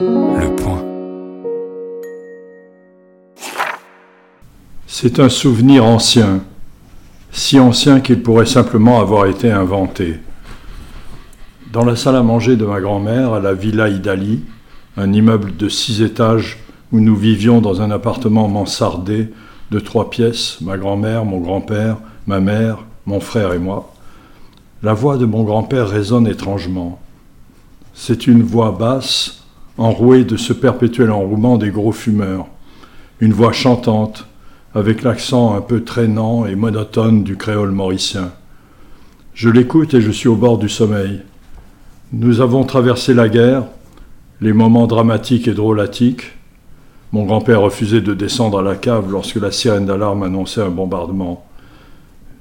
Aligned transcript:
Le 0.00 0.56
point. 0.56 0.82
C'est 4.86 5.20
un 5.20 5.28
souvenir 5.28 5.84
ancien, 5.84 6.40
si 7.30 7.60
ancien 7.60 8.00
qu'il 8.00 8.22
pourrait 8.22 8.46
simplement 8.46 9.00
avoir 9.00 9.26
été 9.26 9.52
inventé. 9.52 10.18
Dans 11.70 11.84
la 11.84 11.96
salle 11.96 12.16
à 12.16 12.22
manger 12.22 12.56
de 12.56 12.64
ma 12.64 12.80
grand-mère, 12.80 13.34
à 13.34 13.40
la 13.40 13.52
Villa 13.52 13.90
Idali, 13.90 14.42
un 14.96 15.12
immeuble 15.12 15.54
de 15.58 15.68
six 15.68 16.00
étages 16.00 16.58
où 16.92 17.00
nous 17.00 17.14
vivions 17.14 17.60
dans 17.60 17.82
un 17.82 17.90
appartement 17.90 18.48
mansardé 18.48 19.28
de 19.70 19.80
trois 19.80 20.08
pièces, 20.08 20.62
ma 20.62 20.78
grand-mère, 20.78 21.26
mon 21.26 21.40
grand-père, 21.40 21.98
ma 22.26 22.40
mère, 22.40 22.78
mon 23.04 23.20
frère 23.20 23.52
et 23.52 23.58
moi, 23.58 23.92
la 24.82 24.94
voix 24.94 25.18
de 25.18 25.26
mon 25.26 25.42
grand-père 25.42 25.90
résonne 25.90 26.26
étrangement. 26.26 26.98
C'est 27.92 28.26
une 28.26 28.42
voix 28.42 28.72
basse, 28.72 29.39
enrouée 29.80 30.24
de 30.24 30.36
ce 30.36 30.52
perpétuel 30.52 31.10
enrouement 31.10 31.56
des 31.56 31.70
gros 31.70 31.90
fumeurs, 31.90 32.46
une 33.18 33.32
voix 33.32 33.52
chantante, 33.52 34.26
avec 34.74 35.02
l'accent 35.02 35.56
un 35.56 35.62
peu 35.62 35.82
traînant 35.82 36.44
et 36.44 36.54
monotone 36.54 37.24
du 37.24 37.36
créole 37.36 37.70
mauricien. 37.70 38.30
Je 39.32 39.48
l'écoute 39.48 39.94
et 39.94 40.02
je 40.02 40.10
suis 40.10 40.28
au 40.28 40.36
bord 40.36 40.58
du 40.58 40.68
sommeil. 40.68 41.22
Nous 42.12 42.42
avons 42.42 42.64
traversé 42.64 43.14
la 43.14 43.30
guerre, 43.30 43.64
les 44.42 44.52
moments 44.52 44.86
dramatiques 44.86 45.48
et 45.48 45.54
drôlatiques. 45.54 46.32
Mon 47.12 47.24
grand-père 47.24 47.62
refusait 47.62 48.02
de 48.02 48.12
descendre 48.12 48.58
à 48.58 48.62
la 48.62 48.76
cave 48.76 49.10
lorsque 49.10 49.36
la 49.36 49.50
sirène 49.50 49.86
d'alarme 49.86 50.24
annonçait 50.24 50.62
un 50.62 50.68
bombardement. 50.68 51.46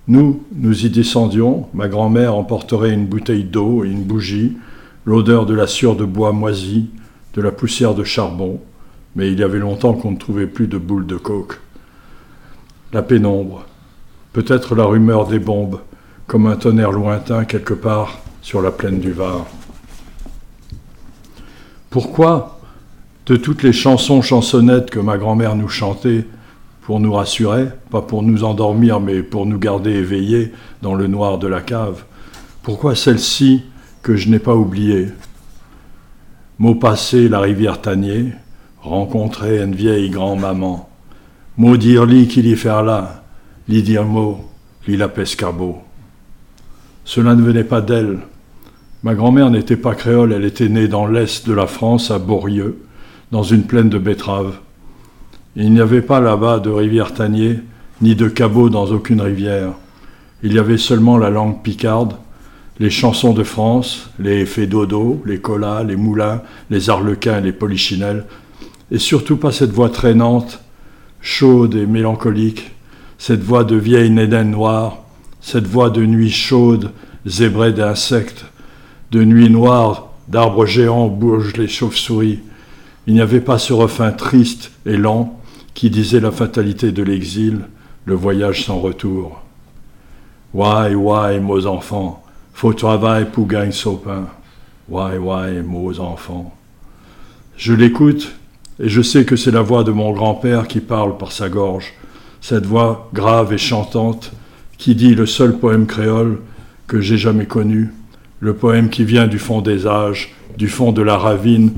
Nous, 0.09 0.43
nous 0.53 0.85
y 0.85 0.89
descendions, 0.89 1.67
ma 1.73 1.87
grand-mère 1.87 2.35
emporterait 2.35 2.93
une 2.93 3.05
bouteille 3.05 3.45
d'eau 3.45 3.85
et 3.85 3.89
une 3.89 4.03
bougie, 4.03 4.57
l'odeur 5.05 5.45
de 5.45 5.53
la 5.53 5.67
sueur 5.67 5.95
de 5.95 6.03
bois 6.03 6.33
moisi, 6.33 6.89
de 7.33 7.41
la 7.41 7.51
poussière 7.51 7.95
de 7.95 8.03
charbon, 8.03 8.59
mais 9.15 9.31
il 9.31 9.39
y 9.39 9.43
avait 9.43 9.59
longtemps 9.59 9.93
qu'on 9.93 10.11
ne 10.11 10.17
trouvait 10.17 10.47
plus 10.47 10.67
de 10.67 10.77
boules 10.77 11.05
de 11.05 11.17
coke. 11.17 11.59
La 12.93 13.01
pénombre, 13.01 13.65
peut-être 14.33 14.75
la 14.75 14.85
rumeur 14.85 15.27
des 15.27 15.39
bombes, 15.39 15.79
comme 16.27 16.47
un 16.47 16.55
tonnerre 16.55 16.91
lointain 16.91 17.45
quelque 17.45 17.73
part 17.73 18.19
sur 18.41 18.61
la 18.61 18.71
plaine 18.71 18.99
du 18.99 19.11
Var. 19.11 19.45
Pourquoi, 21.89 22.59
de 23.25 23.35
toutes 23.35 23.63
les 23.63 23.73
chansons 23.73 24.21
chansonnettes 24.21 24.89
que 24.89 24.99
ma 24.99 25.17
grand-mère 25.17 25.55
nous 25.55 25.67
chantait, 25.67 26.25
pour 26.81 26.99
nous 26.99 27.13
rassurer, 27.13 27.67
pas 27.91 28.01
pour 28.01 28.23
nous 28.23 28.43
endormir, 28.43 28.99
mais 28.99 29.21
pour 29.21 29.45
nous 29.45 29.59
garder 29.59 29.91
éveillés 29.91 30.51
dans 30.81 30.95
le 30.95 31.05
noir 31.05 31.37
de 31.37 31.47
la 31.47 31.61
cave, 31.61 32.03
pourquoi 32.63 32.95
celle-ci 32.95 33.63
que 34.01 34.15
je 34.15 34.29
n'ai 34.29 34.39
pas 34.39 34.55
oubliée 34.55 35.09
Mot 36.59 36.75
passé, 36.75 37.29
la 37.29 37.39
rivière 37.39 37.81
Tanier, 37.81 38.33
rencontrer 38.81 39.63
une 39.63 39.75
vieille 39.75 40.09
grand-maman. 40.09 40.89
Mot 41.57 41.77
dire 41.77 42.05
li 42.05 42.27
qu'il 42.27 42.47
y 42.47 42.55
faire 42.55 42.83
là, 42.83 43.23
li 43.67 43.81
dire 43.81 44.05
mot, 44.05 44.45
li 44.87 44.97
la 44.97 45.07
pescabo. 45.07 45.79
Cela 47.05 47.33
ne 47.35 47.41
venait 47.41 47.63
pas 47.63 47.81
d'elle, 47.81 48.19
Ma 49.01 49.15
grand-mère 49.15 49.49
n'était 49.49 49.77
pas 49.77 49.95
créole, 49.95 50.33
elle 50.33 50.43
était 50.43 50.67
née 50.67 50.89
dans 50.89 51.07
l'est 51.07 51.47
de 51.47 51.53
la 51.53 51.67
France, 51.67 52.11
à 52.11 52.19
Borieux, 52.19 52.83
dans 53.31 53.43
une 53.43 53.63
plaine 53.63 53.87
de 53.87 53.97
betteraves. 53.97 54.59
Il 55.55 55.71
n'y 55.71 55.79
avait 55.79 56.01
pas 56.01 56.19
là-bas 56.19 56.59
de 56.59 56.69
rivière 56.69 57.13
Tanier, 57.13 57.61
ni 58.01 58.15
de 58.15 58.27
cabot 58.27 58.69
dans 58.69 58.87
aucune 58.87 59.21
rivière. 59.21 59.71
Il 60.43 60.51
y 60.51 60.59
avait 60.59 60.77
seulement 60.77 61.17
la 61.17 61.29
langue 61.29 61.61
picarde, 61.61 62.15
les 62.79 62.89
chansons 62.89 63.33
de 63.33 63.43
France, 63.43 64.09
les 64.19 64.45
d'eau, 64.65 65.21
les 65.25 65.39
colas, 65.39 65.83
les 65.83 65.97
moulins, 65.97 66.41
les 66.69 66.89
arlequins 66.89 67.41
les 67.41 67.51
polichinelles, 67.51 68.25
et 68.91 68.99
surtout 68.99 69.37
pas 69.37 69.51
cette 69.51 69.71
voix 69.71 69.89
traînante, 69.89 70.61
chaude 71.21 71.75
et 71.75 71.85
mélancolique, 71.85 72.71
cette 73.17 73.43
voix 73.43 73.65
de 73.65 73.75
vieille 73.75 74.09
Nédène 74.09 74.51
noire, 74.51 74.99
cette 75.41 75.67
voix 75.67 75.89
de 75.89 76.05
nuit 76.05 76.31
chaude, 76.31 76.91
zébrée 77.25 77.73
d'insectes, 77.73 78.45
de 79.11 79.23
nuit 79.25 79.49
noire, 79.49 80.13
d'arbres 80.29 80.65
géants 80.65 81.07
bougent 81.07 81.57
les 81.57 81.67
chauves-souris. 81.67 82.39
Il 83.07 83.13
n'y 83.13 83.21
avait 83.21 83.41
pas 83.41 83.57
ce 83.57 83.73
refrain 83.73 84.11
triste 84.11 84.71
et 84.85 84.95
lent 84.95 85.39
qui 85.73 85.89
disait 85.89 86.19
la 86.19 86.31
fatalité 86.31 86.91
de 86.91 87.03
l'exil, 87.03 87.61
le 88.05 88.15
voyage 88.15 88.65
sans 88.65 88.79
retour. 88.79 89.41
Why, 90.53 90.95
why, 90.95 91.39
mes 91.39 91.65
enfants, 91.65 92.23
faut 92.59 92.73
travailler 92.73 93.23
pour 93.23 93.47
gagner 93.47 93.71
son 93.71 93.95
pain. 93.95 94.27
Why, 94.89 95.17
mes 95.17 95.99
enfants. 96.01 96.53
Je 97.55 97.71
l'écoute 97.71 98.33
et 98.81 98.89
je 98.89 99.01
sais 99.01 99.23
que 99.23 99.37
c'est 99.37 99.51
la 99.51 99.61
voix 99.61 99.85
de 99.85 99.93
mon 99.93 100.11
grand-père 100.11 100.67
qui 100.67 100.81
parle 100.81 101.17
par 101.17 101.31
sa 101.31 101.47
gorge, 101.47 101.93
cette 102.41 102.65
voix 102.65 103.09
grave 103.13 103.53
et 103.53 103.57
chantante 103.57 104.33
qui 104.77 104.93
dit 104.93 105.15
le 105.15 105.25
seul 105.25 105.57
poème 105.57 105.85
créole 105.85 106.39
que 106.85 106.99
j'ai 106.99 107.17
jamais 107.17 107.45
connu 107.45 107.93
le 108.41 108.53
poème 108.53 108.89
qui 108.89 109.05
vient 109.05 109.27
du 109.27 109.39
fond 109.39 109.61
des 109.61 109.87
âges, 109.87 110.35
du 110.57 110.67
fond 110.67 110.91
de 110.91 111.01
la 111.01 111.17
ravine, 111.17 111.71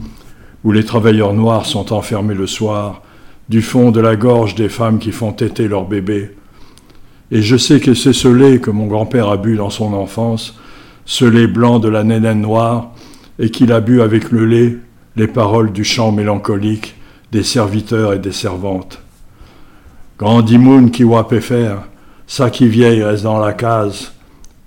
où 0.64 0.72
les 0.72 0.84
travailleurs 0.84 1.34
noirs 1.34 1.68
sont 1.68 1.94
enfermés 1.94 2.34
le 2.34 2.48
soir, 2.48 3.04
du 3.50 3.62
fond 3.62 3.92
de 3.92 4.00
la 4.00 4.16
gorge 4.16 4.56
des 4.56 4.70
femmes 4.70 4.98
qui 4.98 5.12
font 5.12 5.32
téter 5.32 5.68
leurs 5.68 5.86
bébés. 5.86 6.32
Et 7.30 7.44
je 7.44 7.56
sais 7.56 7.80
que 7.80 7.94
c'est 7.94 8.14
ce 8.14 8.28
lait 8.28 8.60
que 8.60 8.72
mon 8.72 8.88
grand-père 8.88 9.30
a 9.30 9.38
bu 9.38 9.58
dans 9.58 9.70
son 9.70 9.94
enfance, 9.94 10.56
ce 11.12 11.26
lait 11.26 11.48
blanc 11.48 11.80
de 11.80 11.90
la 11.90 12.06
nénène 12.06 12.40
noire, 12.40 12.92
et 13.38 13.50
qu'il 13.50 13.74
a 13.74 13.82
bu 13.82 14.02
avec 14.02 14.32
le 14.32 14.46
lait 14.46 14.78
les 15.18 15.28
paroles 15.28 15.74
du 15.74 15.84
chant 15.84 16.14
mélancolique 16.14 16.96
des 17.34 17.44
serviteurs 17.44 18.14
et 18.14 18.20
des 18.20 18.32
servantes. 18.32 18.98
Grand 20.18 20.42
Dimoun 20.42 20.90
qui 20.90 21.04
faire, 21.42 21.84
ça 22.28 22.50
qui 22.50 22.70
vieille 22.70 23.04
reste 23.04 23.24
dans 23.24 23.40
la 23.40 23.52
case, 23.52 24.14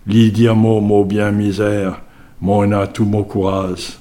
Li 0.06 0.30
dire 0.30 0.54
mot, 0.54 0.82
mot 0.82 1.06
bien 1.06 1.30
misère, 1.30 2.02
mon 2.42 2.72
a 2.72 2.88
tout 2.88 3.06
mon 3.06 3.22
courage. 3.22 3.96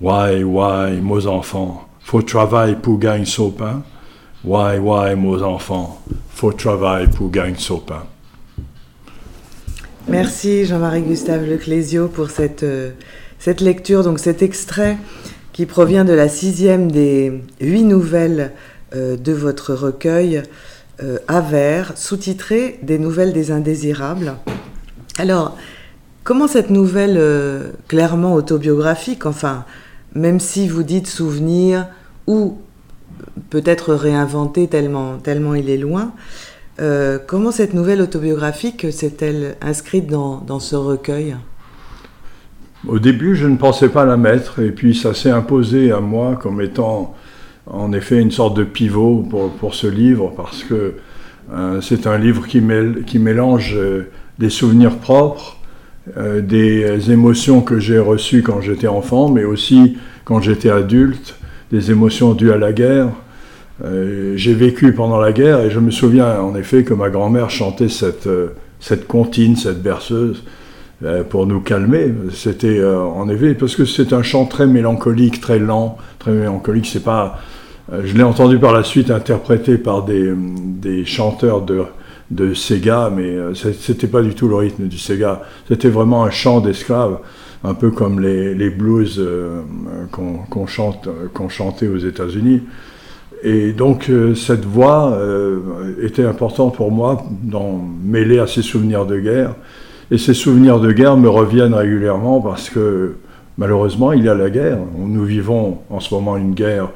Why, 0.00 0.42
why, 0.42 1.00
mes 1.00 1.26
enfants, 1.28 1.86
faut 2.00 2.22
travailler 2.22 2.74
pour 2.74 2.98
gagner 2.98 3.26
son 3.26 3.52
pain. 3.52 3.84
Why, 4.42 4.80
why, 4.80 5.14
mes 5.14 5.40
enfants, 5.40 6.02
faut 6.30 6.52
travailler 6.52 7.06
pour 7.06 7.30
gagner 7.30 7.54
son 7.58 7.78
pain. 7.78 8.02
Merci 10.08 10.64
Jean-Marie 10.64 11.02
Gustave 11.02 11.46
Leclésio 11.46 12.08
pour 12.08 12.30
cette, 12.30 12.62
euh, 12.62 12.90
cette 13.38 13.60
lecture, 13.60 14.02
donc 14.02 14.18
cet 14.18 14.42
extrait 14.42 14.96
qui 15.52 15.66
provient 15.66 16.04
de 16.04 16.12
la 16.12 16.28
sixième 16.28 16.90
des 16.90 17.42
huit 17.60 17.84
nouvelles 17.84 18.52
euh, 18.94 19.16
de 19.16 19.32
votre 19.32 19.74
recueil 19.74 20.42
euh, 21.02 21.18
Avers, 21.28 21.96
sous-titré 21.96 22.80
Des 22.82 22.98
nouvelles 22.98 23.32
des 23.32 23.50
indésirables. 23.50 24.34
Alors, 25.18 25.56
comment 26.24 26.48
cette 26.48 26.70
nouvelle 26.70 27.16
euh, 27.16 27.70
clairement 27.88 28.34
autobiographique, 28.34 29.26
enfin, 29.26 29.64
même 30.14 30.40
si 30.40 30.66
vous 30.66 30.82
dites 30.82 31.06
souvenir 31.06 31.86
ou 32.26 32.58
peut-être 33.50 33.94
réinventé 33.94 34.66
tellement, 34.66 35.18
tellement 35.18 35.54
il 35.54 35.70
est 35.70 35.76
loin, 35.76 36.12
euh, 36.80 37.18
comment 37.24 37.50
cette 37.50 37.74
nouvelle 37.74 38.00
autobiographique 38.00 38.86
s'est-elle 38.92 39.56
inscrite 39.60 40.06
dans, 40.06 40.60
ce 40.60 40.76
recueil? 40.76 41.36
Au 42.88 42.98
début, 42.98 43.36
je 43.36 43.46
ne 43.46 43.56
pensais 43.56 43.88
pas 43.88 44.04
la 44.04 44.16
mettre, 44.16 44.60
et 44.60 44.70
puis 44.70 44.94
ça 44.94 45.14
s'est 45.14 45.30
imposé 45.30 45.92
à 45.92 46.00
moi 46.00 46.36
comme 46.36 46.60
étant 46.60 47.14
en 47.66 47.92
effet 47.92 48.20
une 48.20 48.30
sorte 48.30 48.56
de 48.56 48.64
pivot 48.64 49.28
pour, 49.58 49.74
ce 49.74 49.86
livre, 49.86 50.32
parce 50.36 50.64
que 50.64 50.94
euh, 51.52 51.80
c'est 51.80 52.06
un 52.06 52.16
livre 52.16 52.46
qui, 52.46 52.62
qui 53.06 53.18
mélange 53.18 53.78
des 54.38 54.50
souvenirs 54.50 54.96
propres, 54.96 55.58
euh, 56.16 56.40
des 56.40 57.12
émotions 57.12 57.60
que 57.60 57.78
j'ai 57.78 57.98
reçues 57.98 58.42
quand 58.42 58.60
j'étais 58.62 58.86
enfant, 58.88 59.28
mais 59.28 59.44
aussi 59.44 59.98
quand 60.24 60.40
j'étais 60.40 60.70
adulte, 60.70 61.36
des 61.70 61.90
émotions 61.90 62.32
dues 62.32 62.52
à 62.52 62.56
la 62.56 62.72
guerre. 62.72 63.08
Euh, 63.84 64.34
j'ai 64.36 64.54
vécu 64.54 64.92
pendant 64.92 65.18
la 65.18 65.32
guerre 65.32 65.60
et 65.60 65.70
je 65.70 65.80
me 65.80 65.90
souviens 65.90 66.40
en 66.40 66.54
effet 66.54 66.84
que 66.84 66.94
ma 66.94 67.08
grand-mère 67.08 67.50
chantait 67.50 67.88
cette, 67.88 68.26
euh, 68.26 68.48
cette 68.78 69.06
comptine, 69.06 69.56
cette 69.56 69.82
berceuse, 69.82 70.44
pour 71.30 71.46
nous 71.46 71.60
calmer. 71.60 72.12
C'était 72.30 72.84
en 72.84 73.26
effet, 73.30 73.54
parce 73.54 73.74
que 73.74 73.86
c'est 73.86 74.12
un 74.12 74.22
chant 74.22 74.44
très 74.44 74.66
mélancolique, 74.66 75.40
très 75.40 75.58
lent, 75.58 75.96
très 76.18 76.30
mélancolique. 76.30 76.84
C'est 76.84 77.02
pas, 77.02 77.38
je 77.90 78.14
l'ai 78.14 78.22
entendu 78.22 78.58
par 78.58 78.74
la 78.74 78.84
suite 78.84 79.10
interprété 79.10 79.78
par 79.78 80.04
des, 80.04 80.30
des 80.36 81.06
chanteurs 81.06 81.62
de, 81.62 81.84
de 82.30 82.54
Sega, 82.54 83.10
mais 83.14 83.34
euh, 83.34 83.54
c'était 83.54 84.06
pas 84.06 84.22
du 84.22 84.34
tout 84.34 84.48
le 84.48 84.54
rythme 84.54 84.86
du 84.86 84.98
Sega. 84.98 85.42
C'était 85.68 85.88
vraiment 85.88 86.24
un 86.24 86.30
chant 86.30 86.60
d'esclaves, 86.60 87.18
un 87.64 87.74
peu 87.74 87.90
comme 87.90 88.20
les, 88.20 88.70
blues 88.70 89.16
euh, 89.18 89.62
qu'on 90.10 90.66
chantait 90.66 91.88
aux 91.88 91.98
États-Unis. 91.98 92.62
Et 93.42 93.72
donc 93.72 94.10
euh, 94.10 94.34
cette 94.34 94.64
voix 94.64 95.18
était 96.02 96.24
importante 96.24 96.74
pour 96.74 96.90
moi, 96.90 97.24
dans, 97.42 97.80
mêlée 98.04 98.38
à 98.38 98.46
ces 98.46 98.62
souvenirs 98.62 99.06
de 99.06 99.18
guerre. 99.18 99.54
Et 100.10 100.18
ces 100.18 100.34
souvenirs 100.34 100.80
de 100.80 100.92
guerre 100.92 101.16
me 101.16 101.28
reviennent 101.28 101.74
régulièrement 101.74 102.40
parce 102.40 102.68
que 102.68 103.14
malheureusement, 103.58 104.12
il 104.12 104.24
y 104.24 104.28
a 104.28 104.34
la 104.34 104.50
guerre. 104.50 104.78
Nous 104.98 105.24
vivons 105.24 105.78
en 105.88 106.00
ce 106.00 106.12
moment 106.12 106.36
une 106.36 106.54
guerre 106.54 106.90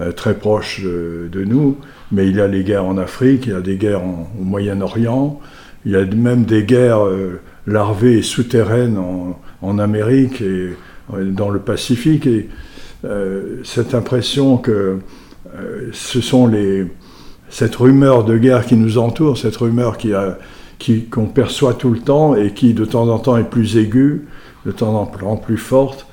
euh, 0.00 0.12
très 0.12 0.34
proche 0.34 0.82
de, 0.82 1.44
nous, 1.44 1.76
mais 2.12 2.28
il 2.28 2.36
y 2.36 2.40
a 2.40 2.46
les 2.46 2.64
guerres 2.64 2.84
en 2.84 2.98
Afrique, 2.98 3.46
il 3.46 3.52
y 3.52 3.56
a 3.56 3.60
des 3.60 3.76
guerres 3.76 4.02
au 4.04 4.44
Moyen-Orient, 4.44 5.40
il 5.86 5.92
y 5.92 5.96
a 5.96 6.04
même 6.04 6.44
des 6.44 6.64
guerres 6.64 7.06
euh, 7.06 7.40
larvées 7.66 8.18
et 8.18 8.22
souterraines 8.22 8.98
en, 8.98 9.78
Amérique 9.78 10.42
et 10.42 10.74
dans 11.22 11.50
le 11.50 11.58
Pacifique. 11.58 12.26
Et 12.26 12.48
cette 13.64 13.94
impression 13.94 14.56
que 14.56 14.98
ce 15.92 16.20
sont 16.20 16.46
les, 16.46 16.86
cette 17.50 17.76
rumeur 17.76 18.24
de 18.24 18.36
guerre 18.36 18.66
qui 18.66 18.76
nous 18.76 18.98
entoure, 18.98 19.38
cette 19.38 19.56
rumeur 19.56 19.96
qui 19.96 20.12
a 20.14 20.38
qu'on 21.10 21.26
perçoit 21.26 21.74
tout 21.74 21.90
le 21.90 21.98
temps 21.98 22.34
et 22.34 22.52
qui 22.52 22.74
de 22.74 22.84
temps 22.84 23.08
en 23.08 23.18
temps 23.18 23.36
est 23.36 23.48
plus 23.48 23.76
aiguë, 23.76 24.26
de 24.66 24.72
temps 24.72 24.94
en 24.94 25.06
temps 25.06 25.36
plus 25.36 25.56
forte. 25.56 26.06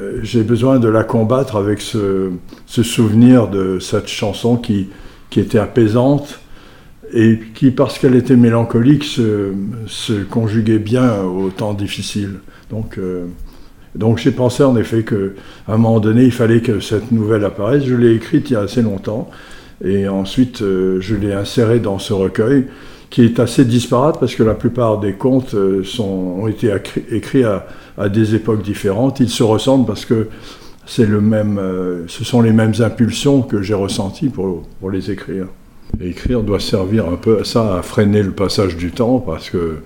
Euh, 0.00 0.20
j'ai 0.22 0.42
besoin 0.42 0.78
de 0.78 0.88
la 0.88 1.04
combattre 1.04 1.56
avec 1.56 1.80
ce, 1.80 2.30
souvenir 2.66 3.48
de 3.48 3.78
cette 3.78 4.08
chanson 4.08 4.56
qui, 4.56 4.88
qui, 5.30 5.40
était 5.40 5.58
apaisante 5.58 6.40
et 7.12 7.40
qui, 7.54 7.70
parce 7.70 7.98
qu'elle 7.98 8.14
était 8.14 8.36
mélancolique, 8.36 9.04
se, 9.04 9.52
se, 9.86 10.22
conjuguait 10.24 10.78
bien 10.78 11.22
aux 11.22 11.50
temps 11.50 11.74
difficiles. 11.74 12.40
Donc, 12.70 12.98
euh, 12.98 13.26
donc 13.96 14.18
j'ai 14.18 14.30
pensé 14.30 14.62
en 14.62 14.76
effet 14.76 15.04
qu'à 15.04 15.16
un 15.68 15.76
moment 15.76 16.00
donné, 16.00 16.24
il 16.24 16.32
fallait 16.32 16.60
que 16.60 16.80
cette 16.80 17.12
nouvelle 17.12 17.44
apparaisse. 17.44 17.84
Je 17.84 17.94
l'ai 17.94 18.14
écrite 18.14 18.50
il 18.50 18.54
y 18.54 18.56
a 18.56 18.60
assez 18.60 18.82
longtemps 18.82 19.30
et 19.84 20.08
ensuite 20.08 20.62
euh, 20.62 21.00
je 21.00 21.14
l'ai 21.14 21.32
insérée 21.32 21.80
dans 21.80 21.98
ce 21.98 22.12
recueil 22.12 22.66
qui 23.10 23.22
est 23.22 23.38
assez 23.38 23.64
disparate 23.64 24.18
parce 24.18 24.34
que 24.34 24.42
la 24.42 24.54
plupart 24.54 24.98
des 24.98 25.12
contes 25.12 25.54
euh, 25.54 25.84
sont, 25.84 26.04
ont 26.04 26.48
été 26.48 26.72
écrits 27.10 27.44
à, 27.44 27.66
à, 27.96 28.08
des 28.08 28.34
époques 28.34 28.62
différentes. 28.62 29.20
Ils 29.20 29.30
se 29.30 29.42
ressemblent 29.42 29.86
parce 29.86 30.04
que 30.04 30.28
c'est 30.86 31.06
le 31.06 31.20
même, 31.20 31.58
euh, 31.58 32.04
ce 32.08 32.24
sont 32.24 32.40
les 32.40 32.52
mêmes 32.52 32.74
impulsions 32.80 33.42
que 33.42 33.62
j'ai 33.62 33.74
ressenties 33.74 34.28
pour, 34.28 34.62
pour, 34.80 34.90
les 34.90 35.10
écrire. 35.10 35.46
écrire 36.00 36.42
doit 36.42 36.60
servir 36.60 37.08
un 37.08 37.16
peu 37.16 37.40
à 37.40 37.44
ça, 37.44 37.78
à 37.78 37.82
freiner 37.82 38.22
le 38.22 38.32
passage 38.32 38.76
du 38.76 38.90
temps 38.90 39.18
parce 39.18 39.50
que 39.50 39.78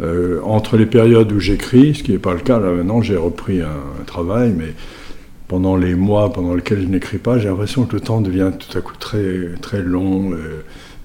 euh, 0.00 0.40
entre 0.44 0.76
les 0.76 0.86
périodes 0.86 1.30
où 1.32 1.40
j'écris, 1.40 1.94
ce 1.94 2.02
qui 2.02 2.12
n'est 2.12 2.18
pas 2.18 2.34
le 2.34 2.40
cas 2.40 2.58
là 2.58 2.70
maintenant, 2.70 3.02
j'ai 3.02 3.16
repris 3.16 3.60
un, 3.60 4.04
travail, 4.06 4.52
mais 4.56 4.74
pendant 5.48 5.76
les 5.76 5.94
mois 5.94 6.32
pendant 6.32 6.54
lesquels 6.54 6.82
je 6.82 6.86
n'écris 6.86 7.18
pas, 7.18 7.38
j'ai 7.38 7.48
l'impression 7.48 7.84
que 7.84 7.94
le 7.94 8.00
temps 8.00 8.20
devient 8.20 8.50
tout 8.58 8.76
à 8.78 8.80
coup 8.80 8.94
très, 8.98 9.50
très 9.60 9.82
long 9.82 10.32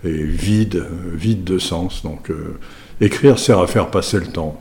et 0.05 0.23
vide, 0.23 0.85
vide 1.13 1.43
de 1.43 1.57
sens. 1.57 2.03
Donc 2.03 2.29
euh, 2.29 2.57
écrire 3.01 3.39
sert 3.39 3.59
à 3.59 3.67
faire 3.67 3.89
passer 3.89 4.19
le 4.19 4.27
temps. 4.27 4.59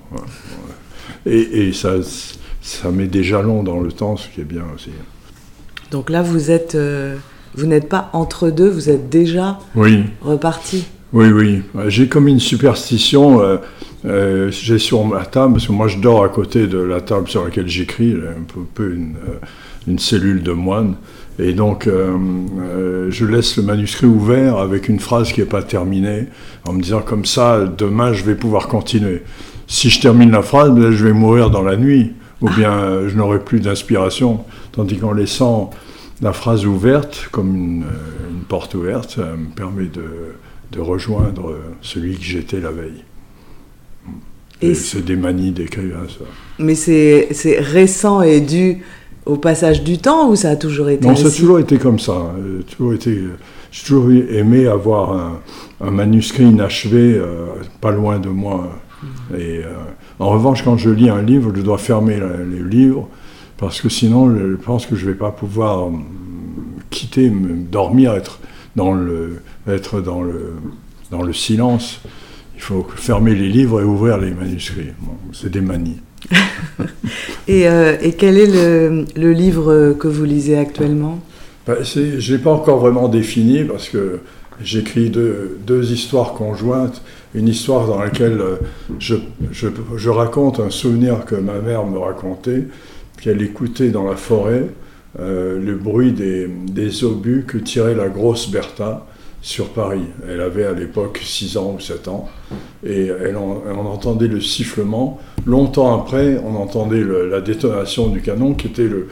Et, 1.27 1.73
ça, 1.73 1.95
ça 2.61 2.91
met 2.91 3.07
des 3.07 3.25
jalons 3.25 3.63
dans 3.63 3.81
le 3.81 3.91
temps, 3.91 4.17
ce 4.17 4.29
qui 4.29 4.43
est 4.43 4.45
bien 4.45 4.65
aussi. 4.75 4.91
Donc 5.91 6.11
là, 6.11 6.23
vous 6.23 6.51
êtes, 6.51 6.75
euh, 6.75 7.17
vous 7.55 7.67
n'êtes 7.67 7.89
pas 7.89 8.11
entre 8.13 8.51
deux, 8.51 8.69
vous 8.69 8.91
êtes 8.91 9.09
déjà 9.09 9.59
oui. 9.75 10.05
reparti. 10.21 10.85
Oui, 11.13 11.29
oui. 11.29 11.63
J'ai 11.87 12.09
comme 12.09 12.29
une 12.29 12.41
superstition. 12.41 13.41
Euh, 13.41 13.57
j'ai 14.05 14.79
sur 14.79 15.05
ma 15.05 15.25
table, 15.25 15.55
parce 15.55 15.67
que 15.67 15.73
moi 15.73 15.89
je 15.89 15.99
dors 15.99 16.25
à 16.25 16.29
côté 16.29 16.67
de 16.67 16.79
la 16.79 17.01
table 17.01 17.29
sur 17.29 17.45
laquelle 17.45 17.69
j'écris, 17.69 18.13
un 18.13 18.43
peu, 18.43 18.61
peu 18.75 18.97
une, 19.87 19.99
cellule 19.99 20.43
de 20.43 20.53
moine. 20.53 20.97
Et 21.39 21.53
donc, 21.53 21.87
euh, 21.87 22.17
euh, 22.61 23.11
je 23.11 23.25
laisse 23.25 23.57
le 23.57 23.65
manuscrit 23.65 24.07
ouvert 24.07 24.59
avec 24.59 24.89
une 24.89 25.01
phrase 25.01 25.33
qui 25.33 25.41
n'est 25.41 25.47
pas 25.47 25.63
terminée, 25.63 26.27
en 26.67 26.73
me 26.73 26.81
disant 26.81 27.01
comme 27.01 27.25
ça, 27.25 27.65
demain, 27.67 28.13
je 28.13 28.25
vais 28.25 28.37
pouvoir 28.37 28.69
continuer. 28.69 29.23
Si 29.67 29.91
je 29.91 30.01
termine 30.01 30.31
la 30.31 30.43
phrase, 30.43 30.71
ben, 30.71 30.93
je 30.93 31.05
vais 31.05 31.13
mourir 31.13 31.51
dans 31.51 31.63
la 31.63 31.77
nuit, 31.77 32.13
ou 32.41 32.49
bien 32.51 32.73
euh, 32.73 33.09
je 33.09 33.17
n'aurai 33.17 33.41
plus 33.41 33.61
d'inspiration. 33.61 34.45
Tandis 34.73 34.99
qu'en 34.99 35.13
laissant 35.13 35.71
la 36.23 36.33
phrase 36.33 36.67
ouverte, 36.67 37.29
comme 37.33 37.55
une, 37.55 37.85
porte 38.49 38.75
ouverte, 38.75 39.13
ça 39.13 39.23
me 39.37 39.53
permet 39.55 39.87
de 39.87 40.81
rejoindre 40.81 41.57
celui 41.81 42.17
que 42.17 42.25
j'étais 42.25 42.61
la 42.61 42.71
veille. 42.71 43.05
Et 44.63 44.75
c'est 44.75 45.05
des 45.05 45.17
manies 45.17 45.51
d'écrivain, 45.51 46.07
ça. 46.09 46.25
Mais 46.59 46.75
c'est 46.75 47.29
récent 47.59 48.23
et 48.23 48.41
dû 48.41 48.83
au 49.27 49.37
passage 49.37 49.83
du 49.83 49.99
temps 49.99 50.31
ou 50.31 50.37
ça 50.37 50.51
a 50.51 50.57
toujours 50.57 50.91
été 50.91 51.07
Non, 51.07 51.17
ça 51.17 51.29
a 51.29 51.31
toujours 51.31 51.59
été 51.59 51.79
comme 51.79 51.99
ça. 51.99 52.33
J'ai 52.69 53.85
toujours 53.85 54.11
aimé 54.11 54.67
avoir 54.67 55.41
un, 55.81 55.91
manuscrit 55.91 56.45
inachevé 56.45 57.15
euh, 57.15 57.47
pas 57.81 57.91
loin 57.91 58.19
de 58.19 58.29
moi. 58.29 58.71
Mm. 59.03 59.07
Et 59.37 59.59
euh, 59.59 59.73
en 60.19 60.31
revanche, 60.31 60.63
quand 60.63 60.77
je 60.77 60.91
lis 60.91 61.11
un 61.11 61.23
livre, 61.23 61.53
je 61.55 61.63
dois 61.63 61.79
fermer 61.79 62.19
les 62.51 62.63
livres 62.63 63.09
parce 63.57 63.81
que 63.81 63.89
sinon, 63.89 64.35
je 64.35 64.57
pense 64.57 64.87
que 64.87 64.97
je 64.97 65.07
ne 65.07 65.13
vais 65.13 65.19
pas 65.19 65.31
pouvoir 65.31 65.91
quitter, 66.91 67.31
dormir, 67.31 68.15
être 68.15 68.39
dans 68.77 68.93
le, 68.93 69.41
être 69.69 70.01
dans 70.01 70.23
le, 70.23 70.55
dans 71.11 71.23
le 71.23 71.33
silence. 71.33 72.01
Il 72.57 72.63
faut 72.63 72.87
fermer 72.97 73.35
les 73.35 73.49
livres 73.49 73.81
et 73.81 73.85
ouvrir 73.85 74.19
les 74.19 74.31
manuscrits. 74.31 74.93
c'est 75.33 75.51
des 75.51 75.61
manies. 75.61 76.01
Euh, 77.51 77.99
et, 78.01 78.13
quel 78.13 78.39
est 78.39 78.47
le, 78.47 79.33
livre 79.33 79.93
que 79.93 80.09
vous 80.09 80.25
lisez 80.25 80.57
actuellement? 80.57 81.21
Ben, 81.67 81.77
Je 81.83 82.01
ne 82.01 82.37
l'ai 82.37 82.43
pas 82.43 82.51
encore 82.51 82.79
vraiment 82.79 83.09
défini 83.09 83.65
parce 83.65 83.91
que 83.91 84.21
j'écris 84.63 85.11
deux, 85.11 85.59
deux, 85.67 85.93
histoires 85.93 86.33
conjointes. 86.33 87.03
Une 87.35 87.47
histoire 87.47 87.87
dans 87.87 87.99
laquelle 87.99 88.41
euh, 88.41 88.57
je, 88.99 89.17
je, 89.53 90.09
raconte 90.09 90.59
un 90.59 90.71
souvenir 90.71 91.27
que 91.27 91.35
ma 91.35 91.61
mère 91.61 91.87
me 91.87 91.99
racontait, 91.99 92.65
qu'elle 93.21 93.43
écoutait 93.43 93.91
dans 93.91 94.09
la 94.09 94.17
forêt 94.17 94.69
euh, 95.21 95.61
le 95.61 95.75
bruit 95.75 96.13
des, 96.13 96.49
des, 96.49 97.05
obus 97.05 97.45
que 97.47 97.59
tirait 97.59 97.95
la 97.95 98.09
grosse 98.09 98.51
Bertha 98.51 99.07
sur 99.45 99.69
Paris. 99.69 100.07
Elle 100.27 100.41
avait 100.41 100.65
à 100.65 100.73
l'époque 100.73 101.21
6 101.23 101.59
ans 101.59 101.75
ou 101.77 101.81
7 101.81 102.09
ans, 102.09 102.31
et 102.85 103.09
elle 103.09 103.37
en, 103.37 103.63
entendait 103.87 104.27
le 104.27 104.41
sifflement. 104.41 105.21
Longtemps 105.45 106.01
après, 106.01 106.41
on 106.43 106.57
entendait 106.57 107.05
la 107.05 107.43
détonation 107.43 108.09
du 108.09 108.23
canon, 108.23 108.55
qui 108.55 108.69
était 108.69 108.89
le, 108.89 109.09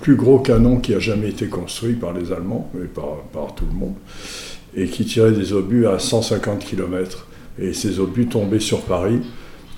plus 0.00 0.16
gros 0.16 0.38
canon 0.38 0.78
qui 0.78 0.94
a 0.94 0.98
jamais 0.98 1.28
été 1.28 1.48
construit 1.48 1.92
par 1.92 2.14
les 2.14 2.32
Allemands, 2.32 2.70
mais 2.72 2.86
par, 2.86 3.54
tout 3.54 3.66
le 3.70 3.78
monde, 3.78 3.94
et 4.74 4.86
qui 4.86 5.04
tirait 5.04 5.32
des 5.32 5.52
obus 5.52 5.86
à 5.86 5.98
150 5.98 6.60
km. 6.60 7.26
Et 7.58 7.74
ces 7.74 8.00
obus 8.00 8.26
tombaient 8.26 8.60
sur 8.60 8.80
Paris. 8.80 9.20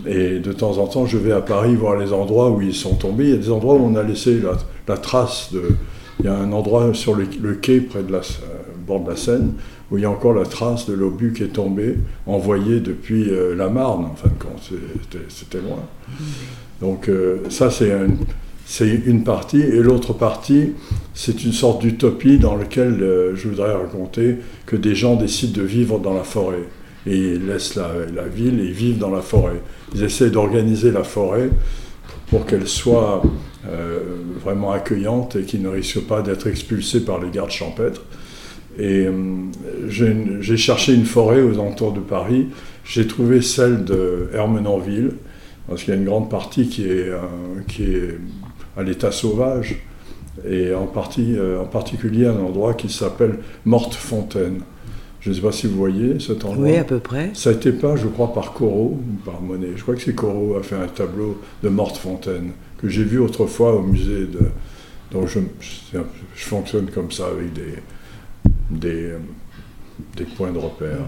Et 0.07 0.39
de 0.39 0.53
temps 0.53 0.79
en 0.79 0.87
temps, 0.87 1.07
je 1.07 1.19
vais 1.19 1.33
à 1.33 1.41
Paris 1.41 1.75
voir 1.75 1.97
les 1.97 2.13
endroits 2.13 2.51
où 2.53 2.61
ils 2.63 2.75
sont 2.75 2.95
tombés. 2.95 3.25
Il 3.25 3.31
y 3.31 3.35
a 3.35 3.39
des 3.39 3.51
endroits 3.51 3.75
où 3.75 3.85
on 3.85 3.97
a 3.97 4.05
laissé 4.05 4.41
la, 4.87 4.97
trace 4.97 5.53
de. 5.53 5.63
Il 6.21 6.27
y 6.27 6.29
a 6.29 6.37
un 6.37 6.53
endroit 6.53 6.95
sur 6.95 7.17
le, 7.17 7.27
quai 7.55 7.81
près 7.81 8.05
de 8.05 8.13
la 8.13 8.23
bord 8.87 9.01
de 9.01 9.11
la 9.11 9.17
Seine 9.17 9.53
où 9.91 9.99
il 9.99 10.03
y 10.03 10.05
a 10.05 10.11
encore 10.11 10.35
la 10.35 10.45
trace 10.45 10.87
de 10.87 10.95
l'obus 10.95 11.33
qui 11.33 11.45
est 11.45 11.49
tombé, 11.53 11.97
envoyé 12.27 12.81
depuis 12.81 13.31
euh, 13.31 13.55
la 13.55 13.69
Marne, 13.69 14.05
en 14.05 14.15
fin 14.15 14.29
de 14.29 14.43
compte, 14.43 14.71
c'était 15.29 15.61
loin. 15.61 15.79
Donc 16.81 17.09
euh, 17.09 17.39
ça, 17.51 17.71
c'est 17.71 17.93
une 19.07 19.23
partie. 19.23 19.61
Et 19.61 19.81
l'autre 19.81 20.13
partie, 20.13 20.73
c'est 21.15 21.45
une 21.45 21.53
sorte 21.53 21.83
d'utopie 21.83 22.39
dans 22.39 22.57
laquelle 22.57 23.01
euh, 23.01 23.37
je 23.37 23.49
voudrais 23.49 23.75
raconter 23.75 24.37
que 24.67 24.77
des 24.77 24.95
gens 24.95 25.15
décident 25.15 25.61
de 25.61 25.67
vivre 25.67 26.01
dans 26.01 26.15
la 26.15 26.25
forêt. 26.25 26.65
Et 27.07 27.17
ils 27.17 27.47
laissent 27.47 27.77
la, 27.77 28.27
ville 28.27 28.59
et 28.59 28.73
vivent 28.73 28.99
dans 28.99 29.13
la 29.13 29.23
forêt. 29.23 29.63
Ils 29.95 30.03
essaient 30.03 30.31
d'organiser 30.31 30.91
la 30.91 31.05
forêt 31.05 31.51
pour 32.29 32.45
qu'elle 32.47 32.67
soit 32.67 33.23
vraiment 34.43 34.73
accueillante 34.73 35.37
et 35.37 35.43
qu'ils 35.43 35.63
ne 35.63 35.69
risquent 35.69 36.05
pas 36.05 36.21
d'être 36.23 36.49
expulsés 36.49 37.05
par 37.05 37.21
les 37.21 37.31
gardes 37.31 37.53
champêtres. 37.53 38.03
Et 38.79 39.07
euh, 39.07 39.13
j'ai 39.89 40.57
cherché 40.57 40.95
une 40.95 41.07
forêt 41.07 41.41
aux 41.43 41.55
alentours 41.55 41.93
de 41.93 42.01
Paris. 42.01 42.49
J'ai 42.85 43.07
trouvé 43.07 43.41
celle 43.41 43.85
de 43.85 44.29
Hermenonville, 44.35 45.13
parce 45.69 45.83
qu'il 45.83 45.95
y 45.95 45.97
a 45.97 46.01
une 46.01 46.07
grande 46.07 46.31
partie 46.31 46.69
qui 46.69 46.85
est, 46.85 47.09
euh, 47.09 47.21
qui 47.67 47.85
est 47.85 48.19
à 48.77 48.83
l'état 48.83 49.13
sauvage, 49.13 49.77
et 50.49 50.75
en, 50.75 50.87
partie, 50.87 51.35
euh, 51.37 51.61
en 51.61 51.65
particulier 51.65 52.27
un 52.27 52.39
endroit 52.39 52.75
qui 52.75 52.91
s'appelle 52.91 53.39
Morte 53.65 53.95
Fontaine. 53.95 54.61
Je 55.21 55.31
ne 55.31 55.35
sais 55.35 55.41
pas 55.41 55.51
si 55.51 55.67
vous 55.67 55.77
voyez 55.77 56.21
cet 56.21 56.45
endroit. 56.45 56.65
Oui, 56.65 56.77
à 56.77 56.85
peu 56.85 57.01
près. 57.01 57.31
Ça 57.33 57.51
a 57.51 57.53
été 57.55 57.73
peint, 57.73 57.97
je 57.97 58.07
crois, 58.07 58.33
par 58.33 58.53
Corot 58.53 59.01
ou 59.01 59.25
par 59.25 59.41
Monet. 59.41 59.71
Je 59.75 59.83
crois 59.83 59.97
que 59.97 60.03
c'est 60.03 60.15
Corot 60.15 60.53
qui 60.53 60.61
a 60.61 60.63
fait 60.63 60.77
un 60.77 60.87
tableau 60.87 61.41
de 61.65 61.69
Morte 61.69 61.97
Fontaine 61.97 62.53
que 62.79 62.89
j'ai 62.89 63.03
vu 63.03 63.19
autrefois 63.19 63.75
au 63.75 63.83
musée 63.83 64.27
de. 64.27 64.41
Donc 65.11 65.29
je, 65.29 65.41
je 65.93 66.45
fonctionne 66.45 66.87
comme 66.91 67.11
ça 67.11 67.27
avec 67.27 67.53
des, 67.55 67.75
des, 68.71 69.13
des 70.17 70.25
points 70.25 70.53
de 70.53 70.59
repère. 70.59 70.99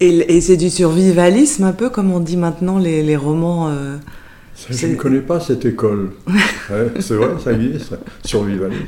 Et, 0.00 0.36
et 0.36 0.40
c'est 0.40 0.56
du 0.56 0.70
survivalisme 0.70 1.64
un 1.64 1.72
peu 1.72 1.90
comme 1.90 2.10
on 2.12 2.20
dit 2.20 2.36
maintenant 2.36 2.78
les, 2.78 3.02
les 3.02 3.16
romans. 3.16 3.68
Euh, 3.68 3.96
je 4.68 4.86
ne 4.86 4.94
connais 4.94 5.20
pas 5.20 5.40
cette 5.40 5.64
école. 5.64 6.10
c'est 7.00 7.14
vrai, 7.14 7.28
ça 7.42 7.52
existe, 7.52 7.96
survivalisme. 8.24 8.84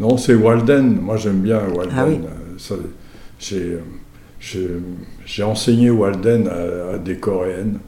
Non, 0.00 0.16
c'est 0.16 0.34
Walden. 0.34 1.00
Moi, 1.00 1.16
j'aime 1.16 1.40
bien 1.40 1.60
Walden. 1.74 1.94
Ah 1.96 2.72
euh, 3.52 3.78
j'ai 5.24 5.42
enseigné 5.42 5.90
Walden 5.90 6.48
à, 6.48 6.98
des 6.98 7.16
Coréennes. 7.16 7.78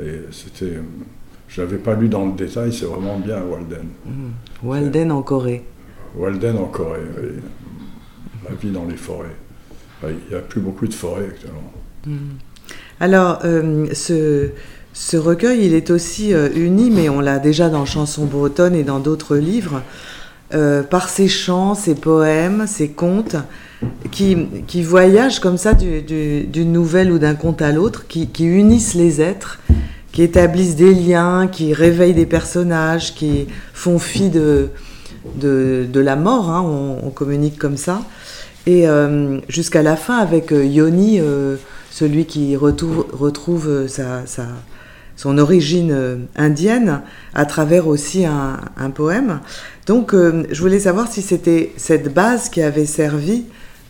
Et 0.00 0.20
c'était 0.30 0.78
Je 1.48 1.60
l'avais 1.60 1.78
pas 1.78 1.94
lu 1.94 2.08
dans 2.08 2.26
le 2.26 2.32
détail, 2.32 2.72
c'est 2.72 2.86
vraiment 2.86 3.18
bien 3.18 3.42
Walden. 3.42 3.88
Mmh. 4.06 4.66
Walden 4.66 5.12
en 5.12 5.22
Corée. 5.22 5.64
Walden 6.16 6.56
en 6.58 6.66
Corée, 6.66 7.00
oui. 7.20 7.28
La 8.48 8.54
vie 8.56 8.70
dans 8.70 8.86
les 8.86 8.96
forêts. 8.96 9.36
Il 10.02 10.16
n'y 10.30 10.36
a 10.36 10.40
plus 10.40 10.60
beaucoup 10.60 10.86
de 10.86 10.94
forêts 10.94 11.26
actuellement. 11.26 11.72
Mmh. 12.06 12.16
Alors, 13.00 13.40
euh, 13.44 13.86
ce, 13.92 14.50
ce, 14.92 15.16
recueil, 15.16 15.66
il 15.66 15.74
est 15.74 15.90
aussi 15.90 16.32
euh, 16.32 16.48
uni, 16.54 16.90
mais 16.90 17.08
on 17.08 17.20
l'a 17.20 17.38
déjà 17.38 17.68
dans 17.68 17.84
Chansons 17.84 18.26
bretonnes 18.26 18.74
et 18.74 18.84
dans 18.84 19.00
d'autres 19.00 19.36
livres, 19.36 19.82
euh, 20.54 20.82
par 20.82 21.08
ses 21.08 21.28
chants, 21.28 21.74
ses 21.74 21.94
poèmes, 21.94 22.66
ses 22.66 22.88
contes, 22.88 23.36
qui, 24.10 24.36
qui 24.66 24.82
voyagent 24.82 25.40
comme 25.40 25.58
ça 25.58 25.74
d'une 25.74 26.72
nouvelle 26.72 27.12
ou 27.12 27.18
d'un 27.18 27.34
conte 27.34 27.62
à 27.62 27.70
l'autre, 27.70 28.06
qui, 28.08 28.28
qui, 28.28 28.44
unissent 28.46 28.94
les 28.94 29.20
êtres, 29.20 29.60
qui 30.10 30.22
établissent 30.22 30.74
des 30.74 30.94
liens, 30.94 31.48
qui 31.48 31.74
réveillent 31.74 32.14
des 32.14 32.26
personnages, 32.26 33.14
qui 33.14 33.46
font 33.72 33.98
fi 33.98 34.30
de, 34.30 34.70
de, 35.36 35.88
la 35.94 36.16
mort, 36.16 36.50
hein, 36.50 36.62
on, 36.62 37.10
communique 37.10 37.58
comme 37.58 37.76
ça. 37.76 38.02
Et 38.66 38.86
jusqu'à 39.48 39.82
la 39.82 39.96
fin, 39.96 40.18
avec 40.18 40.50
Yoni 40.50 41.20
celui 41.90 42.26
qui 42.26 42.54
retrouve, 42.56 43.86
sa, 43.88 44.24
son 45.18 45.36
origine 45.36 45.90
euh, 45.92 46.16
indienne 46.36 47.02
à 47.34 47.44
travers 47.44 47.88
aussi 47.88 48.24
un, 48.24 48.90
poème. 48.94 49.40
Donc 49.86 50.14
euh, 50.14 50.44
je 50.50 50.60
voulais 50.60 50.78
savoir 50.78 51.10
si 51.10 51.20
c'était 51.22 51.72
cette 51.76 52.14
base 52.14 52.48
qui 52.48 52.62
avait 52.62 52.86
servi, 52.86 53.44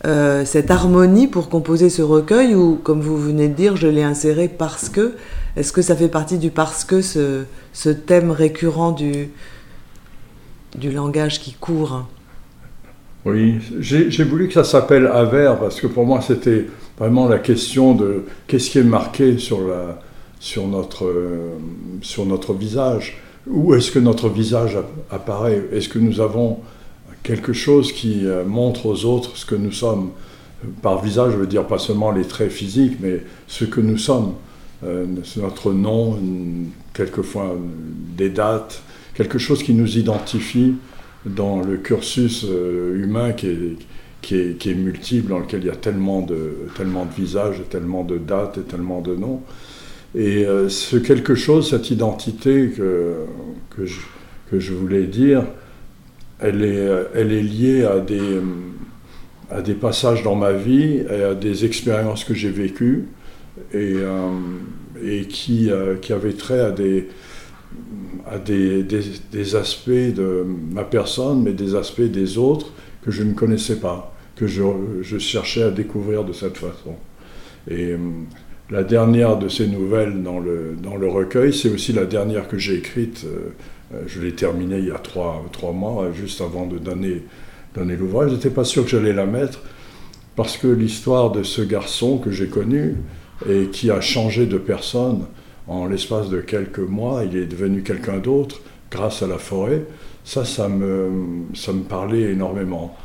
euh, 0.05 0.43
cette 0.43 0.71
harmonie 0.71 1.27
pour 1.27 1.49
composer 1.49 1.89
ce 1.89 2.01
recueil, 2.01 2.55
ou 2.55 2.79
comme 2.83 2.99
vous 2.99 3.17
venez 3.17 3.47
de 3.47 3.53
dire, 3.53 3.77
je 3.77 3.87
l'ai 3.87 4.03
inséré 4.03 4.49
parce 4.49 4.89
que. 4.89 5.13
Est-ce 5.55 5.73
que 5.73 5.81
ça 5.81 5.95
fait 5.95 6.07
partie 6.07 6.37
du 6.37 6.51
parce 6.51 6.83
que, 6.83 7.01
ce 7.01 7.89
thème 7.89 8.31
récurrent 8.31 8.91
du, 8.91 9.29
du 10.77 10.91
langage 10.91 11.39
qui 11.39 11.53
court 11.53 12.05
Oui, 13.25 13.55
j'ai 13.79 14.23
voulu 14.23 14.47
que 14.47 14.53
ça 14.53 14.63
s'appelle 14.63 15.07
Aver 15.07 15.53
parce 15.59 15.79
que 15.81 15.87
pour 15.87 16.05
moi 16.05 16.21
c'était 16.21 16.67
vraiment 16.97 17.27
la 17.27 17.39
question 17.39 17.95
de 17.95 18.25
qu'est-ce 18.47 18.69
qui 18.69 18.79
est 18.79 18.83
marqué 18.83 19.37
sur, 19.37 19.67
la, 19.67 19.99
sur, 20.39 20.67
notre, 20.67 21.11
sur 22.01 22.25
notre 22.25 22.53
visage. 22.53 23.21
Où 23.47 23.73
est-ce 23.73 23.91
que 23.91 23.99
notre 23.99 24.29
visage 24.29 24.77
apparaît? 25.09 25.63
Est-ce 25.71 25.89
que 25.89 25.97
nous 25.97 26.19
avons 26.19 26.59
quelque 27.23 27.53
chose 27.53 27.91
qui 27.91 28.25
euh, 28.25 28.45
montre 28.45 28.85
aux 28.85 29.05
autres 29.05 29.37
ce 29.37 29.45
que 29.45 29.55
nous 29.55 29.71
sommes? 29.71 30.11
Par 30.81 31.01
visage, 31.01 31.33
je 31.33 31.37
veux 31.37 31.47
dire 31.47 31.65
pas 31.65 31.79
seulement 31.79 32.11
les 32.11 32.25
traits 32.25 32.51
physiques, 32.51 32.97
mais 32.99 33.23
ce 33.47 33.63
que 33.65 33.79
nous 33.79 33.97
sommes. 33.97 34.33
Euh, 34.83 35.05
notre 35.37 35.71
nom, 35.73 36.19
quelquefois 36.93 37.55
des 38.17 38.29
dates, 38.29 38.81
quelque 39.19 39.37
chose 39.37 39.63
qui 39.63 39.73
nous 39.73 39.97
identifie 39.97 40.75
dans 41.25 41.61
le 41.61 41.75
cursus 41.75 42.43
humain 42.43 43.33
qui 43.33 43.47
est, 43.47 43.77
qui 44.21 44.69
est, 44.69 44.75
multiple, 44.75 45.29
dans 45.29 45.39
lequel 45.39 45.59
il 45.61 45.67
y 45.67 45.69
a 45.69 45.75
tellement 45.75 46.21
de, 46.21 46.67
tellement 46.77 47.05
de 47.05 47.13
visages, 47.13 47.61
tellement 47.69 48.05
de 48.05 48.17
dates 48.17 48.59
et 48.59 48.61
tellement 48.61 49.01
de 49.01 49.15
noms. 49.15 49.41
Et 50.15 50.45
euh, 50.45 50.69
ce 50.69 50.95
quelque 50.95 51.35
chose, 51.35 51.69
cette 51.69 51.91
identité 51.91 52.69
que, 52.69 53.25
que, 53.69 53.85
je, 53.85 53.99
que 54.49 54.59
je 54.59 54.73
voulais 54.73 55.03
dire, 55.03 55.43
elle 56.39 56.63
est, 56.63 56.89
elle 57.13 57.33
est 57.33 57.43
liée 57.43 57.83
à 57.83 57.99
des, 57.99 58.39
à 59.51 59.61
des 59.61 59.73
passages 59.73 60.23
dans 60.23 60.35
ma 60.35 60.53
vie 60.53 61.03
et 61.09 61.23
à 61.23 61.35
des 61.35 61.65
expériences 61.65 62.23
que 62.23 62.33
j'ai 62.33 62.51
vécues 62.51 63.09
et, 63.73 63.95
euh, 63.97 64.29
et 65.03 65.25
qui, 65.25 65.69
euh, 65.69 65.95
qui 65.95 66.13
avaient 66.13 66.31
trait 66.31 66.61
à 66.61 66.71
des, 66.71 67.09
à 68.27 68.37
des, 68.37 69.55
aspects 69.55 69.89
de 69.89 70.45
ma 70.71 70.83
personne, 70.83 71.43
mais 71.43 71.53
des 71.53 71.75
aspects 71.75 72.01
des 72.01 72.37
autres 72.37 72.71
que 73.03 73.11
je 73.11 73.23
ne 73.23 73.33
connaissais 73.33 73.77
pas, 73.77 74.13
que 74.35 74.47
je, 74.47 74.63
je 75.01 75.17
cherchais 75.17 75.63
à 75.63 75.71
découvrir 75.71 76.23
de 76.23 76.33
cette 76.33 76.57
façon. 76.57 76.95
Et 77.69 77.91
euh, 77.91 77.97
la 78.69 78.83
dernière 78.83 79.37
de 79.37 79.47
ces 79.49 79.67
nouvelles 79.67 80.21
dans 80.21 80.39
le, 80.39 80.75
dans 80.81 80.95
le 80.95 81.07
recueil, 81.07 81.53
c'est 81.53 81.69
aussi 81.69 81.93
la 81.93 82.05
dernière 82.05 82.47
que 82.47 82.57
j'ai 82.57 82.75
écrite. 82.75 83.25
Euh, 83.25 83.49
euh, 83.93 84.03
je 84.07 84.21
l'ai 84.21 84.33
terminée 84.33 84.79
il 84.79 84.87
y 84.87 84.91
a 84.91 84.99
trois, 84.99 85.43
trois, 85.51 85.71
mois, 85.71 86.11
juste 86.13 86.41
avant 86.41 86.65
de 86.65 86.77
donner, 86.77 87.23
donner 87.75 87.95
l'ouvrage. 87.95 88.29
Je 88.29 88.35
n'étais 88.35 88.49
pas 88.49 88.63
sûr 88.63 88.83
que 88.83 88.89
j'allais 88.89 89.13
la 89.13 89.25
mettre, 89.25 89.61
parce 90.35 90.57
que 90.57 90.67
l'histoire 90.67 91.31
de 91.31 91.43
ce 91.43 91.61
garçon 91.61 92.17
que 92.17 92.31
j'ai 92.31 92.47
connu 92.47 92.95
et 93.49 93.67
qui 93.67 93.89
a 93.89 94.01
changé 94.01 94.45
de 94.45 94.57
personne 94.57 95.25
en 95.69 95.85
l'espace 95.85 96.29
de 96.29 96.41
quelques 96.41 96.79
mois, 96.79 97.23
il 97.23 97.37
est 97.37 97.45
devenu 97.45 97.83
quelqu'un 97.83 98.17
d'autre 98.17 98.61
grâce 98.91 99.21
à 99.21 99.27
la 99.27 99.37
forêt, 99.37 99.83
ça, 100.25 100.43
ça 100.43 100.67
me, 100.67 101.09
ça 101.53 101.71
me 101.71 101.83
parlait 101.83 102.31
énormément. 102.31 102.97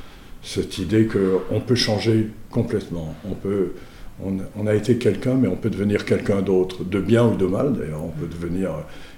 Cette 0.43 0.79
idée 0.79 1.07
qu'on 1.07 1.61
peut 1.61 1.75
changer 1.75 2.29
complètement. 2.51 3.15
On, 3.29 3.35
peut, 3.35 3.73
on, 4.23 4.67
a 4.67 4.75
été 4.75 4.97
quelqu'un, 4.97 5.35
mais 5.35 5.49
on 5.49 5.57
peut 5.57 5.71
devenir 5.71 6.05
quelqu'un 6.05 6.43
d'autre, 6.43 6.85
de 6.85 7.01
bien 7.01 7.27
ou 7.27 7.37
de 7.37 7.47
mal 7.47 7.75
d'ailleurs. 7.75 8.05
On 8.05 8.09
peut 8.21 8.27
devenir 8.27 8.71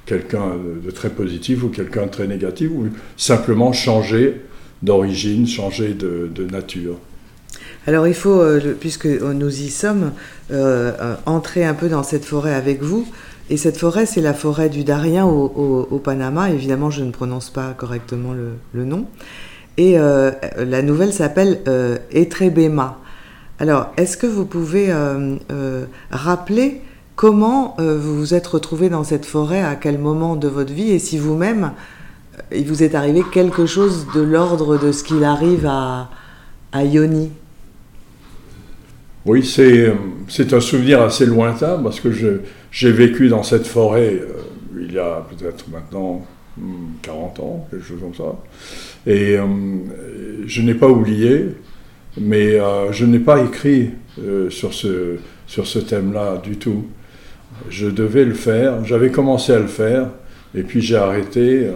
quelqu'un 0.07 0.53
de 0.85 0.91
très 0.91 1.11
positif 1.11 1.62
ou 1.65 1.69
quelqu'un 1.69 2.07
de 2.07 2.11
très 2.11 2.26
négatif, 2.26 2.71
ou 2.73 2.88
simplement 3.17 3.73
changer 3.73 4.41
d'origine, 4.83 5.47
changer 5.47 5.95
de, 5.95 6.47
nature. 6.50 6.99
Alors 7.87 8.07
il 8.07 8.15
faut, 8.15 8.41
euh, 8.41 8.76
puisque 8.79 9.07
nous 9.07 9.62
y 9.62 9.71
sommes, 9.71 10.12
euh, 10.50 10.93
euh, 11.00 11.15
entrer 11.25 11.65
un 11.65 11.75
peu 11.75 11.88
dans 11.88 12.03
cette 12.03 12.25
forêt 12.25 12.55
avec 12.55 12.83
vous. 12.83 13.07
Et 13.49 13.57
cette 13.57 13.76
forêt, 13.76 14.07
c'est 14.07 14.21
la 14.21 14.35
forêt 14.35 14.69
du 14.69 14.83
Darien 14.83 15.25
au, 15.25 16.00
Panama. 16.03 16.50
Évidemment, 16.50 16.91
je 16.91 17.05
ne 17.05 17.12
prononce 17.12 17.50
pas 17.50 17.75
correctement 17.76 18.33
le, 18.33 18.85
nom. 18.85 19.07
Et 19.76 19.99
euh, 19.99 20.33
la 20.57 20.83
nouvelle 20.83 21.12
s'appelle 21.12 21.61
euh, 21.69 21.99
Etrebema. 22.11 22.99
Alors, 23.61 23.93
est-ce 23.97 24.17
que 24.17 24.26
vous 24.26 24.47
pouvez 24.47 24.87
euh, 24.91 25.85
rappeler 26.11 26.81
comment 27.15 27.76
vous 27.79 28.19
vous 28.19 28.35
êtes 28.35 28.47
retrouvé 28.47 28.91
dans 28.91 29.05
cette 29.05 29.25
forêt, 29.25 29.62
à 29.62 29.76
quel 29.76 29.99
moment 29.99 30.37
de 30.37 30.49
votre 30.49 30.73
vie, 30.73 30.91
et 30.91 30.99
si 30.99 31.17
vous-même, 31.17 31.73
il 32.55 32.67
vous 32.67 32.83
est 32.83 32.95
arrivé 32.95 33.23
quelque 33.33 33.65
chose 33.65 34.07
de 34.15 34.21
l'ordre 34.21 34.76
de 34.76 34.93
ce 34.93 35.03
qu'il 35.03 35.25
arrive 35.25 35.67
à, 35.67 36.11
à 36.73 36.85
Yoni? 36.85 37.31
Oui, 39.25 39.45
c'est 39.45 40.53
un 40.53 40.61
souvenir 40.61 41.00
assez 41.00 41.25
lointain, 41.25 41.81
parce 41.83 42.00
que 42.00 42.12
je, 42.12 42.41
j'ai 42.76 42.92
vécu 42.92 43.28
dans 43.28 43.42
cette 43.42 43.66
forêt 43.66 44.21
euh, 44.21 44.42
il 44.78 44.92
y 44.92 44.99
a 44.99 45.26
peut-être 45.30 45.64
maintenant 45.71 46.26
40 47.02 47.38
hmm, 47.38 47.42
ans, 47.42 47.66
quelque 47.71 47.83
chose 47.83 48.00
comme 48.00 48.14
ça. 48.14 48.37
Et 49.06 49.38
euh, 49.38 49.47
je 50.47 50.61
n'ai 50.61 50.75
pas 50.75 50.87
oublié, 50.87 51.47
mais 52.21 52.61
euh, 52.61 52.92
je 52.92 53.06
n'ai 53.06 53.18
pas 53.18 53.40
écrit 53.40 53.92
sur 54.50 54.75
ce, 54.75 55.16
sur 55.47 55.66
ce 55.66 55.78
thème-là 55.78 56.37
du 56.37 56.56
tout. 56.59 56.85
Je 57.71 57.87
devais 57.87 58.25
le 58.25 58.35
faire, 58.35 58.85
j'avais 58.85 59.11
commencé 59.11 59.52
à 59.52 59.59
le 59.59 59.66
faire, 59.66 60.09
et 60.54 60.62
puis 60.62 60.83
j'ai 60.83 60.97
arrêté 60.97 61.71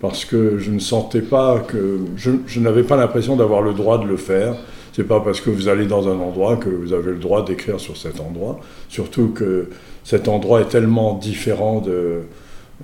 parce 0.00 0.24
que 0.24 0.58
je 0.58 0.70
ne 0.70 0.78
sentais 0.78 1.20
pas 1.20 1.60
que. 1.60 1.98
Je, 2.16 2.60
n'avais 2.60 2.84
pas 2.84 2.96
l'impression 2.96 3.34
d'avoir 3.36 3.62
le 3.62 3.72
droit 3.72 3.98
de 3.98 4.06
le 4.06 4.16
faire. 4.16 4.54
C'est 4.92 5.04
pas 5.04 5.20
parce 5.20 5.40
que 5.40 5.50
vous 5.50 5.66
allez 5.66 5.86
dans 5.86 6.06
un 6.08 6.18
endroit 6.18 6.56
que 6.56 6.68
vous 6.68 6.92
avez 6.92 7.10
le 7.10 7.18
droit 7.18 7.44
d'écrire 7.44 7.80
sur 7.80 7.96
cet 7.96 8.20
endroit. 8.20 8.60
Surtout 8.88 9.28
que 9.28 9.68
cet 10.04 10.28
endroit 10.28 10.60
est 10.60 10.68
tellement 10.68 11.14
différent 11.14 11.80
de, 11.80 12.20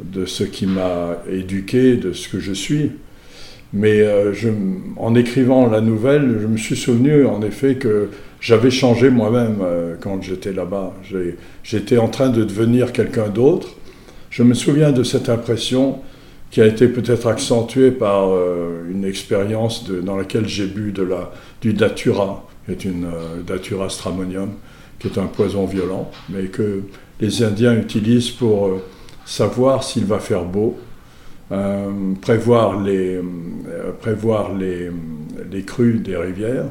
de 0.03 0.27
ce 0.27 0.45
qui 0.45 0.67
m'a 0.67 1.19
éduqué, 1.31 1.97
de 1.97 2.13
ce 2.13 2.29
que 2.29 2.41
je 2.41 2.53
suis. 2.53 2.93
Mais 3.73 4.01
euh, 4.01 4.33
en 4.97 5.15
écrivant 5.15 5.69
la 5.69 5.81
nouvelle, 5.81 6.39
je 6.41 6.47
me 6.47 6.57
suis 6.57 6.77
souvenu 6.77 7.25
en 7.27 7.41
effet 7.43 7.77
que 7.77 8.09
j'avais 8.41 8.71
changé 8.71 9.11
moi-même 9.11 9.59
euh, 9.63 9.95
quand 10.01 10.23
j'étais 10.23 10.53
là-bas. 10.53 10.95
J'étais 11.63 11.99
en 11.99 12.09
train 12.09 12.31
de 12.31 12.43
devenir 12.43 12.93
quelqu'un 12.93 13.29
d'autre. 13.29 13.69
Je 14.31 14.43
me 14.43 14.55
souviens 14.55 14.93
de 14.93 15.03
cette 15.03 15.29
impression 15.29 16.01
qui 16.51 16.61
a 16.61 16.67
été 16.67 16.89
peut-être 16.89 17.29
accentuée 17.29 17.93
par 17.93 18.31
euh, 18.31 18.91
une 18.91 19.05
expérience 19.05 19.89
dans 19.89 20.17
laquelle 20.17 20.49
j'ai 20.49 20.67
bu 20.67 20.91
de 20.91 21.05
la, 21.05 21.31
du 21.61 21.73
datura, 21.73 22.49
qui 22.67 22.73
est 22.73 22.85
une 22.85 23.07
datura 23.47 23.89
stramonium, 23.89 24.51
qui 24.99 25.07
est 25.07 25.19
un 25.19 25.27
poison 25.27 25.65
violent, 25.65 26.11
mais 26.29 26.45
que 26.47 26.83
les 27.21 27.43
Indiens 27.43 27.77
utilisent 27.77 28.31
pour 28.31 28.67
euh, 28.67 28.83
savoir 29.25 29.85
s'il 29.85 30.07
va 30.07 30.19
faire 30.19 30.45
beau, 30.45 30.79
euh, 31.53 32.15
prévoir, 32.21 32.81
les, 32.81 33.17
euh, 33.17 33.93
prévoir 34.01 34.55
les, 34.55 34.91
les, 35.51 35.63
crues 35.63 35.99
des 35.99 36.17
rivières, 36.17 36.67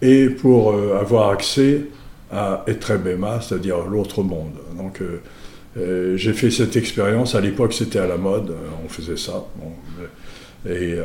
et 0.00 0.28
pour 0.28 0.74
avoir 0.74 1.30
accès 1.30 1.86
à 2.30 2.64
Etrebema, 2.66 3.40
c'est-à-dire 3.40 3.86
l'autre 3.86 4.22
monde. 4.22 4.52
Donc 4.76 5.00
j'ai 6.16 6.32
fait 6.34 6.50
cette 6.50 6.76
expérience, 6.76 7.34
à 7.34 7.40
l'époque 7.40 7.72
c'était 7.72 8.00
à 8.00 8.06
la 8.06 8.18
mode, 8.18 8.54
on 8.84 8.88
faisait 8.88 9.16
ça. 9.16 9.46
Bon, 9.56 9.72
et, 10.68 10.96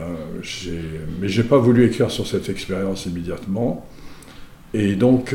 mais 1.22 1.30
j'ai 1.30 1.44
pas 1.44 1.60
voulu 1.60 1.86
écrire 1.86 2.12
sur 2.12 2.28
cette 2.28 2.50
expérience 2.50 3.06
immédiatement. 3.06 3.86
Et 4.74 4.96
donc 4.96 5.34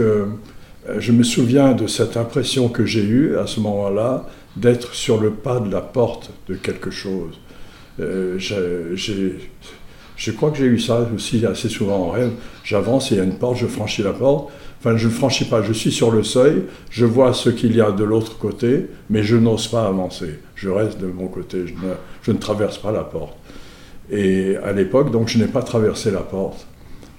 je 0.98 1.12
me 1.12 1.22
souviens 1.22 1.72
de 1.72 1.86
cette 1.86 2.16
impression 2.16 2.68
que 2.68 2.84
j'ai 2.84 3.04
eue 3.04 3.36
à 3.36 3.46
ce 3.46 3.60
moment-là 3.60 4.26
d'être 4.56 4.94
sur 4.94 5.20
le 5.20 5.30
pas 5.30 5.60
de 5.60 5.70
la 5.70 5.80
porte 5.80 6.30
de 6.48 6.54
quelque 6.54 6.90
chose. 6.90 7.38
je 7.98 9.38
crois 10.32 10.50
que 10.50 10.58
j'ai 10.58 10.66
eu 10.66 10.78
ça 10.78 11.08
aussi 11.14 11.44
assez 11.46 11.68
souvent 11.68 12.06
en 12.06 12.10
rêve. 12.10 12.32
J'avance, 12.64 13.10
il 13.10 13.16
y 13.16 13.20
a 13.20 13.24
une 13.24 13.38
porte, 13.38 13.56
je 13.56 13.66
franchis 13.66 14.02
la 14.02 14.12
porte. 14.12 14.52
Enfin, 14.80 14.98
je 14.98 15.08
ne 15.08 15.12
franchis 15.12 15.46
pas, 15.46 15.62
je 15.62 15.72
suis 15.72 15.90
sur 15.90 16.10
le 16.10 16.22
seuil, 16.22 16.64
je 16.90 17.06
vois 17.06 17.32
ce 17.32 17.48
qu'il 17.48 17.74
y 17.74 17.80
a 17.80 17.90
de 17.90 18.04
l'autre 18.04 18.36
côté, 18.36 18.86
mais 19.08 19.22
je 19.22 19.36
n'ose 19.36 19.68
pas 19.68 19.86
avancer. 19.86 20.40
Je 20.54 20.68
reste 20.68 21.00
de 21.00 21.06
mon 21.06 21.28
côté, 21.28 21.66
je 21.66 21.72
ne, 21.72 21.94
je 22.22 22.32
ne 22.32 22.36
traverse 22.36 22.76
pas 22.76 22.92
la 22.92 23.02
porte. 23.02 23.34
Et 24.10 24.56
à 24.62 24.72
l'époque, 24.72 25.10
donc, 25.10 25.28
je 25.28 25.38
n'ai 25.38 25.46
pas 25.46 25.62
traversé 25.62 26.10
la 26.10 26.20
porte. 26.20 26.66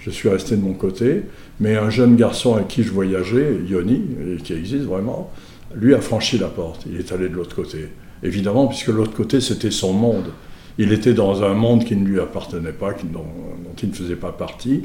Je 0.05 0.11
suis 0.11 0.29
resté 0.29 0.55
de 0.55 0.61
mon 0.61 0.73
côté, 0.73 1.23
mais 1.59 1.77
un 1.77 1.89
jeune 1.89 2.15
garçon 2.15 2.53
avec 2.53 2.67
qui 2.67 2.83
je 2.83 2.91
voyageais, 2.91 3.57
Yoni, 3.67 4.03
qui 4.43 4.53
existe 4.53 4.83
vraiment, 4.83 5.31
lui 5.73 5.95
a 5.95 5.99
franchi 5.99 6.37
la 6.37 6.47
porte. 6.47 6.85
Il 6.87 6.99
est 6.99 7.11
allé 7.11 7.27
de 7.27 7.33
l'autre 7.33 7.55
côté. 7.55 7.89
Évidemment, 8.21 8.67
puisque 8.67 8.89
l'autre 8.89 9.15
côté, 9.15 9.41
c'était 9.41 9.71
son 9.71 9.93
monde. 9.93 10.27
Il 10.77 10.93
était 10.93 11.15
dans 11.15 11.41
un 11.41 11.55
monde 11.55 11.85
qui 11.85 11.95
ne 11.95 12.05
lui 12.05 12.19
appartenait 12.19 12.71
pas, 12.71 12.91
dont, 13.11 13.25
il 13.81 13.89
ne 13.89 13.95
faisait 13.95 14.15
pas 14.15 14.31
partie. 14.31 14.83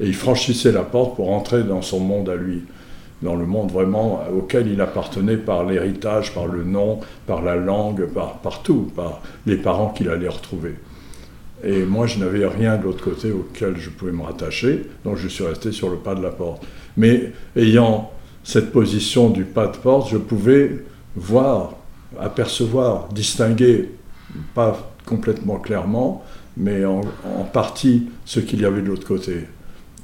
Et 0.00 0.06
il 0.08 0.14
franchissait 0.16 0.72
la 0.72 0.82
porte 0.82 1.14
pour 1.14 1.30
entrer 1.30 1.62
dans 1.62 1.80
son 1.80 2.00
monde 2.00 2.28
à 2.28 2.34
lui, 2.34 2.64
dans 3.22 3.36
le 3.36 3.46
monde 3.46 3.70
vraiment 3.70 4.24
auquel 4.36 4.66
il 4.66 4.80
appartenait 4.80 5.36
par 5.36 5.64
l'héritage, 5.64 6.34
par 6.34 6.48
le 6.48 6.64
nom, 6.64 6.98
par 7.28 7.40
la 7.40 7.54
langue, 7.54 8.06
par, 8.06 8.38
par 8.38 8.64
tout, 8.64 8.90
par 8.96 9.22
les 9.46 9.56
parents 9.56 9.90
qu'il 9.90 10.08
allait 10.08 10.26
retrouver. 10.26 10.74
Et 11.64 11.84
moi, 11.84 12.06
je 12.06 12.18
n'avais 12.18 12.46
rien 12.46 12.76
de 12.76 12.84
l'autre 12.84 13.02
côté 13.02 13.32
auquel 13.32 13.76
je 13.76 13.90
pouvais 13.90 14.12
me 14.12 14.22
rattacher, 14.22 14.86
donc 15.04 15.16
je 15.16 15.28
suis 15.28 15.44
resté 15.44 15.72
sur 15.72 15.88
le 15.90 15.96
pas 15.96 16.14
de 16.14 16.22
la 16.22 16.30
porte. 16.30 16.64
Mais 16.96 17.32
ayant 17.56 18.10
cette 18.44 18.72
position 18.72 19.30
du 19.30 19.44
pas 19.44 19.66
de 19.66 19.76
porte, 19.76 20.10
je 20.10 20.18
pouvais 20.18 20.84
voir, 21.16 21.74
apercevoir, 22.20 23.08
distinguer, 23.08 23.90
pas 24.54 24.92
complètement 25.06 25.58
clairement, 25.58 26.24
mais 26.56 26.84
en, 26.84 27.02
partie 27.52 28.08
ce 28.24 28.40
qu'il 28.40 28.60
y 28.60 28.64
avait 28.64 28.82
de 28.82 28.86
l'autre 28.86 29.06
côté. 29.06 29.44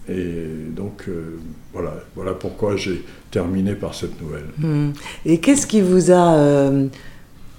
Et 0.09 0.47
donc, 0.75 1.05
euh, 1.09 1.39
voilà, 1.73 1.95
voilà 2.17 2.33
pourquoi 2.33 2.77
j'ai 2.77 3.05
terminé 3.31 3.75
par 3.75 3.95
cette 3.95 4.21
nouvelle. 4.21 4.47
Hmm. 4.59 4.93
Et 5.25 5.39
qu'est-ce 5.39 5.67
qui 5.67 5.81
vous 5.81 6.11
a 6.11 6.35
euh, 6.35 6.89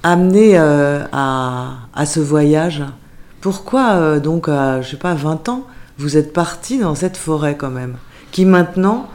amené 0.03 0.57
euh, 0.57 1.05
à, 1.11 2.05
ce 2.05 2.19
voyage? 2.19 2.83
Pourquoi, 3.43 4.19
donc, 4.21 4.47
à, 4.47 4.81
je 4.81 4.91
sais 4.91 4.97
pas, 4.97 5.13
20 5.13 5.49
ans, 5.49 5.67
vous 5.97 6.15
êtes 6.15 6.31
parti 6.31 6.79
dans 6.79 6.95
cette 6.95 7.17
forêt 7.17 7.57
quand 7.57 7.71
même, 7.71 7.95
qui 8.31 8.45
maintenant 8.45 9.09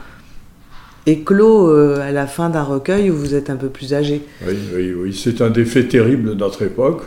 est 1.07 1.25
clos 1.25 1.67
à 1.67 2.11
la 2.11 2.27
fin 2.27 2.51
d'un 2.51 2.61
recueil 2.61 3.09
où 3.09 3.15
vous 3.15 3.33
êtes 3.33 3.49
un 3.49 3.55
peu 3.55 3.69
plus 3.69 3.91
âgé? 3.95 4.21
Oui, 4.45 4.53
oui, 4.75 4.93
oui. 4.93 5.19
C'est 5.19 5.41
un 5.41 5.49
des 5.49 5.65
faits 5.65 5.89
terribles 5.89 6.29
de 6.29 6.35
notre 6.35 6.61
époque. 6.61 7.05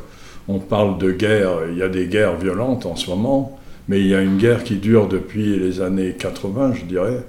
On 0.48 0.58
parle 0.58 0.98
de 0.98 1.12
guerre, 1.12 1.50
il 1.70 1.78
y 1.78 1.82
a 1.82 1.88
des 1.88 2.08
guerres 2.08 2.34
violentes 2.34 2.86
en 2.86 2.96
ce 2.96 3.08
moment. 3.08 3.56
Mais 3.86 4.00
il 4.00 4.08
y 4.08 4.14
a 4.16 4.20
une 4.20 4.38
guerre 4.38 4.64
qui 4.64 4.76
dure 4.76 5.06
depuis 5.06 5.58
les 5.58 5.80
années 5.80 6.14
80, 6.18 6.74
je 6.74 6.84
dirais, 6.86 7.24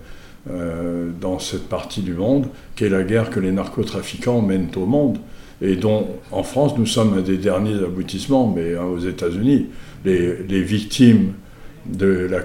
euh, 0.50 1.10
dans 1.22 1.40
cette 1.40 1.70
partie 1.70 2.02
du 2.02 2.14
monde, 2.14 2.48
qui 2.76 2.86
est 2.86 2.90
la 2.90 3.04
guerre 3.04 3.30
que 3.30 3.40
les 3.40 3.52
narcotrafiquants 3.52 4.42
mènent 4.42 4.72
au 4.76 4.86
monde, 4.86 5.18
et 5.62 5.76
dont 5.76 6.08
en 6.32 6.44
France 6.44 6.74
nous 6.78 6.86
sommes 6.86 7.18
un 7.18 7.22
des 7.22 7.38
derniers 7.38 7.84
aboutissements, 7.84 8.52
mais 8.54 8.76
hein, 8.76 8.84
aux 8.84 9.00
États-Unis, 9.00 9.68
les, 10.06 10.62
victimes 10.62 11.34
de 11.86 12.28
la, 12.30 12.40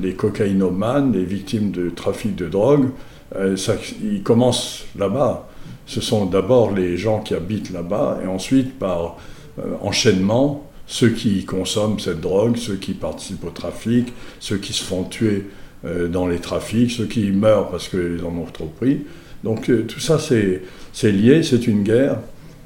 les 0.00 0.14
cocaïnomanes, 0.14 1.12
les 1.12 1.24
victimes 1.24 1.70
de 1.70 1.90
trafic 1.90 2.34
de 2.34 2.48
drogue, 2.48 2.88
euh, 3.36 3.56
ça, 3.56 3.74
ils 4.02 4.22
commencent 4.22 4.84
là-bas. 4.98 5.48
Ce 5.86 6.00
sont 6.00 6.26
d'abord 6.26 6.72
les 6.72 6.96
gens 6.96 7.20
qui 7.20 7.34
habitent 7.34 7.70
là-bas, 7.70 8.20
et 8.22 8.26
ensuite 8.26 8.78
par 8.78 9.16
euh, 9.58 9.74
enchaînement, 9.80 10.68
ceux 10.86 11.10
qui 11.10 11.44
consomment 11.44 11.98
cette 11.98 12.20
drogue, 12.20 12.56
ceux 12.56 12.76
qui 12.76 12.92
participent 12.92 13.44
au 13.44 13.50
trafic, 13.50 14.12
ceux 14.40 14.58
qui 14.58 14.72
se 14.72 14.82
font 14.82 15.04
tuer 15.04 15.46
euh, 15.84 16.08
dans 16.08 16.26
les 16.26 16.38
trafics, 16.38 16.90
ceux 16.90 17.06
qui 17.06 17.30
meurent 17.30 17.70
parce 17.70 17.88
qu'ils 17.88 18.20
en 18.24 18.36
ont 18.36 18.46
trop 18.52 18.66
pris. 18.66 19.00
Donc 19.42 19.70
tout 19.88 19.98
ça, 19.98 20.20
c'est 20.20 21.12
lié, 21.12 21.42
c'est 21.42 21.66
une 21.66 21.82
guerre. 21.82 22.18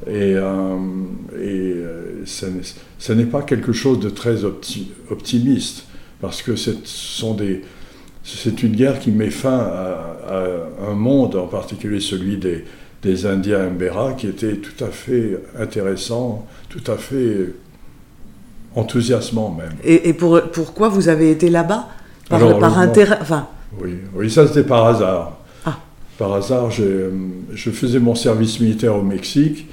Et, 0.06 0.34
euh, 0.36 0.76
et 1.42 1.74
ce 2.24 3.12
n'est 3.12 3.24
pas 3.24 3.42
quelque 3.42 3.72
chose 3.72 3.98
de 3.98 4.08
très 4.08 4.44
optimiste, 4.44 5.86
parce 6.20 6.42
que 6.42 6.54
c'est 6.56 8.62
une 8.62 8.76
guerre 8.76 9.00
qui 9.00 9.10
met 9.10 9.30
fin 9.30 9.58
à, 9.58 10.16
à, 10.28 10.90
un 10.90 10.94
monde, 10.94 11.34
en 11.34 11.48
particulier 11.48 12.00
celui 12.00 12.36
des, 12.36 12.64
des 13.02 13.26
Indiens 13.26 13.70
Mbera, 13.70 14.12
qui 14.12 14.28
était 14.28 14.56
tout 14.56 14.84
à 14.84 14.88
fait 14.88 15.40
intéressant, 15.58 16.46
tout 16.68 16.90
à 16.90 16.96
fait 16.96 17.54
enthousiasmant 18.76 19.50
même. 19.50 19.74
Et, 19.82 20.12
pour, 20.12 20.40
pourquoi 20.52 20.88
vous 20.88 21.08
avez 21.08 21.32
été 21.32 21.50
là-bas? 21.50 21.88
Par, 22.28 22.58
par 22.58 22.78
intérêt 22.78 23.18
enfin... 23.20 23.46
oui, 23.80 23.98
oui, 24.14 24.30
ça 24.30 24.46
c'était 24.48 24.64
par 24.64 24.86
hasard. 24.86 25.38
Ah. 25.64 25.78
Par 26.18 26.32
hasard, 26.32 26.70
je 26.70 27.70
faisais 27.70 28.00
mon 28.00 28.14
service 28.14 28.60
militaire 28.60 28.96
au 28.96 29.02
Mexique 29.02 29.68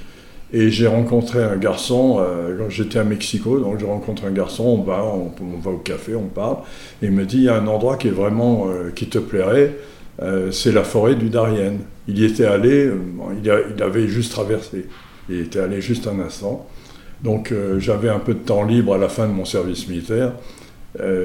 et 0.54 0.70
j'ai 0.70 0.86
rencontré 0.86 1.42
un 1.42 1.56
garçon, 1.56 2.18
euh, 2.20 2.56
quand 2.56 2.70
j'étais 2.70 3.00
à 3.00 3.04
Mexico, 3.04 3.58
donc 3.58 3.80
je 3.80 3.84
rencontre 3.84 4.24
un 4.24 4.30
garçon, 4.30 4.62
on 4.62 4.82
va, 4.82 5.02
au 5.02 5.78
café, 5.78 6.14
on 6.14 6.28
parle, 6.28 6.58
et 7.02 7.06
il 7.06 7.10
me 7.10 7.24
dit, 7.24 7.38
il 7.38 7.42
y 7.42 7.48
a 7.48 7.56
un 7.56 7.66
endroit 7.66 7.96
qui 7.96 8.06
est 8.06 8.12
vraiment, 8.12 8.68
euh, 8.68 8.92
qui 8.94 9.08
te 9.08 9.18
plairait, 9.18 9.74
euh, 10.22 10.52
c'est 10.52 10.70
la 10.70 10.84
forêt 10.84 11.16
du 11.16 11.28
Darien. 11.28 11.72
Il 12.06 12.20
y 12.20 12.24
était 12.24 12.44
allé, 12.44 12.88
il, 13.42 13.52
il, 13.76 13.82
avait 13.82 14.06
juste 14.06 14.30
traversé, 14.30 14.86
il 15.28 15.40
était 15.40 15.58
allé 15.58 15.80
juste 15.80 16.06
un 16.06 16.20
instant, 16.20 16.68
donc 17.20 17.52
j'avais 17.78 18.10
un 18.10 18.20
peu 18.20 18.34
de 18.34 18.40
temps 18.40 18.64
libre 18.64 18.94
à 18.94 18.98
la 18.98 19.08
fin 19.08 19.26
de 19.26 19.32
mon 19.32 19.46
service 19.46 19.88
militaire. 19.88 20.34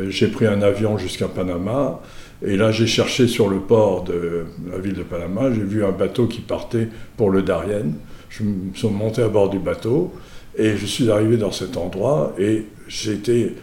J'ai 0.07 0.27
pris 0.27 0.47
un 0.47 0.61
avion 0.61 0.97
jusqu'à 0.97 1.27
Panama. 1.27 1.99
Et 2.41 2.55
là, 2.55 2.71
j'ai 2.71 2.87
cherché 2.87 3.27
sur 3.27 3.49
le 3.49 3.59
port 3.59 4.05
de 4.05 4.45
la 4.71 4.77
ville 4.77 4.93
de 4.93 5.03
Panama. 5.03 5.51
J'ai 5.53 5.63
vu 5.63 5.83
un 5.83 5.91
bateau 5.91 6.27
qui 6.27 6.39
partait 6.39 6.87
pour 7.17 7.31
le 7.31 7.41
Darien. 7.41 7.91
Je 8.29 8.43
me 8.43 8.73
suis 8.73 8.87
monté 8.89 9.21
à 9.21 9.27
bord 9.27 9.49
du 9.49 9.59
bateau 9.59 10.13
et 10.57 10.77
je 10.77 10.85
suis 10.85 11.09
arrivé 11.09 11.37
dans 11.37 11.51
cet 11.51 11.77
endroit 11.77 12.33
et 12.39 12.65
j'étais 12.87 13.53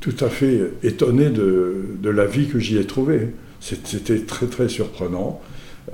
tout 0.00 0.14
à 0.20 0.28
fait 0.28 0.60
étonné 0.82 1.30
de, 1.30 2.10
la 2.10 2.26
vie 2.26 2.48
que 2.48 2.58
j'y 2.58 2.78
ai 2.78 2.84
trouvée. 2.84 3.28
C'était 3.60 4.20
très 4.20 4.46
très 4.46 4.68
surprenant. 4.68 5.40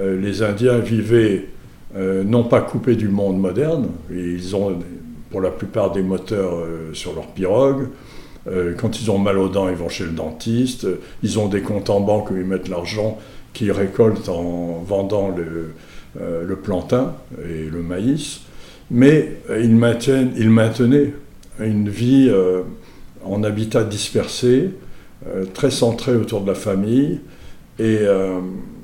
Euh, 0.00 0.20
les 0.20 0.42
Indiens 0.42 0.78
vivaient 0.78 1.46
non 1.94 2.44
pas 2.44 2.60
coupés 2.60 2.96
du 2.96 3.08
monde 3.08 3.40
moderne, 3.40 3.88
ils 4.10 4.54
ont 4.54 4.78
pour 5.30 5.40
la 5.40 5.50
plupart 5.50 5.92
des 5.92 6.02
moteurs 6.02 6.54
euh, 6.56 6.92
sur 6.94 7.14
leur 7.14 7.26
pirogue. 7.28 7.88
Euh, 8.46 8.74
quand 8.76 9.00
ils 9.00 9.10
ont 9.10 9.18
mal 9.18 9.38
aux 9.38 9.48
dents, 9.48 9.68
ils 9.68 9.76
vont 9.76 9.88
chez 9.88 10.04
le 10.04 10.12
dentiste. 10.12 10.86
Ils 11.22 11.38
ont 11.38 11.48
des 11.48 11.60
comptes 11.60 11.90
en 11.90 12.00
banque 12.00 12.30
où 12.30 12.36
ils 12.36 12.44
mettent 12.44 12.68
l'argent 12.68 13.18
qu'ils 13.52 13.72
récoltent 13.72 14.28
en 14.28 14.82
vendant 14.86 15.28
le, 15.28 15.42
euh, 15.42 15.72
le, 16.18 16.57
plantain 16.57 17.14
et 17.44 17.68
le 17.70 17.83
maïs. 17.83 18.40
Mais 18.90 19.40
ils, 19.50 19.74
maintiennent, 19.74 20.33
ils 20.37 20.50
maintenaient 20.50 21.12
une 21.61 21.88
vie 21.88 22.33
en 23.24 23.42
habitat 23.44 23.85
dispersé, 23.85 24.70
très 25.54 25.70
centrée 25.70 26.16
autour 26.16 26.40
de 26.40 26.48
la 26.48 26.54
famille 26.54 27.20
et 27.78 27.98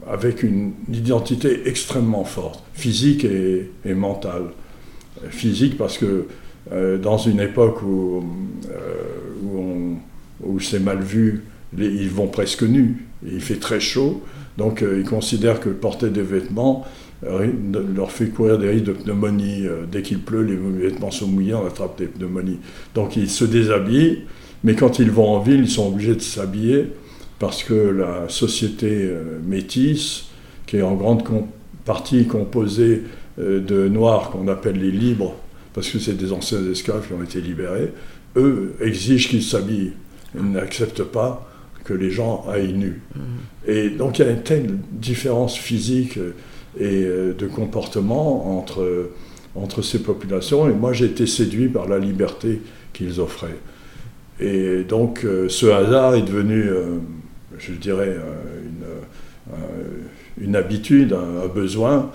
avec 0.07 0.43
une 0.43 0.73
identité 0.93 1.63
extrêmement 1.67 2.25
forte, 2.25 2.63
physique 2.75 3.25
et, 3.25 3.71
et 3.85 3.95
mentale 3.95 4.51
physique 5.31 5.77
parce 5.77 5.99
que 5.99 6.27
euh, 6.73 6.99
dans 6.99 7.19
une 7.19 7.41
époque 7.41 7.83
où, 7.83 8.25
euh, 8.71 9.95
où, 10.43 10.61
c'est 10.61 10.81
mal 10.81 11.03
vu, 11.03 11.45
ils 11.77 12.11
vont 12.11 12.29
presque 12.29 12.63
nus, 12.63 13.07
il 13.25 13.41
fait 13.41 13.59
très 13.59 13.81
chaud, 13.81 14.23
donc 14.57 14.83
euh, 14.83 15.01
ils 15.01 15.09
considèrent 15.09 15.61
que 15.61 15.69
porter 15.69 16.11
des 16.11 16.23
vêtements 16.23 16.87
leur 17.23 18.11
fait 18.11 18.29
courir 18.29 18.59
des 18.59 18.69
risques 18.69 18.85
de 18.85 18.93
pneumonie. 18.93 19.65
dès 19.91 20.03
qu'il 20.03 20.21
pleut, 20.21 20.43
les 20.43 20.57
vêtements 20.57 21.11
sont 21.11 21.29
mouillés, 21.29 21.55
on 21.55 21.67
attrape 21.67 21.99
des 21.99 22.07
pneumonies. 22.07 22.59
Donc 22.95 23.17
ils 23.17 23.31
se 23.31 23.45
déshabillent, 23.45 24.25
mais 24.63 24.75
quand 24.75 24.99
ils 24.99 25.11
vont 25.11 25.29
en 25.29 25.41
ville, 25.41 25.61
ils 25.61 25.71
sont 25.71 25.89
obligés 25.89 26.15
de 26.15 26.21
s'habiller 26.21 26.87
parce 27.39 27.65
que 27.65 27.75
la 27.75 28.29
société 28.29 29.11
métisse, 29.47 30.27
qui 30.67 30.77
est 30.77 30.83
en 30.83 30.95
grande 30.95 31.23
partie 31.85 32.27
composée 32.27 33.03
euh, 33.39 33.61
de 33.61 33.89
noirs 33.89 34.31
qu'on 34.31 34.49
appelle 34.49 34.79
les 34.79 34.91
libres, 34.91 35.35
parce 35.73 35.89
que 35.89 35.99
c'est 35.99 36.17
des 36.17 36.33
anciens 36.33 36.65
esclaves 36.71 37.07
qui 37.07 37.13
ont 37.13 37.23
été 37.23 37.41
libérés, 37.41 37.93
eux 38.37 38.75
exigent 38.81 39.29
qu'ils 39.29 39.43
s'habillent. 39.43 39.93
Ils 40.35 40.51
n'acceptent 40.53 41.05
pas 41.05 41.51
que 41.85 41.95
les 41.95 42.11
gens 42.11 42.45
aillent 42.49 42.73
nus. 42.73 43.03
Mm. 43.15 43.21
Et 43.71 43.91
donc 43.91 44.19
il 44.19 44.25
y 44.25 44.29
a 44.29 44.31
une 44.31 44.43
telle 44.43 44.79
différence 44.93 45.57
physique 45.57 46.19
et 46.79 47.05
euh, 47.05 47.35
de 47.35 47.47
comportement 47.47 48.59
entre, 48.59 49.11
entre 49.55 49.83
ces 49.83 50.03
populations. 50.03 50.69
Et 50.69 50.73
moi 50.73 50.93
j'ai 50.93 51.07
été 51.07 51.27
séduit 51.27 51.69
par 51.69 51.89
la 51.89 51.99
liberté 51.99 52.61
qu'ils 52.93 53.21
offraient. 53.21 53.59
Et 54.41 54.85
donc 54.85 55.25
euh, 55.25 55.49
ce 55.49 55.67
hasard 55.67 56.15
est 56.15 56.23
devenu, 56.23 56.65
je 57.59 57.73
dirais, 57.73 58.17
une, 58.65 60.45
une 60.45 60.57
habitude, 60.57 61.13
un, 61.13 61.47
besoin. 61.49 62.11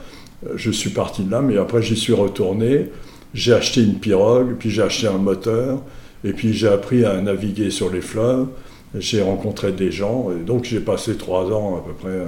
Je 0.56 0.72
suis 0.72 0.91
parti 0.91 1.24
de 1.24 1.32
là, 1.32 1.41
mais 1.41 1.58
après 1.58 1.82
j'y 1.82 1.95
suis 1.95 2.13
retourné. 2.13 2.88
J'ai 3.34 3.54
acheté 3.54 3.84
une 3.84 4.00
pirogue, 4.00 4.56
puis 4.58 4.69
j'ai 4.69 4.82
acheté 4.82 5.08
un 5.08 5.17
moteur, 5.17 5.82
et 6.24 6.34
puis 6.34 6.54
j'ai 6.54 6.67
appris 6.67 7.06
à 7.06 7.22
naviguer 7.22 7.69
sur 7.69 7.91
les 7.91 8.02
fleuves. 8.02 8.48
J'ai 8.95 9.22
rencontré 9.22 9.72
des 9.72 9.91
gens, 9.91 10.32
et 10.32 10.43
donc 10.43 10.63
j'ai 10.63 10.80
passé 10.80 11.15
trois 11.15 11.45
ans 11.52 11.78
à 11.78 11.88
peu 11.88 11.93
près 11.93 12.10
euh, 12.10 12.26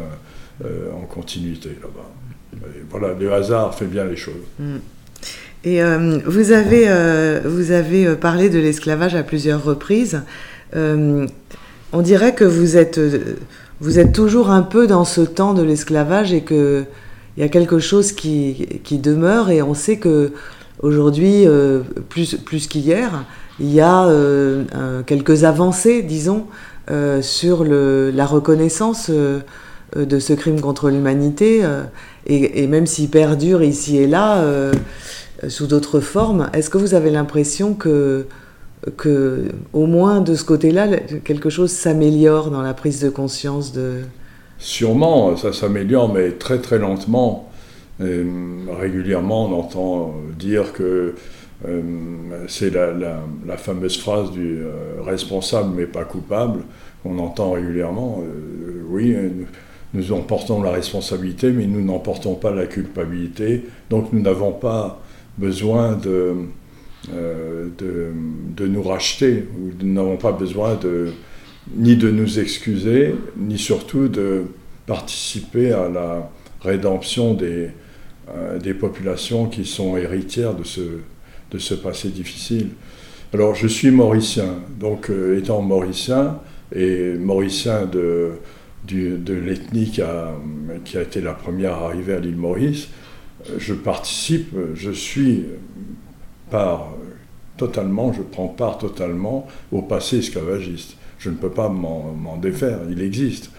euh, 0.66 0.92
en 0.94 1.06
continuité 1.08 1.70
là-bas. 1.70 2.08
Voilà, 2.90 3.14
le 3.20 3.34
hasard 3.34 3.74
fait 3.76 3.86
bien 3.86 4.06
les 4.06 4.16
choses. 4.16 4.34
Mm. 4.60 4.78
Et 5.64 5.84
euh, 5.84 6.20
vous 6.26 6.52
avez, 6.52 6.90
vous 7.46 7.72
avez 7.72 8.16
parlé 8.16 8.50
de 8.50 8.60
l'esclavage 8.60 9.16
à 9.16 9.24
plusieurs 9.24 9.64
reprises. 9.64 10.22
on 10.74 12.02
dirait 12.02 12.34
que 12.34 12.46
vous 12.46 12.78
êtes, 12.78 13.00
vous 13.80 14.00
êtes 14.00 14.12
toujours 14.12 14.50
un 14.50 14.64
peu 14.64 14.88
dans 14.88 15.06
ce 15.06 15.22
temps 15.22 15.54
de 15.54 15.62
l'esclavage 15.62 16.34
et 16.34 16.44
qu'il 16.44 16.86
y 17.38 17.44
a 17.44 17.50
quelque 17.50 17.78
chose 17.80 18.12
qui, 18.12 18.80
qui, 18.84 18.98
demeure 18.98 19.52
et 19.52 19.62
on 19.62 19.76
sait 19.76 19.98
que 19.98 20.32
aujourd'hui, 20.82 21.46
plus, 22.10 22.36
plus 22.38 22.68
qu'hier, 22.68 23.24
il 23.62 23.72
y 23.72 23.80
a 23.80 24.06
euh, 24.06 25.04
quelques 25.06 25.44
avancées, 25.44 26.02
disons, 26.02 26.48
euh, 26.90 27.22
sur 27.22 27.64
la 27.64 28.26
reconnaissance 28.26 29.08
euh, 29.10 29.40
de 29.96 30.20
ce 30.20 30.34
crime 30.34 30.62
contre 30.62 30.90
l'humanité, 30.90 31.64
et, 32.26 32.68
même 32.68 32.86
s'il 32.86 33.10
perdure 33.10 33.64
ici 33.64 33.98
et 33.98 34.08
là, 34.08 34.44
sous 35.48 35.68
d'autres 35.68 36.00
formes, 36.00 36.50
est-ce 36.54 36.70
que 36.70 36.78
vous 36.78 36.94
avez 36.94 37.10
l'impression 37.10 37.74
que, 37.74 38.26
que, 38.98 39.50
au 39.74 39.86
moins 39.86 40.22
de 40.22 40.36
ce 40.36 40.44
côté-là, 40.46 40.88
quelque 41.24 41.50
chose 41.50 41.72
s'améliore 41.72 42.52
dans 42.52 42.62
la 42.62 42.74
prise 42.74 43.02
de 43.02 43.10
conscience 43.10 43.74
de... 43.74 44.02
Sûrement, 44.60 45.36
ça 45.36 45.52
s'améliore, 45.54 46.14
mais 46.14 46.32
très 46.32 46.60
très 46.60 46.78
lentement. 46.78 47.50
régulièrement, 48.00 49.46
on 49.46 49.60
entend 49.60 50.14
dire 50.38 50.74
que 50.74 51.16
euh, 51.68 51.82
c'est 52.48 52.74
la, 52.74 53.58
fameuse 53.58 54.00
phrase 54.00 54.32
du 54.32 54.62
euh, 54.62 55.02
responsable 55.04 55.74
mais 55.76 55.86
pas 55.86 56.06
coupable 56.06 56.62
qu'on 57.04 57.20
entend 57.20 57.52
régulièrement. 57.52 58.24
Euh, 58.24 58.82
oui, 58.90 59.16
nous 59.94 60.12
emportons 60.12 60.62
la 60.62 60.72
responsabilité, 60.72 61.52
mais 61.52 61.66
nous 61.66 61.82
n'emportons 61.82 62.36
pas 62.36 62.52
la 62.52 62.66
culpabilité. 62.66 63.66
Donc 63.90 64.14
nous 64.14 64.22
n'avons 64.22 64.54
pas 64.54 65.02
besoin 65.38 65.94
de, 65.94 66.36
de, 67.10 68.68
nous 68.68 68.84
racheter, 68.84 69.46
ou 69.58 69.72
nous 69.84 69.94
n'avons 69.94 70.18
pas 70.18 70.32
besoin 70.32 70.76
de, 70.76 71.12
ni 71.76 71.96
de 71.96 72.10
nous 72.10 72.40
excuser, 72.40 73.16
ni 73.38 73.58
surtout 73.58 74.08
de 74.08 74.44
participer 74.86 75.72
à 75.72 75.90
la 75.90 76.30
rédemption 76.62 77.34
des, 77.34 77.70
des 78.62 78.74
populations 78.74 79.48
qui 79.48 79.66
sont 79.66 79.98
héritières 79.98 80.54
de 80.54 80.64
ce, 80.64 80.82
de 81.52 81.76
passé 81.76 82.10
difficile. 82.10 82.70
Alors 83.34 83.56
je 83.56 83.68
suis 83.68 83.92
mauricien, 83.92 84.56
donc 84.80 85.10
euh, 85.10 85.38
étant 85.38 85.62
mauricien 85.62 86.40
et 86.76 87.14
mauricien 87.14 87.86
de, 87.86 88.32
de 88.88 89.34
l'ethnie 89.34 89.92
qui 89.92 90.02
a, 90.02 90.34
qui 90.84 90.98
a, 90.98 91.02
été 91.02 91.22
la 91.22 91.34
première 91.34 91.74
à 91.76 91.86
arriver 91.86 92.14
à 92.14 92.20
l'île 92.20 92.36
Maurice, 92.36 92.90
euh, 93.50 93.56
je 93.58 93.74
participe, 93.74 94.56
je 94.76 94.92
suis 94.92 95.46
part 96.50 96.94
totalement, 97.58 98.12
je 98.12 98.22
prends 98.22 98.48
part 98.48 98.78
totalement 98.78 99.48
au 99.72 99.82
passé 99.82 100.18
esclavagiste. 100.18 100.98
Je 101.20 101.30
ne 101.30 101.36
peux 101.36 101.52
pas 101.52 101.70
m'en 101.70 102.38
défaire, 102.38 102.80
il 102.90 103.02
existe. 103.02 103.52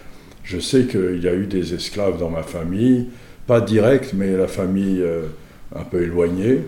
Je 0.43 0.59
sais 0.59 0.87
qu'il 0.87 1.23
y 1.23 1.29
a 1.29 1.35
eu 1.35 1.47
des 1.47 1.75
esclaves 1.75 2.19
dans 2.19 2.31
ma 2.31 2.43
famille, 2.43 3.07
pas 3.47 3.61
direct, 3.61 4.13
mais 4.15 4.37
la 4.37 4.49
famille 4.49 5.01
euh, 5.01 5.27
un 5.75 5.85
peu 5.85 6.03
éloignée. 6.03 6.63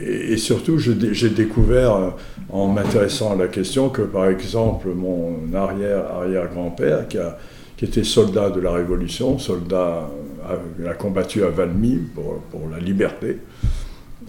Et, 0.00 0.36
surtout, 0.36 0.78
j'ai 0.78 1.30
découvert, 1.30 1.94
euh, 1.94 2.10
en 2.50 2.68
m'intéressant 2.68 3.32
à 3.32 3.36
la 3.36 3.48
question, 3.48 3.88
que 3.88 4.02
par 4.02 4.26
exemple, 4.26 4.88
mon 4.88 5.52
arrière-arrière-grand-père, 5.54 7.08
qui, 7.08 7.18
qui, 7.82 7.88
était 7.88 8.04
soldat 8.04 8.50
de 8.50 8.60
la 8.60 8.72
Révolution, 8.72 9.38
soldat, 9.38 10.08
euh, 10.50 10.90
a, 10.90 10.94
combattu 10.94 11.42
à 11.42 11.48
Valmy 11.48 11.98
pour, 12.14 12.38
pour, 12.50 12.68
la 12.70 12.78
liberté, 12.78 13.38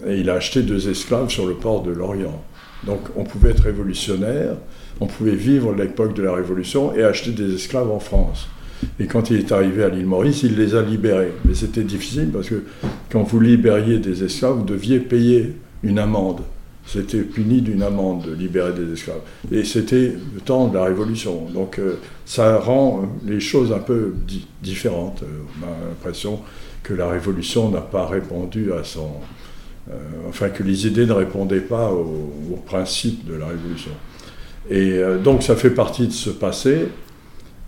et 0.06 0.18
il 0.18 0.28
a 0.28 0.34
acheté 0.34 0.62
deux 0.62 0.88
esclaves 0.88 1.30
sur 1.30 1.46
le 1.46 1.54
port 1.54 1.82
de 1.82 1.92
l'Orient. 1.92 2.42
Donc 2.84 3.00
on 3.16 3.24
pouvait 3.24 3.50
être 3.50 3.62
révolutionnaire, 3.62 4.56
on 5.00 5.06
pouvait 5.06 5.34
vivre 5.34 5.72
l'époque 5.74 6.14
de 6.14 6.22
la 6.22 6.34
Révolution 6.34 6.94
et 6.94 7.02
acheter 7.02 7.30
des 7.30 7.54
esclaves 7.54 7.90
en 7.90 8.00
France. 8.00 8.48
Et 8.98 9.06
quand 9.06 9.30
il 9.30 9.38
est 9.38 9.52
arrivé 9.52 9.84
à 9.84 9.88
l'île 9.88 10.06
Maurice, 10.06 10.42
il 10.42 10.56
les 10.56 10.74
a 10.74 10.82
libérés. 10.82 11.32
Mais 11.44 11.54
c'était 11.54 11.84
difficile 11.84 12.30
parce 12.32 12.48
que 12.48 12.64
quand 13.10 13.22
vous 13.22 13.40
libériez 13.40 13.98
des 13.98 14.24
esclaves, 14.24 14.58
vous 14.58 14.64
deviez 14.64 14.98
payer 14.98 15.54
une 15.82 15.98
amende. 15.98 16.40
C'était 16.86 17.22
puni 17.22 17.62
d'une 17.62 17.82
amende 17.82 18.26
de 18.26 18.34
libérer 18.34 18.72
des 18.72 18.92
esclaves. 18.92 19.22
Et 19.50 19.64
c'était 19.64 20.14
le 20.34 20.40
temps 20.40 20.68
de 20.68 20.76
la 20.76 20.84
Révolution. 20.84 21.46
Donc 21.52 21.78
euh, 21.78 21.94
ça 22.26 22.58
rend 22.58 23.08
les 23.24 23.40
choses 23.40 23.72
un 23.72 23.78
peu 23.78 24.14
différentes. 24.62 25.22
Euh, 25.22 25.26
on 25.62 25.66
a 25.66 25.88
l'impression 25.88 26.40
que 26.82 26.92
la 26.92 27.08
Révolution 27.08 27.70
n'a 27.70 27.80
pas 27.80 28.06
répondu 28.06 28.72
à 28.72 28.84
son... 28.84 29.10
Euh, 29.90 29.94
enfin, 30.28 30.50
que 30.50 30.62
les 30.62 30.86
idées 30.86 31.06
ne 31.06 31.12
répondaient 31.12 31.60
pas 31.60 31.90
aux 31.90 32.32
au 32.52 32.56
principes 32.56 33.26
de 33.26 33.34
la 33.34 33.46
Révolution. 33.46 33.92
Et 34.70 34.98
donc 35.22 35.42
ça 35.42 35.56
fait 35.56 35.70
partie 35.70 36.06
de 36.06 36.12
ce 36.12 36.30
passé. 36.30 36.88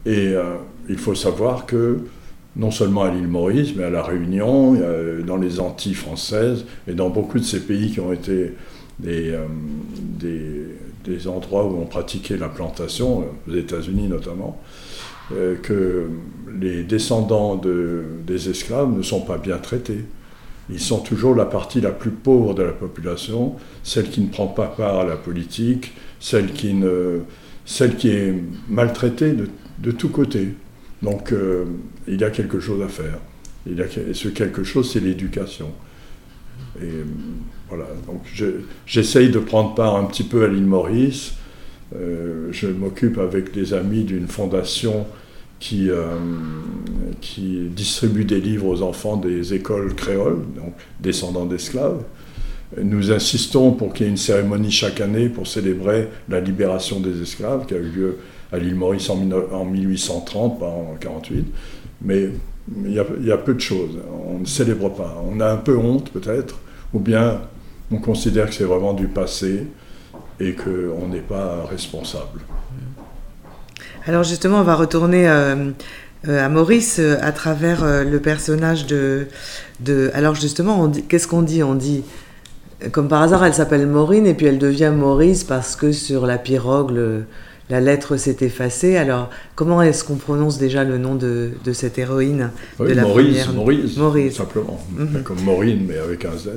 Et 0.07 0.33
il 0.89 0.97
faut 0.97 1.15
savoir 1.15 1.67
que 1.67 1.99
non 2.57 2.71
seulement 2.71 3.03
à 3.03 3.11
l'île 3.11 3.29
Maurice, 3.29 3.75
mais 3.77 3.85
à 3.85 3.91
La 3.91 4.03
Réunion, 4.03 4.81
dans 5.27 5.37
les 5.37 5.61
Antilles 5.61 5.93
françaises 5.93 6.65
et 6.89 6.95
dans 6.95 7.11
beaucoup 7.11 7.39
de 7.39 7.45
ces 7.45 7.61
pays 7.61 7.91
qui 7.91 8.01
ont 8.01 8.15
été 8.15 8.55
des, 8.99 9.31
euh, 9.33 9.47
des, 11.05 11.29
endroits 11.29 11.65
où 11.65 11.81
on 11.81 11.87
pratiquait 11.87 12.37
la 12.37 12.49
plantation, 12.49 13.23
euh, 13.23 13.51
aux 13.51 13.57
États-Unis 13.57 14.09
notamment, 14.09 14.61
euh, 15.33 15.57
que 15.57 16.09
les 16.59 16.83
descendants 16.83 17.57
de, 17.57 18.05
des 18.27 18.49
esclaves 18.49 18.91
ne 18.97 19.03
sont 19.03 19.21
pas 19.21 19.39
bien 19.39 19.59
traités. 19.59 20.05
Ils 20.71 20.81
sont 20.81 20.99
toujours 20.99 21.35
la 21.35 21.45
partie 21.45 21.81
la 21.81 21.93
plus 21.93 22.11
pauvre 22.11 22.55
de 22.55 22.63
la 22.63 22.73
population, 22.73 23.55
celle 23.85 24.11
qui 24.11 24.21
ne 24.21 24.29
prend 24.29 24.49
pas 24.49 24.67
part 24.67 25.01
à 25.01 25.05
la 25.05 25.17
politique, 25.17 25.93
celle 26.19 26.53
qui, 26.53 26.75
ne, 26.75 27.21
celle 27.65 27.97
qui 27.97 28.09
est 28.09 28.35
maltraitée 28.69 29.33
de, 29.33 29.49
de 29.79 29.91
tous 29.93 30.09
côtés. 30.09 30.55
Donc 31.03 31.33
il 32.09 32.21
y 32.21 32.25
a 32.25 32.31
quelque 32.31 32.59
chose 32.59 32.83
à 32.83 32.89
faire. 32.89 33.19
A, 33.69 34.13
ce 34.13 34.29
quelque 34.29 34.65
chose, 34.65 34.91
c'est 34.91 34.99
l'éducation. 34.99 35.71
Et 36.83 37.05
voilà, 37.69 37.87
donc 38.07 38.23
j'essaye 38.87 39.31
de 39.31 39.39
prendre 39.39 39.75
part 39.75 39.97
un 39.97 40.05
petit 40.05 40.23
peu 40.23 40.45
à 40.45 40.49
l'île 40.49 40.67
Maurice. 40.67 41.33
Euh, 41.95 42.49
je 42.51 42.67
m'occupe 42.67 43.19
avec 43.19 43.53
des 43.53 43.75
amis 43.75 44.05
d'une 44.05 44.29
fondation 44.29 45.07
qui, 45.59 45.89
qui 47.23 47.69
distribue 47.71 48.27
des 48.27 48.41
livres 48.41 48.67
aux 48.67 48.83
enfants 48.83 49.17
des 49.17 49.55
écoles 49.55 49.95
créoles, 49.95 50.43
donc 50.55 50.75
descendants 51.01 51.47
d'esclaves. 51.47 52.03
Nous 52.83 53.13
insistons 53.13 53.73
pour 53.73 53.93
qu'il 53.93 54.07
y 54.07 54.09
ait 54.09 54.13
une 54.13 54.19
cérémonie 54.19 54.71
chaque 54.71 55.01
année 55.01 55.29
pour 55.29 55.47
célébrer 55.47 56.09
la 56.29 56.41
libération 56.41 57.01
des 57.01 57.23
esclaves 57.23 57.65
qui 57.67 57.75
a 57.75 57.79
eu 57.79 57.89
lieu 57.89 58.19
à 58.53 58.59
l'île 58.59 58.75
Maurice 58.75 59.09
en, 59.09 59.17
1830, 59.17 60.59
pas 60.59 60.67
en 60.67 60.95
1848. 60.95 61.47
Mais 62.03 62.31
il 62.85 62.93
y, 62.93 63.31
a, 63.31 63.37
peu 63.39 63.55
de 63.55 63.61
choses. 63.61 63.99
On 64.29 64.41
ne 64.41 64.45
célèbre 64.45 64.91
pas. 64.91 65.23
On 65.31 65.41
a 65.41 65.51
un 65.51 65.57
peu 65.57 65.77
honte 65.77 66.11
peut-être, 66.11 66.59
ou 66.93 66.99
bien 66.99 67.41
on 67.91 67.99
considère 67.99 68.49
que 68.49 68.55
c'est 68.55 68.65
vraiment 68.65 68.95
du 68.95 69.09
passé 69.09 69.67
et 70.41 70.55
qu'on 70.55 71.09
n'est 71.09 71.21
pas 71.21 71.65
responsable. 71.65 72.41
Alors 74.07 74.23
justement, 74.23 74.61
on 74.61 74.65
va 74.65 74.75
retourner 74.75 75.29
euh, 75.29 75.71
euh, 76.29 76.45
à 76.45 76.49
Maurice 76.49 76.99
euh, 76.99 77.17
à 77.21 77.33
travers 77.33 77.85
le 78.05 78.21
personnage 78.21 78.87
de... 78.87 79.27
de 79.81 80.11
alors 80.15 80.35
justement, 80.35 80.91
qu'est-ce 81.09 81.27
qu'on 81.27 81.43
dit? 81.43 81.63
On 81.63 81.75
dit 81.75 82.05
comme 82.93 83.09
par 83.09 83.23
hasard, 83.23 83.45
elle 83.45 83.55
s'appelle 83.55 83.87
Maureen 83.87 84.27
et 84.27 84.35
puis 84.35 84.47
elle 84.47 84.59
devient 84.59 84.93
Maurice 84.95 85.45
parce 85.45 85.77
que 85.77 85.93
sur 85.93 86.27
la 86.27 86.37
pirogue, 86.37 87.25
la 87.69 87.81
lettre 87.81 88.17
s'est 88.17 88.37
effacée. 88.41 88.97
Alors, 88.97 89.31
comment 89.55 89.83
est-ce 89.83 90.05
qu'on 90.05 90.17
prononce 90.17 90.59
déjà 90.59 90.85
le 90.85 90.99
nom 90.99 91.15
de, 91.15 91.53
cette 91.73 91.99
héroïne 91.99 92.51
de 92.79 92.85
la 92.87 93.03
Maurice, 93.03 93.49
Maurice, 93.53 93.97
Maurice, 93.97 94.37
simplement. 94.37 94.79
Mhm. 94.97 95.23
Comme 95.23 95.41
Maureen, 95.43 95.85
mais 95.87 95.99
avec 95.99 96.25
un 96.25 96.37
Z. 96.37 96.51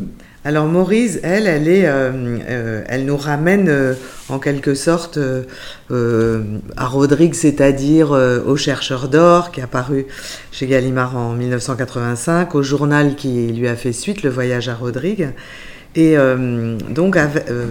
Alors, 0.45 0.67
Maurice, 0.67 1.19
elle, 1.21 1.47
elle, 1.47 1.67
est, 1.67 1.85
euh, 1.85 2.11
euh, 2.47 2.83
elle 2.87 3.05
nous 3.05 3.17
ramène 3.17 3.67
euh, 3.67 3.93
en 4.29 4.39
quelque 4.39 4.73
sorte 4.73 5.19
à 5.89 6.85
Rodrigue, 6.85 7.33
c'est-à-dire 7.33 8.11
au 8.11 8.55
chercheur 8.55 9.09
d'or 9.09 9.51
qui 9.51 9.59
est 9.59 9.63
apparu 9.63 10.05
chez 10.51 10.67
Gallimard 10.67 11.17
en 11.17 11.33
1985, 11.33 12.55
au 12.55 12.63
journal 12.63 13.15
qui 13.15 13.47
lui 13.47 13.67
a 13.67 13.75
fait 13.75 13.91
suite, 13.91 14.23
Le 14.23 14.29
voyage 14.29 14.69
à 14.69 14.75
Rodrigue. 14.75 15.29
Et 15.95 16.17
euh, 16.17 16.77
donc, 16.89 17.17
euh, 17.17 17.65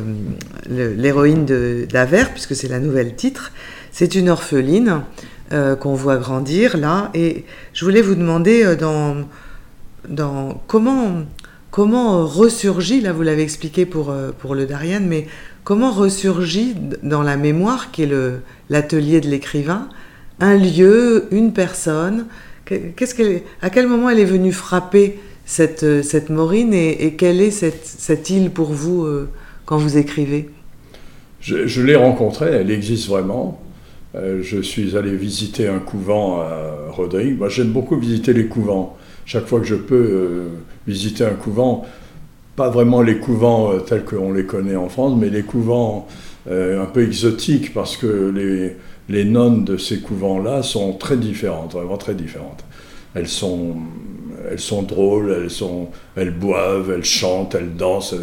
l'héroïne 0.68 1.44
d'Aver, 1.90 2.24
puisque 2.32 2.54
c'est 2.54 2.68
la 2.68 2.80
nouvelle 2.80 3.14
titre, 3.14 3.52
c'est 3.92 4.14
une 4.14 4.28
orpheline 4.28 5.02
qu'on 5.80 5.94
voit 5.94 6.18
grandir 6.18 6.76
là. 6.76 7.10
Et 7.14 7.46
je 7.72 7.84
voulais 7.84 8.02
vous 8.02 8.14
demander 8.14 8.76
dans, 8.76 10.60
comment, 10.66 11.22
comment 11.70 12.26
ressurgit, 12.26 13.00
là 13.00 13.14
vous 13.14 13.22
l'avez 13.22 13.44
expliqué 13.44 13.86
pour, 13.86 14.14
pour 14.40 14.54
le 14.54 14.66
Darien, 14.66 15.00
mais 15.00 15.26
comment 15.64 15.90
ressurgit 15.90 16.76
dans 17.02 17.22
la 17.22 17.38
mémoire, 17.38 17.90
qui 17.92 18.02
est 18.02 18.10
l'atelier 18.68 19.22
de 19.22 19.28
l'écrivain, 19.28 19.88
un 20.38 20.56
lieu, 20.56 21.28
une 21.30 21.54
personne? 21.54 22.26
Qu'est-ce 22.66 23.14
qu'elle, 23.14 23.40
à 23.62 23.70
quel 23.70 23.86
moment 23.86 24.10
elle 24.10 24.20
est 24.20 24.26
venue 24.26 24.52
frapper 24.52 25.18
cette, 25.48 26.02
cette 26.02 26.28
Maureen 26.28 26.74
et, 26.74 27.14
quelle 27.14 27.40
est 27.40 27.50
cette, 27.50 27.86
cette, 27.86 28.28
île 28.28 28.50
pour 28.50 28.66
vous 28.66 29.04
euh, 29.04 29.30
quand 29.64 29.78
vous 29.78 29.96
écrivez? 29.96 30.50
Je, 31.40 31.80
l'ai 31.80 31.96
rencontrée, 31.96 32.50
elle 32.50 32.70
existe 32.70 33.08
vraiment. 33.08 33.58
Euh, 34.14 34.40
je 34.42 34.60
suis 34.60 34.94
allé 34.94 35.16
visiter 35.16 35.66
un 35.66 35.78
couvent 35.78 36.40
à 36.40 36.90
Rodrigue. 36.90 37.38
Moi, 37.38 37.48
j'aime 37.48 37.70
beaucoup 37.70 37.96
visiter 37.96 38.34
les 38.34 38.46
couvents. 38.46 38.98
Chaque 39.24 39.46
fois 39.46 39.60
que 39.60 39.64
je 39.66 39.74
peux 39.74 39.94
euh, 39.94 40.48
visiter 40.86 41.24
un 41.24 41.34
couvent, 41.34 41.86
pas 42.54 42.68
vraiment 42.68 43.00
les 43.00 43.16
couvents 43.16 43.78
tels 43.78 44.04
qu'on 44.04 44.34
les 44.34 44.44
connaît 44.44 44.76
en 44.76 44.90
France, 44.90 45.16
mais 45.18 45.30
les 45.30 45.42
couvents 45.42 46.06
un 46.50 46.86
peu 46.86 47.04
exotiques 47.04 47.74
parce 47.74 47.96
que 47.98 48.32
les, 48.34 48.76
les 49.08 49.24
nonnes 49.24 49.64
de 49.64 49.76
ces 49.76 50.00
couvents-là 50.00 50.62
sont 50.62 50.94
très 50.94 51.16
différentes, 51.16 51.72
vraiment 51.72 51.98
très 51.98 52.14
différentes. 52.14 52.64
Elles 53.14 53.28
sont, 53.28 53.76
elles 54.50 54.60
sont 54.60 54.82
drôles, 54.82 55.30
elles, 55.30 55.50
sont, 55.50 55.88
elles 56.16 56.32
boivent, 56.32 56.90
elles 56.90 57.04
chantent, 57.04 57.54
elles 57.54 57.74
dansent. 57.74 58.14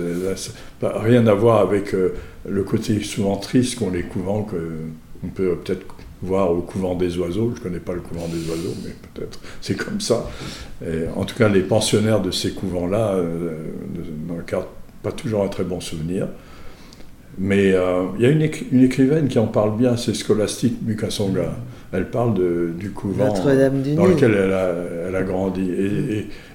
rien 0.81 1.27
à 1.27 1.33
voir 1.33 1.61
avec 1.61 1.93
euh, 1.93 2.13
le 2.47 2.63
côté 2.63 3.01
souvent 3.01 3.37
triste 3.37 3.79
qu'ont 3.79 3.89
les 3.89 4.03
couvents 4.03 4.43
qu'on 4.43 5.27
peut 5.29 5.55
peut-être 5.55 5.85
voir 6.21 6.51
au 6.51 6.61
couvent 6.61 6.95
des 6.95 7.17
oiseaux. 7.17 7.51
Je 7.55 7.59
ne 7.59 7.63
connais 7.63 7.79
pas 7.79 7.93
le 7.93 8.01
couvent 8.01 8.27
des 8.27 8.49
oiseaux, 8.49 8.75
mais 8.83 8.91
peut-être 9.13 9.39
c'est 9.61 9.75
comme 9.75 9.99
ça. 9.99 10.29
en 11.15 11.25
tout 11.25 11.35
cas, 11.35 11.49
les 11.49 11.61
pensionnaires 11.61 12.21
de 12.21 12.31
ces 12.31 12.51
couvents-là 12.51 13.15
euh, 13.15 13.51
n'ont 14.27 14.41
pas 15.03 15.11
toujours 15.11 15.43
un 15.43 15.49
très 15.49 15.63
bon 15.63 15.81
souvenir. 15.81 16.27
Mais 17.37 17.73
euh, 17.73 18.05
il 18.17 18.21
y 18.23 18.25
a 18.25 18.29
une, 18.29 18.41
écrivaine 18.41 19.27
qui 19.27 19.39
en 19.39 19.47
parle 19.47 19.77
bien, 19.77 19.97
c'est 19.97 20.13
Scholastique 20.13 20.77
Mukasonga. 20.81 21.55
Elle 21.95 22.09
parle 22.09 22.33
du 22.77 22.91
couvent 22.91 23.33
dans 23.33 24.05
lequel 24.05 24.33
elle 24.33 25.15
a, 25.15 25.23
grandi. 25.23 25.69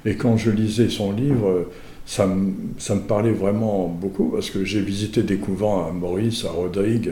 Et, 0.04 0.14
quand 0.14 0.36
je 0.36 0.50
lisais 0.50 0.88
son 0.88 1.12
livre, 1.12 1.66
ça 2.06 2.26
me, 2.26 3.00
parlait 3.06 3.32
vraiment 3.32 3.88
beaucoup, 3.88 4.30
parce 4.30 4.50
que 4.50 4.64
j'ai 4.64 4.80
visité 4.80 5.22
des 5.22 5.36
couvents 5.36 5.86
à 5.86 5.92
Maurice, 5.92 6.44
à 6.44 6.50
Rodrigue, 6.50 7.10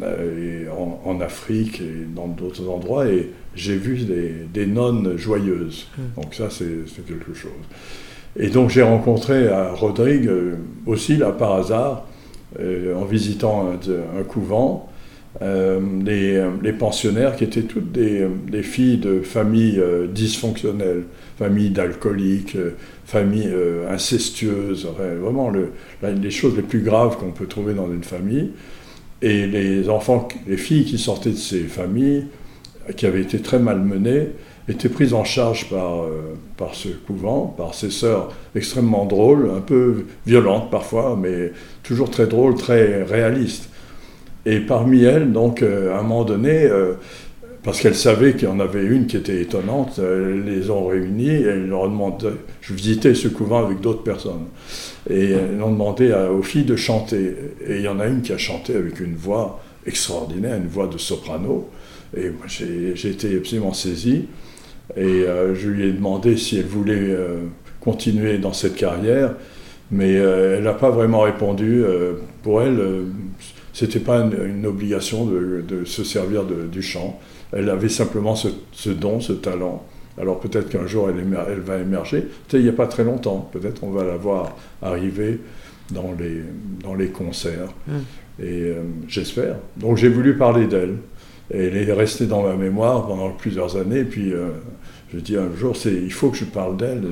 et, 0.00 0.66
en, 1.04 1.20
Afrique 1.20 1.80
et 1.80 2.06
dans 2.14 2.28
d'autres 2.28 2.68
endroits, 2.68 3.06
et 3.08 3.30
j'ai 3.54 3.76
vu 3.76 4.04
des, 4.52 4.66
nonnes 4.66 5.16
joyeuses. 5.16 5.88
Hmm. 5.96 6.20
Donc 6.22 6.34
ça, 6.34 6.48
c'est 6.50 7.06
quelque 7.06 7.34
chose. 7.34 7.50
Et 8.38 8.48
donc 8.50 8.70
j'ai 8.70 8.82
rencontré 8.82 9.48
à 9.48 9.72
Rodrigue, 9.72 10.28
euh, 10.28 10.56
aussi 10.86 11.16
là 11.16 11.32
par 11.32 11.54
hasard, 11.54 12.06
euh, 12.60 12.94
en 12.94 13.04
visitant 13.04 13.72
un, 13.72 14.22
couvent, 14.22 14.88
euh, 15.42 15.80
les, 16.62 16.72
pensionnaires 16.72 17.36
qui 17.36 17.44
étaient 17.44 17.62
toutes 17.62 17.92
des, 17.92 18.28
filles 18.62 18.98
de 18.98 19.20
familles 19.20 19.78
euh, 19.78 20.06
dysfonctionnelles, 20.06 21.04
familles 21.38 21.70
d'alcooliques, 21.70 22.56
familles 23.04 23.54
incestueuses, 23.88 24.88
vraiment 25.20 25.52
les 26.02 26.30
choses 26.30 26.56
les 26.56 26.62
plus 26.62 26.80
graves 26.80 27.16
qu'on 27.16 27.30
peut 27.30 27.46
trouver 27.46 27.74
dans 27.74 27.90
une 27.90 28.04
famille. 28.04 28.50
Et 29.22 29.46
les 29.46 29.88
enfants, 29.88 30.28
les 30.46 30.56
filles 30.56 30.84
qui 30.84 30.98
sortaient 30.98 31.30
de 31.30 31.36
ces 31.36 31.64
familles, 31.64 32.26
qui 32.96 33.06
avaient 33.06 33.22
été 33.22 33.40
très 33.40 33.58
malmenées, 33.58 34.28
était 34.68 34.88
prise 34.88 35.14
en 35.14 35.24
charge 35.24 35.68
par, 35.70 36.02
euh, 36.02 36.36
par 36.56 36.74
ce 36.74 36.88
couvent, 36.88 37.54
par 37.56 37.74
ses 37.74 37.90
sœurs 37.90 38.32
extrêmement 38.54 39.06
drôles, 39.06 39.50
un 39.56 39.60
peu 39.60 40.04
violentes 40.26 40.70
parfois, 40.70 41.18
mais 41.20 41.52
toujours 41.82 42.10
très 42.10 42.26
drôles, 42.26 42.54
très 42.54 43.02
réalistes. 43.02 43.70
Et 44.48 44.60
parmi 44.60 45.04
elles, 45.04 45.30
donc, 45.30 45.60
euh, 45.62 45.94
à 45.94 45.98
un 45.98 46.02
moment 46.02 46.24
donné, 46.24 46.64
euh, 46.64 46.94
parce 47.62 47.80
qu'elles 47.80 47.94
savaient 47.94 48.32
qu'il 48.32 48.48
y 48.48 48.50
en 48.50 48.60
avait 48.60 48.84
une 48.84 49.06
qui 49.06 49.18
était 49.18 49.42
étonnante, 49.42 49.98
elles 49.98 50.42
les 50.42 50.70
ont 50.70 50.86
réunies 50.86 51.28
et 51.28 51.42
elles 51.42 51.68
leur 51.68 51.82
ont 51.82 51.88
demandé, 51.88 52.28
je 52.62 52.72
visitais 52.72 53.14
ce 53.14 53.28
couvent 53.28 53.62
avec 53.62 53.82
d'autres 53.82 54.02
personnes, 54.02 54.46
et 55.10 55.32
elles 55.32 55.62
ont 55.62 55.70
demandé 55.70 56.14
aux 56.32 56.42
filles 56.42 56.64
de 56.64 56.76
chanter. 56.76 57.34
Et 57.66 57.76
il 57.76 57.82
y 57.82 57.88
en 57.88 58.00
a 58.00 58.06
une 58.06 58.22
qui 58.22 58.32
a 58.32 58.38
chanté 58.38 58.74
avec 58.74 59.00
une 59.00 59.16
voix 59.16 59.60
extraordinaire, 59.84 60.56
une 60.56 60.68
voix 60.68 60.86
de 60.86 60.96
soprano, 60.96 61.68
et 62.16 62.30
moi 62.30 62.46
j'ai 62.46 63.10
été 63.10 63.36
absolument 63.36 63.74
saisi. 63.74 64.28
Et 64.96 65.00
euh, 65.00 65.54
je 65.54 65.68
lui 65.68 65.86
ai 65.86 65.92
demandé 65.92 66.36
si 66.36 66.58
elle 66.58 66.66
voulait 66.66 66.94
euh, 66.94 67.40
continuer 67.80 68.38
dans 68.38 68.54
cette 68.54 68.76
carrière, 68.76 69.34
mais 69.90 70.16
euh, 70.16 70.56
elle 70.56 70.64
n'a 70.64 70.72
pas 70.72 70.90
vraiment 70.90 71.20
répondu. 71.20 71.82
pour 72.42 72.62
elle, 72.62 72.80
c'était 73.78 74.00
pas 74.00 74.18
une, 74.18 74.66
obligation 74.66 75.24
de, 75.24 75.84
se 75.84 76.02
servir 76.02 76.44
du 76.44 76.82
chant. 76.82 77.20
Elle 77.52 77.70
avait 77.70 77.88
simplement 77.88 78.34
ce, 78.34 78.90
don, 78.90 79.20
ce 79.20 79.32
talent. 79.32 79.84
Alors 80.20 80.40
peut-être 80.40 80.68
qu'un 80.68 80.88
jour 80.88 81.08
elle, 81.08 81.24
elle, 81.48 81.60
va 81.60 81.78
émerger. 81.78 82.26
il 82.52 82.62
n'y 82.62 82.68
a 82.68 82.72
pas 82.72 82.88
très 82.88 83.04
longtemps. 83.04 83.48
Peut-être 83.52 83.84
on 83.84 83.90
va 83.90 84.02
la 84.02 84.16
voir 84.16 84.56
arriver 84.82 85.38
dans 85.92 86.12
les, 86.18 86.42
dans 86.82 86.94
les 86.94 87.10
concerts. 87.10 87.72
Hum. 87.88 88.02
Et 88.44 88.72
j'espère. 89.06 89.54
Donc 89.76 89.96
j'ai 89.96 90.08
voulu 90.08 90.36
parler 90.36 90.66
d'elle. 90.66 90.96
Et 91.52 91.66
elle 91.66 91.76
est 91.76 91.92
restée 91.92 92.26
dans 92.26 92.42
ma 92.42 92.56
mémoire 92.56 93.06
pendant 93.06 93.30
plusieurs 93.30 93.76
années. 93.76 94.00
Et 94.00 94.04
puis, 94.04 94.32
euh, 94.32 94.48
je 95.14 95.18
dis 95.18 95.36
un 95.36 95.54
jour, 95.56 95.74
il 95.86 96.12
faut 96.12 96.30
que 96.30 96.36
je 96.36 96.44
parle 96.44 96.76
d'elle. 96.76 97.02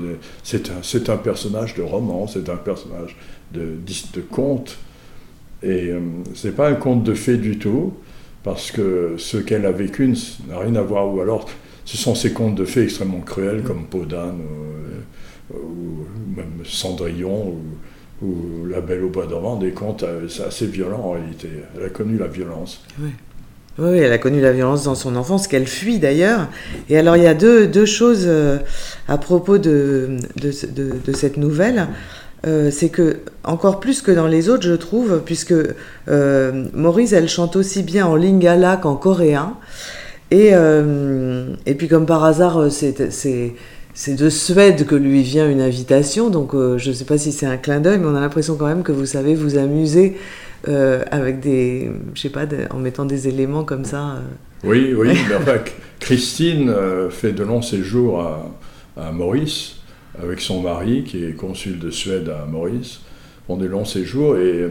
C'est 0.43 0.69
un, 0.71 1.13
un, 1.13 1.17
personnage 1.17 1.75
de 1.75 1.83
roman, 1.83 2.27
c'est 2.27 2.49
un 2.51 2.57
personnage 2.57 3.17
de, 3.55 3.77
de 4.15 4.21
conte. 4.21 4.77
Et 5.63 5.91
euh, 5.91 6.01
ce 6.35 6.49
n'est 6.49 6.55
pas 6.55 6.69
un 6.69 6.75
conte 6.75 7.03
de 7.03 7.15
fées 7.15 7.37
du 7.37 7.59
tout, 7.59 7.95
parce 8.43 8.71
que 8.71 9.15
ce 9.19 9.37
qu'elle 9.37 9.67
a 9.67 9.73
vécu 9.73 10.15
n'a 10.49 10.59
rien 10.59 10.75
à 10.77 10.83
voir. 10.83 11.13
Ou 11.13 11.21
alors, 11.21 11.49
ce 11.85 11.97
sont 11.97 12.15
ces 12.15 12.33
contes 12.33 12.55
de 12.55 12.65
fées 12.65 12.85
extrêmement 12.85 13.21
cruels, 13.21 13.63
comme 13.63 13.87
Podane, 13.87 14.41
ou, 15.51 15.57
ou, 15.57 16.07
même 16.37 16.65
Cendrillon, 16.65 17.57
ou, 18.23 18.67
La 18.69 18.81
Belle 18.81 19.05
au 19.05 19.09
Bois 19.09 19.27
dormant, 19.27 19.57
des 19.57 19.73
contes 19.73 20.03
euh, 20.03 20.27
assez 20.47 20.67
violents 20.67 21.05
en 21.05 21.11
réalité. 21.13 21.49
Elle 21.77 21.87
a 21.87 21.91
connu 21.91 22.19
la 22.19 22.29
violence. 22.29 22.83
Oui. 23.01 23.11
Oui, 23.79 23.99
elle 23.99 24.13
a 24.13 24.19
connu 24.19 24.41
la 24.41 24.53
violence 24.53 24.85
dans 24.85 24.95
son 24.95 25.17
enfance, 25.17 25.49
qu'elle 25.49 25.67
fuit 25.67 25.99
d'ailleurs. 25.99 26.49
Et 26.89 26.97
alors, 26.97 27.17
il 27.17 27.23
y 27.23 27.27
a 27.27 27.35
deux, 27.35 27.67
deux 27.67 27.85
choses 27.85 28.25
euh, 28.27 28.59
à 29.07 29.19
propos 29.19 29.59
de, 29.59 30.17
de, 30.37 31.13
cette 31.13 31.37
nouvelle. 31.37 31.89
Euh, 32.47 32.71
c'est 32.71 32.91
que, 32.91 33.19
encore 33.45 33.81
plus 33.81 34.03
que 34.03 34.11
dans 34.11 34.27
les 34.27 34.49
autres, 34.49 34.65
je 34.67 34.75
trouve, 34.75 35.23
puisque 35.25 35.55
euh, 36.09 36.65
Maurice, 36.75 37.13
elle 37.13 37.29
chante 37.29 37.57
aussi 37.57 37.83
bien 37.83 38.07
en 38.07 38.17
lingala 38.17 38.77
qu'en 38.77 38.97
coréen. 38.97 39.55
Et, 40.31 40.51
et 41.67 41.75
puis, 41.75 41.87
comme 41.87 42.05
par 42.05 42.25
hasard, 42.25 42.69
c'est 42.73 43.55
de 44.09 44.29
Suède 44.29 44.85
que 44.85 44.97
lui 44.97 45.23
vient 45.23 45.49
une 45.49 45.61
invitation. 45.61 46.31
Donc, 46.31 46.51
je 46.53 46.89
ne 46.89 46.95
sais 46.95 47.05
pas 47.05 47.17
si 47.17 47.31
c'est 47.31 47.47
un 47.47 47.57
clin 47.57 47.79
d'œil, 47.79 47.99
mais 48.01 48.07
on 48.07 48.17
a 48.17 48.21
l'impression 48.21 48.57
quand 48.57 48.67
même 48.67 48.83
que 48.83 48.91
vous 48.91 49.07
savez 49.07 49.37
vous 49.37 49.57
amuser 49.57 50.17
euh, 50.69 51.05
avec 51.13 51.39
des, 51.41 51.91
je 52.15 52.23
sais 52.23 52.31
pas, 52.31 52.45
en 52.71 52.79
mettant 52.79 53.05
des 53.05 53.29
éléments 53.29 53.63
comme 53.63 53.85
ça. 53.85 54.17
Euh. 54.17 54.21
Oui, 54.65 54.95
oui. 54.97 55.17
Christine 56.01 56.69
euh, 56.71 57.09
fait 57.09 57.33
de 57.33 57.45
longs 57.45 57.63
séjours 57.63 58.21
à, 58.21 58.51
à, 58.97 59.13
Maurice 59.13 59.76
avec 60.23 60.41
son 60.41 60.61
mari 60.61 61.05
qui 61.05 61.25
est 61.25 61.33
consul 61.33 61.79
de 61.79 61.91
Suède 61.91 62.29
à 62.29 62.47
Maurice. 62.47 63.01
Font 63.47 63.57
des 63.57 63.69
longs 63.69 63.85
séjours 63.85 64.37
et 64.37 64.69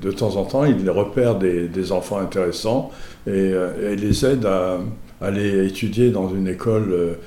de 0.00 0.10
temps 0.10 0.36
en 0.36 0.44
temps, 0.44 0.64
il 0.64 0.88
repère 0.88 1.38
des, 1.38 1.68
des 1.68 1.92
enfants 1.92 2.18
intéressants 2.18 2.90
et, 3.26 3.52
et, 3.82 3.96
les 3.96 4.24
aide 4.24 4.46
à 4.46 4.78
aller 5.20 5.66
étudier 5.66 6.10
dans 6.10 6.30
une 6.30 6.48
école 6.48 7.18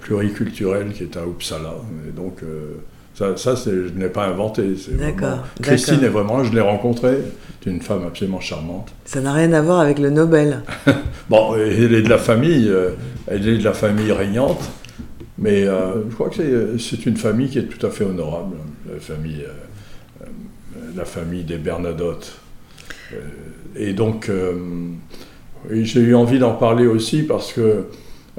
pluriculturelle 0.00 0.92
qui 0.92 1.04
est 1.04 1.16
à 1.16 1.22
Uppsala. 1.24 1.74
Et 2.08 2.10
donc, 2.10 2.42
ça, 3.18 3.36
ça 3.36 3.54
je 3.64 3.92
ne 3.92 4.00
l'ai 4.00 4.08
pas 4.08 4.26
inventé. 4.26 4.62
D'accord. 4.92 5.44
Christine 5.60 6.04
est 6.04 6.08
vraiment, 6.08 6.44
je 6.44 6.52
l'ai 6.54 6.60
rencontrée, 6.60 7.18
c'est 7.62 7.70
une 7.70 7.80
femme 7.80 8.04
absolument 8.06 8.38
charmante. 8.38 8.92
Ça 9.04 9.20
n'a 9.20 9.32
rien 9.32 9.52
à 9.54 9.60
voir 9.60 9.80
avec 9.80 9.98
le 9.98 10.10
Nobel. 10.10 10.62
bon, 11.28 11.56
elle 11.56 11.94
est 11.94 12.02
de 12.02 12.08
la 12.08 12.18
famille, 12.18 12.68
euh, 12.68 12.90
elle 13.26 13.48
est 13.48 13.58
de 13.58 13.64
la 13.64 13.72
famille 13.72 14.12
régnante, 14.12 14.60
mais 15.38 15.64
euh, 15.64 16.08
je 16.08 16.14
crois 16.14 16.30
que 16.30 16.78
c'est 16.78 17.06
une 17.06 17.16
famille 17.16 17.48
qui 17.48 17.58
est 17.58 17.66
tout 17.66 17.84
à 17.86 17.90
fait 17.90 18.04
honorable, 18.04 18.56
la 18.92 18.98
famille, 19.00 19.44
euh, 19.44 20.26
la 20.96 21.04
famille 21.04 21.44
des 21.44 21.58
Bernadotte. 21.58 22.38
et 23.76 23.92
donc, 23.92 24.30
j'ai 25.70 26.00
eu 26.00 26.14
envie 26.14 26.38
d'en 26.38 26.54
parler 26.54 26.86
aussi 26.86 27.22
parce 27.22 27.52
que 27.52 27.84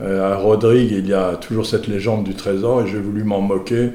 euh, 0.02 0.34
à 0.34 0.38
Rodrigue, 0.38 0.92
il 0.92 1.08
y 1.08 1.14
a 1.14 1.36
toujours 1.36 1.66
cette 1.66 1.88
légende 1.88 2.24
du 2.24 2.34
trésor 2.34 2.84
et 2.84 2.88
j'ai 2.88 3.00
voulu 3.00 3.24
m'en 3.24 3.42
moquer 3.42 3.90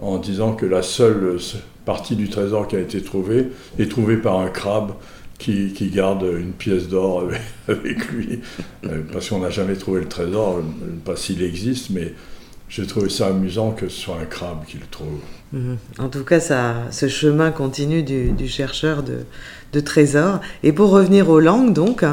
en 0.00 0.18
disant 0.18 0.54
que 0.54 0.66
la 0.66 0.82
seule 0.82 1.38
partie 1.84 2.14
du 2.14 2.28
trésor 2.28 2.68
qui 2.68 2.76
a 2.76 2.80
été 2.80 3.02
trouvée 3.02 3.48
est 3.78 3.90
trouvée 3.90 4.16
par 4.16 4.38
un 4.38 4.48
crabe 4.48 4.92
qui, 5.38 5.72
garde 5.92 6.22
une 6.22 6.52
pièce 6.52 6.88
d'or 6.88 7.24
avec, 7.68 8.12
lui, 8.12 8.40
euh, 8.84 9.00
parce 9.12 9.30
qu'on 9.30 9.38
n'a 9.38 9.50
jamais 9.50 9.74
trouvé 9.74 10.00
le 10.00 10.08
trésor, 10.08 10.60
pas 11.04 11.16
s'il 11.16 11.42
existe, 11.42 11.90
mais 11.90 12.12
j'ai 12.70 12.86
trouvé 12.86 13.10
ça 13.10 13.26
amusant 13.26 13.72
que 13.72 13.88
ce 13.88 14.00
soit 14.00 14.18
un 14.22 14.24
crabe 14.24 14.64
qui 14.66 14.78
le 14.78 14.86
trouve. 14.90 15.18
Mhm. 15.52 15.76
En 15.98 16.08
tout 16.08 16.22
cas, 16.22 16.38
ça, 16.38 16.74
ce 16.92 17.08
chemin 17.08 17.50
continue 17.50 18.04
du, 18.04 18.48
chercheur 18.48 19.02
de, 19.02 19.80
trésors. 19.80 20.40
Et 20.62 20.72
pour 20.72 20.90
revenir 20.90 21.28
aux 21.28 21.40
langues, 21.40 21.72
donc, 21.72 22.04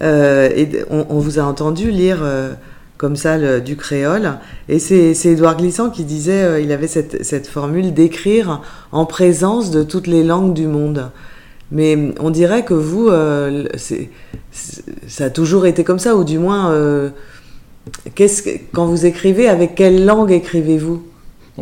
euh, 0.00 0.66
on, 0.90 1.18
vous 1.18 1.38
a 1.38 1.42
entendu 1.42 1.90
lire 1.90 2.20
euh, 2.22 2.54
comme 2.96 3.16
ça 3.16 3.60
du 3.60 3.76
créole. 3.76 4.38
Et 4.70 4.78
c'est 4.78 5.12
Édouard 5.26 5.58
Glissant 5.58 5.90
qui 5.90 6.04
disait, 6.04 6.42
euh, 6.42 6.60
il 6.60 6.72
avait 6.72 6.88
cette 6.88 7.46
formule 7.46 7.92
d'écrire 7.92 8.62
en 8.92 9.04
présence 9.04 9.70
de 9.70 9.82
toutes 9.82 10.06
les 10.06 10.24
langues 10.24 10.54
du 10.54 10.66
monde. 10.66 11.10
Mais 11.70 12.14
on 12.18 12.30
dirait 12.30 12.64
que 12.64 12.72
vous, 12.72 13.10
ça 15.06 15.24
a 15.24 15.30
toujours 15.30 15.66
été 15.66 15.84
comme 15.84 15.98
ça, 15.98 16.16
ou 16.16 16.24
du 16.24 16.38
moins, 16.38 16.72
quand 18.72 18.86
vous 18.86 19.06
écrivez, 19.06 19.48
avec 19.48 19.74
quelle 19.74 20.04
langue 20.04 20.32
écrivez-vous? 20.32 21.02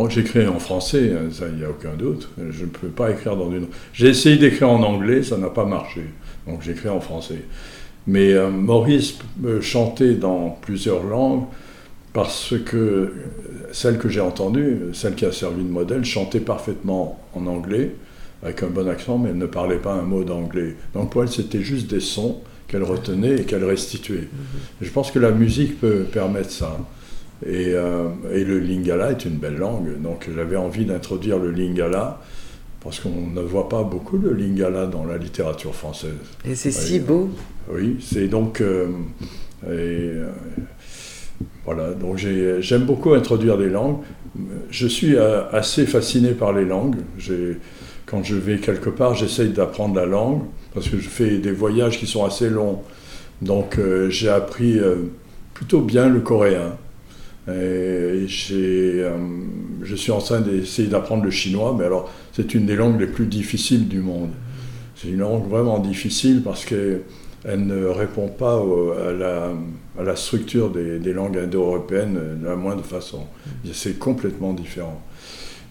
J'écris 0.08 0.46
en 0.46 0.58
français, 0.58 1.12
hein, 1.14 1.30
ça, 1.32 1.46
il 1.48 1.56
n'y 1.56 1.64
a 1.64 1.70
aucun 1.70 1.94
doute. 1.96 2.28
Je 2.50 2.64
ne 2.64 2.70
peux 2.70 2.88
pas 2.88 3.10
écrire 3.10 3.34
dans 3.34 3.50
une. 3.50 3.66
J'ai 3.94 4.08
essayé 4.08 4.36
d'écrire 4.36 4.68
en 4.70 4.82
anglais, 4.82 5.22
ça 5.22 5.38
n'a 5.38 5.48
pas 5.48 5.64
marché. 5.64 6.02
Donc 6.46 6.60
j'écris 6.62 6.90
en 6.90 7.00
français. 7.00 7.42
Mais 8.06 8.34
euh, 8.34 8.50
Maurice 8.50 9.18
chantait 9.62 10.14
dans 10.14 10.50
plusieurs 10.60 11.02
langues 11.02 11.44
parce 12.12 12.54
que 12.64 13.12
celle 13.72 13.98
que 13.98 14.08
j'ai 14.08 14.20
entendue, 14.20 14.78
celle 14.92 15.14
qui 15.14 15.24
a 15.24 15.32
servi 15.32 15.62
de 15.62 15.70
modèle, 15.70 16.04
chantait 16.04 16.40
parfaitement 16.40 17.18
en 17.34 17.46
anglais, 17.46 17.94
avec 18.42 18.62
un 18.62 18.68
bon 18.68 18.88
accent, 18.88 19.18
mais 19.18 19.30
elle 19.30 19.38
ne 19.38 19.46
parlait 19.46 19.78
pas 19.78 19.94
un 19.94 20.02
mot 20.02 20.24
d'anglais. 20.24 20.76
Donc 20.94 21.10
pour 21.10 21.22
elle, 21.22 21.30
c'était 21.30 21.62
juste 21.62 21.88
des 21.88 22.00
sons 22.00 22.40
qu'elle 22.68 22.82
retenait 22.82 23.36
et 23.36 23.44
qu'elle 23.44 23.64
restituait. 23.64 24.28
Je 24.80 24.90
pense 24.90 25.10
que 25.10 25.18
la 25.18 25.30
musique 25.30 25.80
peut 25.80 26.04
permettre 26.10 26.50
ça. 26.50 26.78
Et, 27.44 27.72
euh, 27.74 28.08
et, 28.32 28.44
le 28.44 28.58
lingala 28.58 29.10
est 29.10 29.24
une 29.24 29.36
belle 29.36 29.56
langue. 29.56 30.00
Donc 30.00 30.28
j'avais 30.34 30.56
envie 30.56 30.86
d'introduire 30.86 31.38
le 31.38 31.50
lingala 31.50 32.20
parce 32.82 33.00
qu'on 33.00 33.26
ne 33.34 33.42
voit 33.42 33.68
pas 33.68 33.82
beaucoup 33.82 34.16
de 34.16 34.30
lingala 34.30 34.86
dans 34.86 35.04
la 35.04 35.18
littérature 35.18 35.74
française. 35.74 36.14
Et 36.44 36.54
c'est 36.54 36.70
si 36.70 36.98
beau. 36.98 37.28
Oui, 37.70 37.96
c'est 38.00 38.28
donc. 38.28 38.60
Euh, 38.60 38.88
et, 39.64 39.68
euh, 39.68 40.30
voilà, 41.64 41.92
donc 41.92 42.16
j'aime 42.16 42.84
beaucoup 42.84 43.12
introduire 43.12 43.58
des 43.58 43.68
langues. 43.68 43.98
Je 44.70 44.86
suis 44.86 45.16
assez 45.18 45.84
fasciné 45.84 46.30
par 46.30 46.52
les 46.52 46.64
langues. 46.64 46.96
Quand 48.06 48.22
je 48.22 48.36
vais 48.36 48.58
quelque 48.58 48.88
part, 48.88 49.14
j'essaye 49.14 49.48
d'apprendre 49.50 49.96
la 49.96 50.06
langue 50.06 50.42
parce 50.76 50.90
que 50.90 50.98
je 50.98 51.08
fais 51.08 51.38
des 51.38 51.52
voyages 51.52 51.98
qui 51.98 52.06
sont 52.06 52.24
assez 52.24 52.50
longs. 52.50 52.82
Donc 53.40 53.80
j'ai 54.10 54.28
appris 54.28 54.78
plutôt 55.54 55.80
bien 55.80 56.08
le 56.08 56.20
coréen. 56.20 56.76
Euh, 57.48 58.26
je 58.28 59.96
suis 59.96 60.12
en 60.12 60.18
train 60.18 60.40
d'essayer 60.40 60.88
d'apprendre 60.88 61.24
le 61.24 61.30
chinois, 61.30 61.74
mais 61.78 61.86
alors 61.86 62.10
c'est 62.32 62.54
une 62.54 62.66
des 62.66 62.76
langues 62.76 63.00
les 63.00 63.06
plus 63.06 63.26
difficiles 63.26 63.88
du 63.88 64.00
monde. 64.00 64.30
C'est 64.96 65.08
une 65.08 65.20
langue 65.20 65.48
vraiment 65.48 65.78
difficile 65.78 66.42
parce 66.42 66.64
qu'elle 66.64 67.02
ne 67.46 67.86
répond 67.86 68.28
pas 68.28 68.62
à, 69.98 70.02
la, 70.02 70.16
structure 70.16 70.70
des, 70.70 70.98
des 70.98 71.12
langues 71.14 71.38
indo-européennes 71.38 72.18
de 72.42 72.46
la 72.46 72.56
moindre 72.56 72.84
façon. 72.84 73.24
C'est 73.72 73.98
complètement 73.98 74.52
différent. 74.52 75.00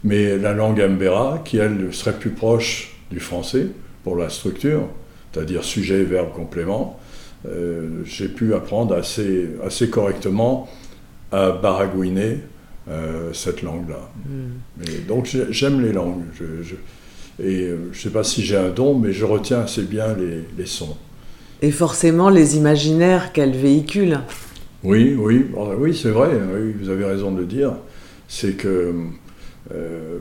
Mais 0.03 0.37
la 0.37 0.53
langue 0.53 0.81
Mbera, 0.81 1.41
qui 1.45 1.57
elle 1.57 1.93
serait 1.93 2.17
plus 2.17 2.31
proche 2.31 2.95
du 3.11 3.19
français 3.19 3.67
pour 4.05 4.15
la 4.15 4.29
structure, 4.29 4.87
c'est-à-dire 5.33 5.63
sujet, 5.63 6.03
verbe, 6.03 6.31
complément, 6.31 6.99
euh, 7.47 8.03
j'ai 8.05 8.27
pu 8.27 8.53
apprendre 8.53 8.95
assez, 8.95 9.49
assez 9.65 9.89
correctement 9.89 10.69
à 11.31 11.49
baragouiner 11.49 12.37
euh, 12.87 13.33
cette 13.33 13.63
langue-là. 13.63 14.11
Hmm. 14.29 15.07
Donc 15.07 15.35
j'aime 15.49 15.81
les 15.81 15.91
langues. 15.91 16.21
Je, 16.37 16.75
et 17.43 17.63
euh, 17.63 17.89
je 17.91 17.97
ne 17.97 18.03
sais 18.03 18.11
pas 18.11 18.23
si 18.23 18.43
j'ai 18.43 18.55
un 18.55 18.69
don, 18.69 18.97
mais 18.97 19.11
je 19.11 19.25
retiens 19.25 19.61
assez 19.61 19.81
bien 19.81 20.15
les, 20.55 20.65
sons. 20.67 20.95
Et 21.63 21.71
forcément 21.71 22.29
les 22.29 22.57
imaginaires 22.57 23.33
qu'elle 23.33 23.57
véhicule. 23.57 24.19
Oui, 24.83 25.15
oui, 25.17 25.47
oui, 25.79 25.99
c'est 25.99 26.11
vrai. 26.11 26.29
vous 26.79 26.89
avez 26.89 27.05
raison 27.05 27.31
de 27.31 27.39
le 27.39 27.45
dire. 27.45 27.73
C'est 28.27 28.53
que 28.53 28.93
euh, 29.73 30.19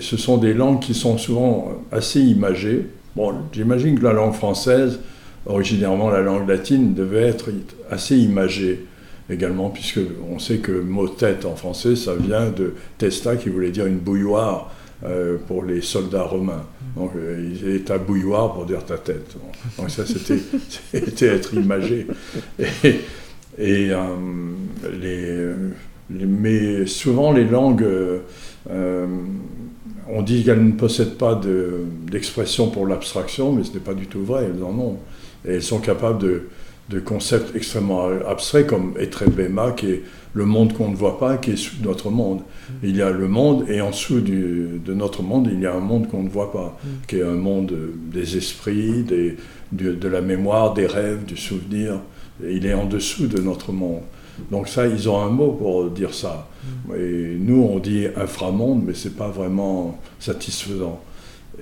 ce 0.00 0.16
sont 0.16 0.38
des 0.38 0.54
langues 0.54 0.80
qui 0.80 0.94
sont 0.94 1.18
souvent 1.18 1.82
assez 1.90 2.20
imagées. 2.20 2.86
Bon, 3.16 3.34
j'imagine 3.52 3.98
que 3.98 4.04
la 4.04 4.12
langue 4.12 4.34
française, 4.34 5.00
originairement 5.46 6.10
la 6.10 6.20
langue 6.20 6.48
latine, 6.48 6.94
devait 6.94 7.22
être 7.22 7.50
assez 7.90 8.16
imagée 8.16 8.86
également, 9.30 9.70
puisque 9.70 10.00
on 10.30 10.38
sait 10.38 10.58
que 10.58 10.72
mot 10.72 11.08
tête 11.08 11.44
en 11.44 11.56
français, 11.56 11.96
ça 11.96 12.14
vient 12.14 12.50
de 12.50 12.74
testa, 12.98 13.36
qui 13.36 13.48
voulait 13.48 13.70
dire 13.70 13.86
une 13.86 13.98
bouilloire 13.98 14.70
euh, 15.04 15.36
pour 15.48 15.64
les 15.64 15.80
soldats 15.80 16.22
romains. 16.22 16.64
Donc, 16.96 17.12
euh, 17.16 17.52
il 17.52 17.68
est 17.74 17.80
ta 17.80 17.98
bouilloire 17.98 18.54
pour 18.54 18.64
dire 18.64 18.84
ta 18.84 18.96
tête. 18.96 19.36
Donc, 19.76 19.90
ça, 19.90 20.04
c'était 20.06 21.26
être 21.26 21.54
imagé. 21.54 22.06
Euh, 23.60 25.54
mais 26.10 26.86
souvent, 26.86 27.32
les 27.32 27.44
langues, 27.44 27.86
on 30.08 30.22
dit 30.22 30.44
qu'elles 30.44 30.64
ne 30.64 30.72
possèdent 30.72 31.16
pas 31.16 31.40
d'expression 32.06 32.70
pour 32.70 32.86
l'abstraction, 32.86 33.52
mais 33.52 33.64
ce 33.64 33.72
n'est 33.72 33.80
pas 33.80 33.94
du 33.94 34.06
tout 34.06 34.24
vrai, 34.24 34.44
elles 34.44 34.62
en 34.62 34.78
ont. 34.78 34.98
Et 35.46 35.54
elles 35.54 35.62
sont 35.62 35.80
capables 35.80 36.18
de 36.18 36.48
de 36.90 37.00
concepts 37.00 37.56
extrêmement 37.56 38.08
abstraits 38.28 38.66
comme 38.66 38.94
Etrebema, 38.98 39.72
qui 39.72 39.86
est 39.86 40.02
le 40.34 40.44
monde 40.44 40.74
qu'on 40.74 40.90
ne 40.90 40.96
voit 40.96 41.18
pas, 41.18 41.38
qui 41.38 41.52
est 41.52 41.56
sous 41.56 41.76
notre 41.82 42.10
monde. 42.10 42.40
Mm. 42.40 42.72
Il 42.82 42.96
y 42.96 43.02
a 43.02 43.10
le 43.10 43.28
monde 43.28 43.64
et 43.68 43.80
en 43.80 43.90
dessous 43.90 44.20
de 44.20 44.94
notre 44.94 45.22
monde, 45.22 45.48
il 45.50 45.60
y 45.60 45.66
a 45.66 45.74
un 45.74 45.80
monde 45.80 46.08
qu'on 46.08 46.22
ne 46.22 46.28
voit 46.28 46.52
pas, 46.52 46.78
mm. 46.84 46.88
qui 47.08 47.16
est 47.16 47.22
un 47.22 47.36
monde 47.36 47.72
des 48.12 48.36
esprits, 48.36 49.02
des, 49.02 49.36
de, 49.72 50.08
la 50.08 50.20
mémoire, 50.20 50.74
des 50.74 50.86
rêves, 50.86 51.24
du 51.24 51.36
souvenir. 51.36 52.00
il 52.46 52.66
est 52.66 52.74
en 52.74 52.84
dessous 52.84 53.28
de 53.28 53.40
notre 53.40 53.72
monde. 53.72 54.02
Donc 54.50 54.68
ça, 54.68 54.86
ils 54.86 55.08
ont 55.08 55.20
un 55.20 55.30
mot 55.30 55.52
pour 55.52 55.90
dire 55.90 56.14
ça. 56.14 56.48
Mm. 56.64 56.94
Et 56.96 57.36
nous, 57.38 57.62
on 57.62 57.78
dit 57.78 58.06
inframonde, 58.16 58.82
mais 58.84 58.94
c'est 58.94 59.16
pas 59.16 59.28
vraiment 59.28 59.98
satisfaisant. 60.18 61.00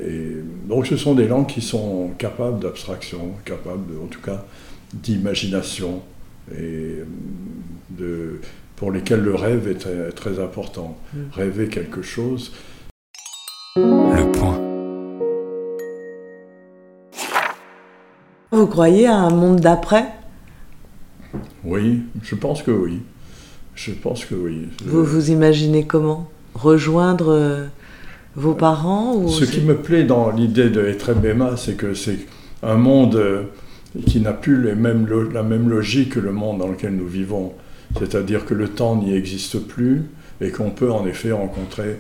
Et 0.01 0.37
donc 0.69 0.87
ce 0.87 0.97
sont 0.97 1.15
des 1.15 1.29
langues 1.29 1.47
qui 1.47 1.61
sont 1.61 2.11
capables 2.17 2.61
d'abstraction, 2.61 3.33
capables, 3.45 3.93
en 4.03 4.07
tout 4.07 4.23
cas, 4.23 4.45
d'imagination 4.95 6.01
et 6.51 6.99
de, 7.91 8.41
pour 8.77 8.91
lesquels 8.91 9.21
le 9.21 9.35
rêve 9.35 9.69
est 9.69 10.13
très, 10.13 10.41
important. 10.41 10.97
Mm. 11.13 11.19
Rêver 11.33 11.69
quelque 11.69 12.03
chose. 12.03 12.53
Le 13.77 14.33
point. 14.33 14.59
Vous 18.51 18.67
croyez 18.67 19.07
à 19.07 19.17
un 19.17 19.31
monde 19.31 19.61
d'après? 19.61 20.22
Oui, 21.65 22.01
je 22.23 22.35
pense 22.35 22.63
que 22.63 22.71
oui. 22.71 23.01
Je 23.75 23.93
pense 23.93 24.25
que 24.25 24.35
oui. 24.35 24.69
Vous 24.85 25.05
vous 25.05 25.31
imaginez 25.31 25.87
comment 25.87 26.29
Rejoindre 26.55 27.33
euh, 27.33 27.67
vos 28.37 28.55
parents 28.55 29.15
ou 29.17 29.29
Ce 29.29 29.45
qui 29.45 29.61
me 29.61 29.77
plaît 29.77 30.05
dans 30.05 30.31
l'idée 30.31 30.69
de 30.69 30.87
Etremema, 30.87 31.57
c'est 31.57 31.75
que 31.75 31.95
c'est 31.95 32.19
un 32.63 32.75
monde 32.75 33.17
euh, 33.17 33.45
qui 34.07 34.21
n'a 34.21 34.33
plus 34.33 34.63
les 34.63 34.75
mêmes, 34.75 35.07
la 35.33 35.43
même 35.43 35.69
logique 35.69 36.11
que 36.11 36.21
le 36.21 36.33
monde 36.33 36.59
dans 36.59 36.69
lequel 36.69 36.95
nous 36.97 37.07
vivons. 37.07 37.53
C'est-à-dire 37.99 38.45
que 38.45 38.55
le 38.55 38.69
temps 38.69 38.97
n'y 38.97 39.15
existe 39.15 39.59
plus 39.59 40.03
et 40.41 40.51
qu'on 40.51 40.71
peut 40.71 40.91
en 40.91 41.07
effet 41.07 41.33
rencontrer 41.33 41.97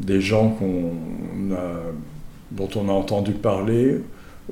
des 0.00 0.20
gens 0.20 0.50
qu'on 0.50 0.92
dont 2.50 2.68
on 2.76 2.88
a 2.88 2.92
entendu 2.92 3.32
parler 3.32 4.00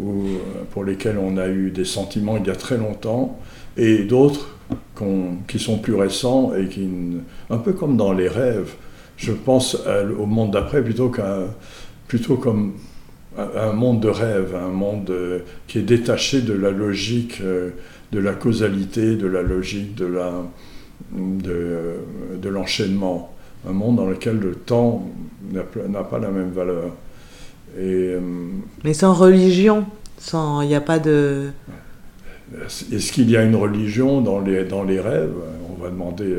ou 0.01 0.25
pour 0.71 0.85
lesquels 0.85 1.19
on 1.19 1.37
a 1.39 1.49
eu 1.49 1.71
des 1.71 1.85
sentiments 1.85 2.37
il 2.37 2.47
y 2.47 2.51
a 2.51 2.57
très 2.57 2.77
longtemps 2.77 3.39
et 3.77 4.05
d'autres 4.05 4.49
qui 5.47 5.59
sont 5.59 5.79
plus 5.79 5.95
récents 5.95 6.53
et 6.55 6.69
qui, 6.69 6.89
un 7.51 7.59
peu 7.59 7.73
comme 7.73 7.97
dans 7.97 8.13
les 8.13 8.29
rêves, 8.29 8.75
je 9.17 9.33
pense 9.33 9.77
au 10.19 10.27
monde 10.27 10.53
d'après 10.53 10.83
plutôt 10.83 11.11
qu'à 11.11 11.45
plutôt 12.09 12.37
comme 12.37 12.75
un 13.39 13.73
monde 13.73 14.01
de 14.01 14.09
rêve, 14.09 14.55
un 14.55 14.71
monde 14.71 15.11
euh, 15.11 15.41
qui 15.67 15.79
est 15.79 15.83
détaché 15.83 16.41
de 16.41 16.55
la 16.55 16.71
logique 16.71 17.41
euh, 17.43 17.71
de 18.13 18.19
la 18.19 18.33
causalité, 18.33 19.17
de 19.17 19.27
la 19.27 19.43
logique 19.43 19.95
de 19.95 20.07
la 20.07 20.33
de, 21.13 21.97
de 22.41 22.49
l'enchaînement, 22.49 23.35
un 23.69 23.73
monde 23.73 23.97
dans 23.97 24.07
lequel 24.07 24.39
le 24.39 24.55
temps 24.55 25.07
n'a 25.53 26.03
pas 26.03 26.19
la 26.19 26.31
même 26.31 26.51
valeur. 26.51 26.91
Et, 27.77 28.15
euh, 28.15 28.21
Mais 28.85 28.95
sans 28.95 29.13
religion, 29.13 29.85
sans 30.19 30.63
il 30.63 30.69
n'y 30.69 30.75
a 30.75 30.81
pas 30.81 30.99
de. 30.99 31.49
Est-ce 32.93 33.13
qu'il 33.13 33.31
y 33.31 33.37
a 33.37 33.43
une 33.43 33.57
religion 33.57 34.21
dans 34.21 34.41
les, 34.41 34.65
dans 34.65 34.85
les 34.85 35.01
rêves? 35.01 35.35
On 35.71 35.83
va 35.83 35.91
demander 35.91 36.37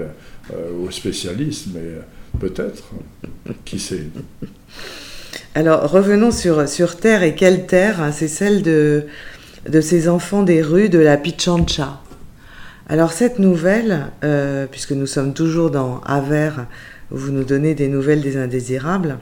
aux 0.83 0.91
spécialistes, 0.91 1.67
mais 1.73 1.99
peut-être, 2.39 2.91
qui 3.65 3.79
sait? 3.79 4.07
Alors 5.55 5.89
revenons 5.89 6.31
sur, 6.31 6.69
sur 6.69 6.97
Terre 6.97 7.23
et 7.23 7.35
quelle 7.35 7.65
Terre 7.65 8.01
hein, 8.01 8.11
C'est 8.11 8.27
celle 8.27 8.61
de, 8.61 9.05
de 9.67 9.81
ces 9.81 10.07
enfants 10.07 10.43
des 10.43 10.61
rues 10.61 10.89
de 10.89 10.99
la 10.99 11.17
Pichancha. 11.17 11.99
Alors 12.87 13.11
cette 13.11 13.39
nouvelle, 13.39 14.07
euh, 14.23 14.65
puisque 14.69 14.93
nous 14.93 15.07
sommes 15.07 15.33
toujours 15.33 15.71
dans 15.71 15.99
Aver, 16.01 16.51
où 17.11 17.17
vous 17.17 17.31
nous 17.31 17.43
donnez 17.43 17.75
des 17.75 17.89
nouvelles 17.89 18.21
des 18.21 18.37
indésirables, 18.37 19.17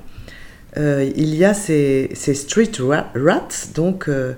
euh, 0.77 1.09
il 1.15 1.33
y 1.33 1.45
a 1.45 1.53
ces, 1.53 2.09
ces 2.13 2.33
street 2.33 2.71
rats, 2.79 3.47
donc 3.73 4.07
euh, 4.07 4.33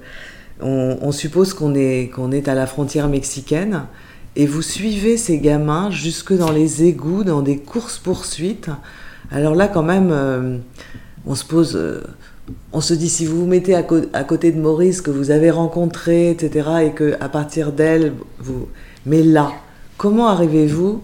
on, 0.61 1.11
suppose 1.11 1.53
qu'on 1.53 1.75
est, 1.75 2.11
est 2.33 2.47
à 2.47 2.55
la 2.55 2.67
frontière 2.67 3.07
mexicaine, 3.07 3.83
et 4.35 4.45
vous 4.45 4.61
suivez 4.61 5.17
ces 5.17 5.39
gamins 5.39 5.89
jusque 5.91 6.33
dans 6.33 6.51
les 6.51 6.83
égouts, 6.83 7.23
dans 7.23 7.41
des 7.41 7.57
courses-poursuites. 7.57 8.69
Alors 9.31 9.55
là 9.55 9.67
quand 9.67 9.83
même 9.83 10.61
on 11.27 11.35
se 11.35 11.43
pose, 11.43 11.75
euh, 11.75 12.01
on 12.71 12.81
se 12.81 12.93
dit 12.93 13.09
si 13.09 13.25
vous 13.25 13.41
vous 13.41 13.47
mettez 13.47 13.75
à, 13.75 13.83
côté 13.83 14.51
de 14.51 14.59
Maurice 14.59 15.01
que 15.01 15.11
vous 15.11 15.29
avez 15.29 15.51
rencontré, 15.51 16.31
etc., 16.31 16.69
et 16.85 16.91
que 16.91 17.15
à 17.19 17.29
partir 17.29 17.71
d'elle, 17.73 18.13
vous. 18.39 18.67
Mais 19.05 19.21
là, 19.21 19.51
comment 19.97 20.29
arrivez-vous 20.29 21.03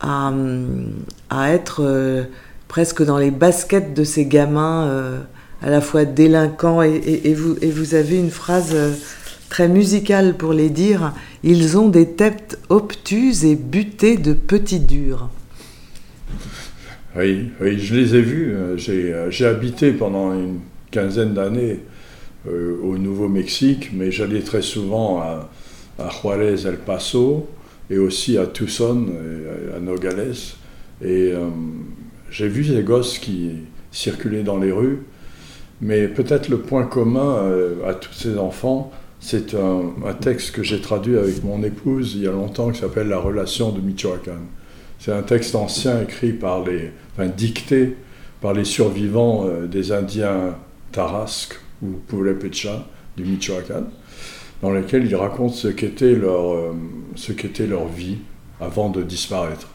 à, 0.00 0.32
être 1.48 1.82
euh, 1.82 2.24
presque 2.68 3.02
dans 3.02 3.16
les 3.16 3.30
baskets 3.30 3.94
de 3.94 4.04
ces 4.04 4.26
gamins, 4.26 4.86
euh, 4.86 5.20
à 5.62 5.70
la 5.70 5.80
fois 5.80 6.04
délinquants 6.04 6.82
et, 6.82 7.34
vous, 7.34 7.94
avez 7.94 8.18
une 8.18 8.30
phrase 8.30 8.76
très 9.48 9.68
musicale 9.68 10.36
pour 10.36 10.52
les 10.52 10.70
dire. 10.70 11.12
Ils 11.42 11.78
ont 11.78 11.88
des 11.88 12.10
têtes 12.10 12.58
obtuses 12.68 13.44
et 13.44 13.56
butées 13.56 14.16
de 14.16 14.32
petits 14.32 14.80
durs. 14.80 15.28
Oui, 17.16 17.50
oui, 17.60 17.78
je 17.78 17.94
les 17.94 18.16
ai 18.16 18.20
vus. 18.20 18.52
Euh, 18.52 18.76
euh, 18.88 19.30
j'ai 19.30 19.46
habité 19.46 19.92
pendant 19.92 20.32
une 20.34 20.58
quinzaine 20.90 21.32
d'années 21.32 21.78
euh, 22.48 22.76
au 22.82 22.98
Nouveau-Mexique, 22.98 23.90
mais 23.92 24.10
j'allais 24.10 24.40
très 24.40 24.62
souvent 24.62 25.20
à, 25.20 25.48
Juarez, 26.10 26.66
El 26.66 26.78
Paso, 26.78 27.48
et 27.88 27.98
aussi 27.98 28.36
à 28.36 28.46
Tucson, 28.46 29.06
à 29.76 29.78
Nogales. 29.78 30.34
Et 31.04 31.32
j'ai 32.30 32.48
vu 32.48 32.64
ces 32.64 32.82
gosses 32.82 33.18
qui 33.20 33.50
circulaient 33.92 34.42
dans 34.42 34.58
les 34.58 34.72
rues, 34.72 35.02
mais 35.84 36.08
peut-être 36.08 36.48
le 36.48 36.58
point 36.58 36.84
commun 36.84 37.36
à 37.86 37.92
tous 37.94 38.12
ces 38.14 38.38
enfants, 38.38 38.90
c'est 39.20 39.54
un, 39.54 40.12
texte 40.20 40.54
que 40.54 40.62
j'ai 40.62 40.80
traduit 40.80 41.16
avec 41.16 41.42
mon 41.44 41.62
épouse 41.62 42.14
il 42.14 42.24
y 42.24 42.28
a 42.28 42.32
longtemps 42.32 42.70
qui 42.70 42.80
s'appelle 42.80 43.08
La 43.08 43.18
relation 43.18 43.70
de 43.70 43.80
Michoacán. 43.80 44.40
C'est 44.98 45.12
un 45.12 45.22
texte 45.22 45.54
ancien 45.54 46.02
écrit 46.02 46.32
par 46.32 46.64
les, 46.64 46.90
enfin, 47.12 47.28
dicté 47.28 47.96
par 48.40 48.52
les 48.52 48.64
survivants 48.64 49.46
euh, 49.46 49.66
des 49.66 49.92
Indiens 49.92 50.56
Tarasque 50.92 51.58
ou 51.82 51.92
Purepecha 52.06 52.86
du 53.16 53.24
Michoacán, 53.24 53.84
dans 54.62 54.70
lequel 54.70 55.06
ils 55.06 55.16
racontent 55.16 55.54
ce 55.54 55.68
qu'était 55.68 56.14
leur, 56.14 56.52
euh, 56.52 56.74
ce 57.14 57.32
qu'était 57.32 57.66
leur 57.66 57.86
vie 57.86 58.18
avant 58.60 58.90
de 58.90 59.02
disparaître. 59.02 59.68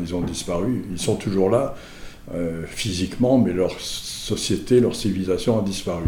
Ils 0.00 0.14
ont 0.14 0.20
disparu, 0.20 0.84
ils 0.90 0.98
sont 0.98 1.16
toujours 1.16 1.50
là 1.50 1.74
euh, 2.34 2.62
physiquement, 2.66 3.38
mais 3.38 3.52
leur 3.52 3.80
société, 3.80 4.80
leur 4.80 4.94
civilisation 4.94 5.58
a 5.58 5.62
disparu. 5.62 6.04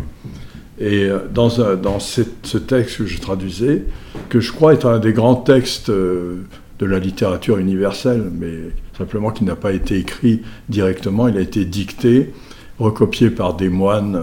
Et 0.79 1.09
dans, 1.33 1.61
un, 1.61 1.77
dans 1.77 2.01
ce 2.01 2.59
texte 2.59 2.99
que 2.99 3.07
je 3.07 3.21
traduisais, 3.21 3.85
que 4.29 4.41
je 4.41 4.51
crois 4.53 4.73
est 4.73 4.85
un 4.85 4.99
des 4.99 5.12
grands 5.12 5.37
textes 5.37 5.89
de 5.89 6.45
la 6.81 6.99
littérature 6.99 7.59
universelle, 7.59 8.29
mais 8.33 8.55
simplement 8.99 9.31
qui 9.31 9.45
n'a 9.45 9.57
pas 9.57 9.73
été 9.73 9.99
écrit 9.99 10.43
directement, 10.69 11.29
il 11.29 11.37
a 11.37 11.41
été 11.41 11.65
dicté, 11.65 12.33
recopié 12.79 13.31
par 13.31 13.55
des 13.55 13.69
moines, 13.69 14.21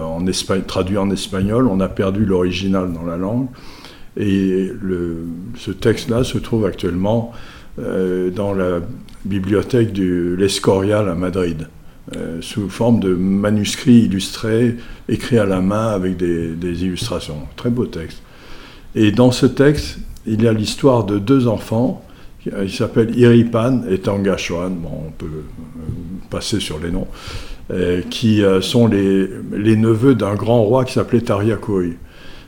traduit 0.67 0.97
en 0.97 1.09
espagnol, 1.09 1.67
on 1.67 1.79
a 1.79 1.87
perdu 1.87 2.25
l'original 2.25 2.91
dans 2.91 3.05
la 3.05 3.17
langue, 3.17 3.47
et 4.17 4.71
ce 5.57 5.71
texte-là 5.71 6.23
se 6.23 6.37
trouve 6.37 6.65
actuellement 6.65 7.31
euh, 7.79 8.29
dans 8.29 8.53
la 8.53 8.81
bibliothèque 9.23 9.93
de 9.93 10.35
l'Escorial 10.37 11.07
à 11.07 11.15
Madrid, 11.15 11.67
euh, 12.17 12.39
sous 12.41 12.69
forme 12.69 12.99
de 12.99 13.13
manuscrits 13.13 13.99
illustrés, 13.99 14.75
écrits 15.07 15.37
à 15.37 15.45
la 15.45 15.61
main 15.61 15.87
avec 15.87 16.17
des, 16.17 16.83
illustrations. 16.83 17.37
Très 17.55 17.69
beau 17.69 17.85
texte. 17.85 18.21
Et 18.95 19.13
dans 19.13 19.31
ce 19.31 19.45
texte, 19.45 19.99
il 20.25 20.43
y 20.43 20.47
a 20.47 20.51
l'histoire 20.51 21.05
de 21.05 21.19
deux 21.19 21.47
enfants, 21.47 22.03
il 22.45 22.69
s'appelle 22.69 23.17
Iripan 23.17 23.83
et 23.89 23.99
Tangashuan, 23.99 24.71
bon, 24.71 24.89
on 25.07 25.11
peut 25.11 25.25
euh, 25.25 25.85
passer 26.29 26.59
sur 26.59 26.79
les 26.79 26.91
noms, 26.91 27.07
euh, 27.71 28.01
qui 28.09 28.43
sont 28.59 28.87
les, 28.87 29.29
les 29.53 29.77
neveux 29.77 30.13
d'un 30.13 30.35
grand 30.35 30.63
roi 30.63 30.83
qui 30.83 30.93
s'appelait 30.93 31.21
Tariakoi. 31.21 31.93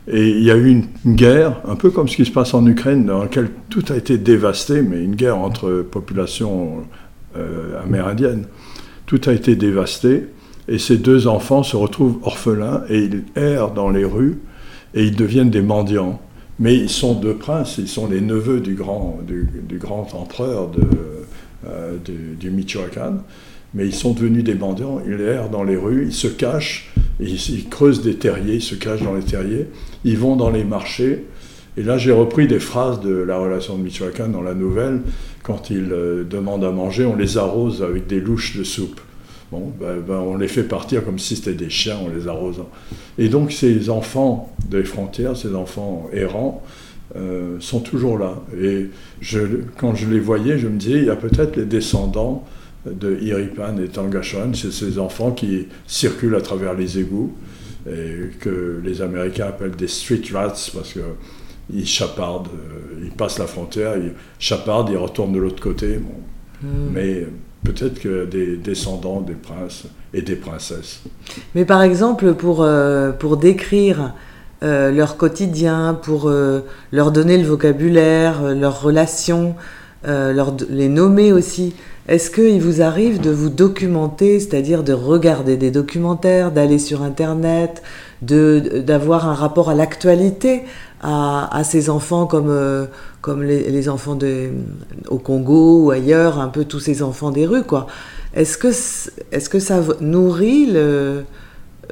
Et 0.09 0.27
il 0.27 0.43
y 0.43 0.51
a 0.51 0.57
eu 0.57 0.67
une, 0.67 1.15
guerre, 1.15 1.61
un 1.65 1.75
peu 1.75 1.89
comme 1.89 2.09
ce 2.09 2.17
qui 2.17 2.25
se 2.25 2.31
passe 2.31 2.53
en 2.53 2.65
Ukraine, 2.67 3.05
dans 3.05 3.21
laquelle 3.21 3.49
tout 3.69 3.85
a 3.87 3.95
été 3.95 4.17
dévasté, 4.17 4.81
mais 4.81 5.01
une 5.01 5.15
guerre 5.15 5.37
entre 5.37 5.85
populations 5.89 6.83
amérindiennes. 7.81 8.45
Tout 9.13 9.29
a 9.29 9.33
été 9.33 9.55
dévasté, 9.55 10.23
et 10.67 10.79
ces 10.79 10.97
deux 10.97 11.27
enfants 11.27 11.61
se 11.61 11.75
retrouvent 11.75 12.17
orphelins, 12.23 12.81
et 12.89 12.97
ils 12.97 13.21
errent 13.35 13.69
dans 13.69 13.91
les 13.91 14.05
rues, 14.05 14.39
et 14.95 15.03
ils 15.03 15.15
deviennent 15.15 15.51
des 15.51 15.61
mendiants. 15.61 16.19
Mais 16.57 16.75
ils 16.75 16.89
sont 16.89 17.13
deux 17.13 17.35
princes, 17.35 17.77
ils 17.77 17.87
sont 17.87 18.07
les 18.07 18.21
neveux 18.21 18.59
du 18.59 18.73
grand, 18.73 19.19
du, 19.27 19.77
grand 19.77 20.11
empereur 20.15 20.67
de, 20.69 20.81
euh, 21.67 21.97
du, 22.39 22.49
Michoacán, 22.49 23.21
mais 23.75 23.85
ils 23.85 23.93
sont 23.93 24.13
devenus 24.13 24.43
des 24.43 24.55
mendiants, 24.55 24.99
ils 25.05 25.21
errent 25.21 25.51
dans 25.51 25.63
les 25.63 25.77
rues, 25.77 26.05
ils 26.07 26.13
se 26.13 26.27
cachent, 26.27 26.91
ils, 27.19 27.69
creusent 27.69 28.01
des 28.01 28.15
terriers, 28.15 28.55
ils 28.55 28.63
se 28.63 28.73
cachent 28.73 29.03
dans 29.03 29.13
les 29.13 29.21
terriers, 29.21 29.67
ils 30.05 30.17
vont 30.17 30.35
dans 30.35 30.49
les 30.49 30.63
marchés. 30.63 31.25
Et 31.77 31.83
là, 31.83 31.99
j'ai 31.99 32.11
repris 32.11 32.47
des 32.47 32.59
phrases 32.59 32.99
de 33.01 33.13
la 33.13 33.37
relation 33.37 33.77
de 33.77 33.83
Michoacán 33.83 34.31
dans 34.31 34.41
la 34.41 34.55
nouvelle. 34.55 35.01
Quand 35.43 35.69
ils 35.69 35.91
euh, 35.91 36.23
demandent 36.23 36.63
à 36.63 36.71
manger, 36.71 37.05
on 37.05 37.15
les 37.15 37.37
arrose 37.37 37.83
avec 37.83 38.07
des 38.07 38.19
louches 38.19 38.57
de 38.57 38.63
soupe. 38.63 38.99
Bon, 39.51 39.71
ben, 39.79 39.99
ben, 39.99 40.17
on 40.17 40.35
les 40.37 40.47
fait 40.47 40.63
partir 40.63 41.05
comme 41.05 41.19
si 41.19 41.35
c'était 41.35 41.53
des 41.53 41.69
chiens 41.69 41.97
en 41.97 42.07
les 42.09 42.27
arrosant. 42.27 42.69
Et 43.17 43.29
donc 43.29 43.51
ces 43.51 43.89
enfants 43.89 44.55
des 44.67 44.83
frontières, 44.83 45.37
ces 45.37 45.53
enfants 45.53 46.09
errants, 46.11 46.63
euh, 47.15 47.57
sont 47.59 47.81
toujours 47.81 48.17
là. 48.17 48.41
Et 48.59 48.89
je, 49.21 49.39
quand 49.77 49.93
je 49.93 50.07
les 50.07 50.19
voyais, 50.19 50.57
je 50.57 50.67
me 50.67 50.77
disais, 50.77 50.97
il 50.97 51.05
y 51.05 51.09
a 51.11 51.15
peut-être 51.15 51.55
les 51.55 51.65
descendants 51.65 52.45
de 52.85 53.17
Iripan 53.21 53.77
et 53.77 53.87
Tangashuan, 53.87 54.55
c'est 54.55 54.71
ces 54.71 54.97
enfants 54.97 55.31
qui 55.31 55.67
circulent 55.85 56.35
à 56.35 56.41
travers 56.41 56.73
les 56.73 56.99
égouts, 56.99 57.33
et 57.87 58.29
que 58.39 58.81
les 58.83 59.01
Américains 59.01 59.47
appellent 59.47 59.75
des 59.75 59.87
street 59.87 60.21
rats, 60.33 60.55
parce 60.73 60.93
qu'ils 60.93 61.01
chapardent, 61.85 62.47
euh, 62.47 63.03
ils 63.03 63.11
passent 63.11 63.39
la 63.39 63.47
frontière, 63.47 63.97
ils 63.97 64.13
chapardent, 64.39 64.89
ils 64.89 64.97
retournent 64.97 65.33
de 65.33 65.39
l'autre 65.39 65.61
côté. 65.61 65.97
Bon. 65.97 66.67
Hmm. 66.67 66.91
Mais 66.93 67.25
peut-être 67.63 67.99
que 67.99 68.25
des 68.25 68.57
descendants 68.57 69.21
des 69.21 69.33
princes 69.33 69.85
et 70.13 70.21
des 70.21 70.35
princesses. 70.35 71.01
Mais 71.55 71.65
par 71.65 71.81
exemple, 71.81 72.33
pour, 72.33 72.61
euh, 72.61 73.11
pour 73.11 73.37
décrire 73.37 74.13
euh, 74.63 74.91
leur 74.91 75.17
quotidien, 75.17 75.97
pour 76.01 76.29
euh, 76.29 76.61
leur 76.91 77.11
donner 77.11 77.37
le 77.37 77.45
vocabulaire, 77.45 78.53
leurs 78.53 78.81
relations, 78.81 79.55
leur, 80.05 80.53
les 80.69 80.89
nommer 80.89 81.31
aussi, 81.31 81.73
est-ce 82.09 82.29
qu'il 82.29 82.59
vous 82.59 82.81
arrive 82.81 83.21
de 83.21 83.29
vous 83.29 83.47
documenter, 83.47 84.41
c'est-à-dire 84.41 84.83
de 84.83 84.91
regarder 84.91 85.55
des 85.55 85.71
documentaires, 85.71 86.51
d'aller 86.51 86.77
sur 86.77 87.03
Internet, 87.03 87.81
d'avoir 88.21 89.29
un 89.29 89.33
rapport 89.33 89.69
à 89.69 89.75
l'actualité, 89.75 90.63
à, 91.03 91.55
à, 91.55 91.63
ces 91.63 91.89
enfants 91.89 92.25
comme 92.25 92.87
comme 93.21 93.43
les, 93.43 93.89
enfants 93.89 94.17
au 95.09 95.17
Congo 95.17 95.85
ou 95.85 95.91
ailleurs, 95.91 96.39
un 96.39 96.49
peu 96.49 96.65
tous 96.65 96.79
ces 96.79 97.03
enfants 97.03 97.31
des 97.31 97.45
rues, 97.45 97.63
quoi. 97.63 97.87
Est-ce 98.33 98.57
que, 98.57 98.69
est 99.31 99.49
que 99.49 99.59
ça 99.59 99.81
nourrit 100.01 100.69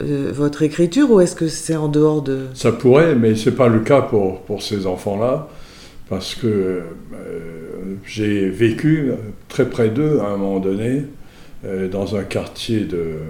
euh, 0.01 0.31
votre 0.33 0.61
écriture 0.63 1.11
ou 1.11 1.21
est-ce 1.21 1.35
que 1.35 1.47
c'est 1.47 1.75
en 1.75 1.87
dehors 1.87 2.21
de... 2.21 2.47
Ça 2.53 2.71
pourrait, 2.71 3.15
mais 3.15 3.35
ce 3.35 3.49
n'est 3.49 3.55
pas 3.55 3.67
le 3.67 3.79
cas 3.79 4.01
pour, 4.01 4.41
pour 4.41 4.63
ces 4.63 4.87
enfants-là, 4.87 5.49
parce 6.09 6.33
que 6.33 6.47
euh, 6.47 6.81
j'ai 8.05 8.49
vécu 8.49 9.11
très 9.49 9.69
près 9.69 9.89
d'eux 9.89 10.19
à 10.21 10.27
un 10.27 10.37
moment 10.37 10.59
donné, 10.59 11.05
euh, 11.65 11.87
dans 11.87 12.15
un 12.15 12.23
quartier 12.23 12.87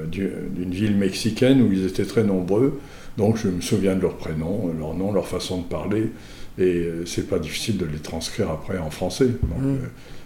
d'une 0.10 0.72
ville 0.72 0.96
mexicaine 0.96 1.62
où 1.62 1.74
ils 1.74 1.86
étaient 1.86 2.06
très 2.06 2.24
nombreux, 2.24 2.80
donc 3.18 3.38
je 3.38 3.48
me 3.48 3.62
souviens 3.62 3.96
de 3.96 4.02
leurs 4.02 4.18
prénoms, 4.18 4.72
leur 4.78 4.94
nom, 4.94 5.12
leur 5.12 5.28
façon 5.28 5.60
de 5.60 5.66
parler. 5.66 6.12
Et 6.58 6.64
euh, 6.64 7.06
c'est 7.06 7.28
pas 7.28 7.40
difficile 7.40 7.78
de 7.78 7.86
les 7.86 8.00
transcrire 8.00 8.52
après 8.52 8.78
en 8.78 8.90
français. 8.90 9.28
Donc, 9.28 9.62
mm. 9.62 9.76
euh, 9.76 9.78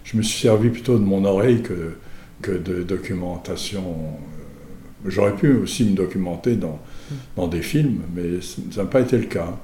je 0.04 0.16
me 0.16 0.22
suis 0.22 0.40
servi 0.40 0.70
plutôt 0.70 0.98
de 0.98 1.04
mon 1.04 1.24
oreille 1.24 1.62
que, 1.62 1.94
que 2.42 2.50
de 2.50 2.82
documentation. 2.82 3.82
Euh, 3.82 5.08
j'aurais 5.10 5.34
pu 5.34 5.54
aussi 5.54 5.84
me 5.84 5.94
documenter 5.94 6.56
dans, 6.56 6.80
mm. 7.10 7.14
dans 7.36 7.48
des 7.48 7.62
films, 7.62 8.00
mais 8.14 8.40
ça 8.72 8.82
n'a 8.82 8.88
pas 8.88 9.00
été 9.00 9.18
le 9.18 9.26
cas. 9.26 9.56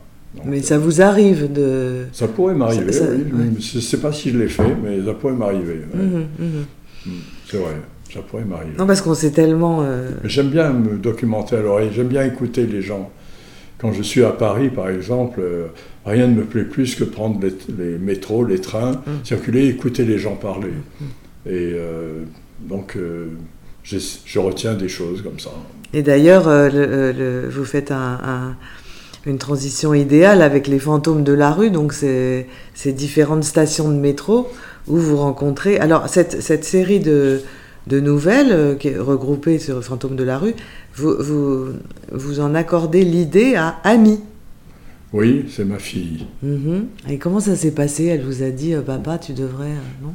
mais 0.45 0.63
ça 0.63 0.79
vous 0.79 1.03
arrive 1.03 1.53
de... 1.53 2.07
Ça 2.13 2.29
pourrait 2.29 2.55
m'arriver, 2.55 2.93
oui. 3.01 3.57
Je 3.59 3.77
ne 3.77 3.83
sais 3.83 3.99
pas 3.99 4.13
si 4.13 4.31
je 4.31 4.39
l'ai 4.39 4.49
fait, 4.49 4.77
mais 4.83 5.05
ça 5.05 5.15
pourrait 5.15 5.35
m'arriver. 5.35 5.81
Mm-hmm, 5.95 6.45
mm-hmm. 6.45 7.07
Mm, 7.07 7.11
c'est 7.51 7.59
vrai. 7.59 7.75
Ça 8.13 8.21
pourrait 8.21 8.45
m'arriver. 8.45 8.75
Non, 8.79 8.87
parce 8.87 9.01
qu'on 9.01 9.15
sait 9.15 9.31
tellement. 9.31 9.81
euh, 9.83 10.11
J'aime 10.25 10.49
bien 10.51 10.71
me 10.73 10.97
documenter 10.99 11.57
à 11.57 11.63
l'oreille, 11.63 11.91
j'aime 11.95 12.09
bien 12.09 12.25
écouter 12.25 12.67
les 12.67 12.83
gens. 12.83 13.11
Quand 13.79 13.93
je 13.93 14.03
suis 14.03 14.23
à 14.23 14.31
Paris, 14.31 14.69
par 14.71 14.89
exemple, 14.91 15.41
euh, 15.43 15.67
rien 16.05 16.27
ne 16.29 16.35
me 16.35 16.45
plaît 16.45 16.65
plus 16.65 16.95
que 16.95 17.05
prendre 17.05 17.41
les, 17.41 17.53
les 17.77 17.99
métros, 17.99 18.45
les 18.45 18.61
trains, 18.61 18.93
Mm. 18.93 19.25
circuler, 19.25 19.67
écouter 19.67 20.05
les 20.05 20.19
gens 20.19 20.37
parler. 20.37 20.73
Et 21.47 21.73
euh, 21.75 22.23
donc, 22.61 22.97
je 23.85 24.39
retiens 24.39 24.75
des 24.75 24.89
choses 24.89 25.23
comme 25.23 25.39
ça. 25.41 25.51
Et 25.95 26.03
d'ailleurs, 26.03 26.49
le- 26.49 27.13
le- 27.13 27.49
vous 27.51 27.65
faites 27.65 27.91
un- 27.91 28.19
un- 28.25 28.57
une 29.27 29.39
transition 29.39 29.95
idéale 29.95 30.43
avec 30.43 30.67
les 30.69 30.79
fantômes 30.79 31.25
de 31.25 31.33
la 31.33 31.51
rue, 31.51 31.71
donc 31.71 31.93
ces 31.93 32.47
différentes 32.87 33.45
stations 33.45 33.89
de 33.91 33.97
métro 33.97 34.49
où 34.89 34.97
vous 34.97 35.17
rencontrez. 35.17 35.79
Alors, 35.79 36.09
cette, 36.09 36.41
cette 36.43 36.65
série 36.65 37.01
de, 37.01 37.41
de 37.87 38.01
nouvelles 38.01 38.53
euh, 38.53 38.75
qui 38.75 38.89
est 38.89 38.99
regroupée 38.99 39.59
sur 39.59 39.83
Fantômes 39.83 40.17
de 40.17 40.25
la 40.25 40.39
rue, 40.39 40.55
vous, 40.95 41.15
vous, 41.19 41.67
vous 42.13 42.41
en 42.41 42.55
accordez 42.55 43.05
l'idée 43.05 43.55
à 43.57 43.77
Ami. 43.85 44.21
Oui, 45.13 45.45
c'est 45.51 45.65
ma 45.65 45.79
fille. 45.79 46.27
Mhm. 46.43 46.87
Et 47.11 47.19
comment 47.19 47.41
ça 47.41 47.55
s'est 47.57 47.73
passé? 47.75 48.07
Elle 48.07 48.23
vous 48.23 48.43
a 48.43 48.51
dit, 48.51 48.75
euh, 48.75 48.81
papa, 48.81 49.19
tu 49.19 49.33
devrais. 49.33 49.67
euh, 49.73 50.05
non? 50.05 50.15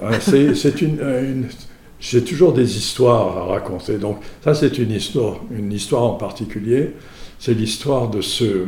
Ah, 0.00 0.20
c'est 0.20 0.54
c'est 0.54 0.80
une, 0.80 1.00
une- 1.00 1.46
j'ai 2.00 2.22
toujours 2.22 2.52
des 2.52 2.76
histoires 2.78 3.36
à 3.36 3.44
raconter. 3.46 3.98
Donc 3.98 4.18
ça, 4.44 4.54
c'est 4.54 4.78
une 4.78 4.92
histoire, 4.92 5.40
une 5.50 5.72
histoire 5.72 6.04
en 6.04 6.14
particulier. 6.14 6.90
C'est 7.40 7.54
l'histoire 7.54 8.08
de 8.08 8.20
ce 8.20 8.66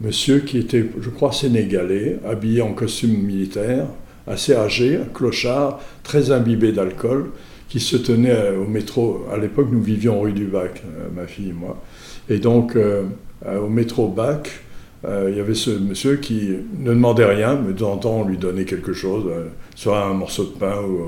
monsieur 0.00 0.40
qui 0.40 0.58
était, 0.58 0.84
je 1.00 1.10
crois, 1.10 1.32
sénégalais, 1.32 2.18
habillé 2.26 2.62
en 2.62 2.72
costume 2.74 3.12
militaire, 3.22 3.86
assez 4.26 4.54
âgé, 4.54 4.96
un 4.96 5.12
clochard, 5.12 5.80
très 6.02 6.30
imbibé 6.30 6.72
d'alcool, 6.72 7.30
qui 7.68 7.80
se 7.80 7.96
tenait 7.96 8.30
euh, 8.30 8.62
au 8.62 8.66
métro. 8.66 9.26
À 9.32 9.36
l'époque, 9.36 9.66
nous 9.70 9.82
vivions 9.82 10.20
rue 10.20 10.32
du 10.32 10.44
Bac, 10.44 10.82
euh, 10.86 11.08
ma 11.14 11.26
fille 11.26 11.50
et 11.50 11.52
moi. 11.52 11.82
Et 12.28 12.38
donc, 12.38 12.76
euh, 12.76 13.02
au 13.44 13.68
métro 13.68 14.08
Bac, 14.08 14.60
il 15.06 15.36
y 15.36 15.40
avait 15.40 15.54
ce 15.54 15.70
monsieur 15.70 16.16
qui 16.16 16.48
ne 16.78 16.94
demandait 16.94 17.26
rien, 17.26 17.56
mais 17.56 17.74
de 17.74 17.78
temps 17.80 17.92
en 17.92 17.96
temps, 17.98 18.16
on 18.20 18.24
lui 18.24 18.38
donnait 18.38 18.64
quelque 18.64 18.94
chose, 18.94 19.30
soit 19.74 20.02
un 20.02 20.14
morceau 20.14 20.44
de 20.44 20.58
pain 20.58 20.76
ou 20.80 21.02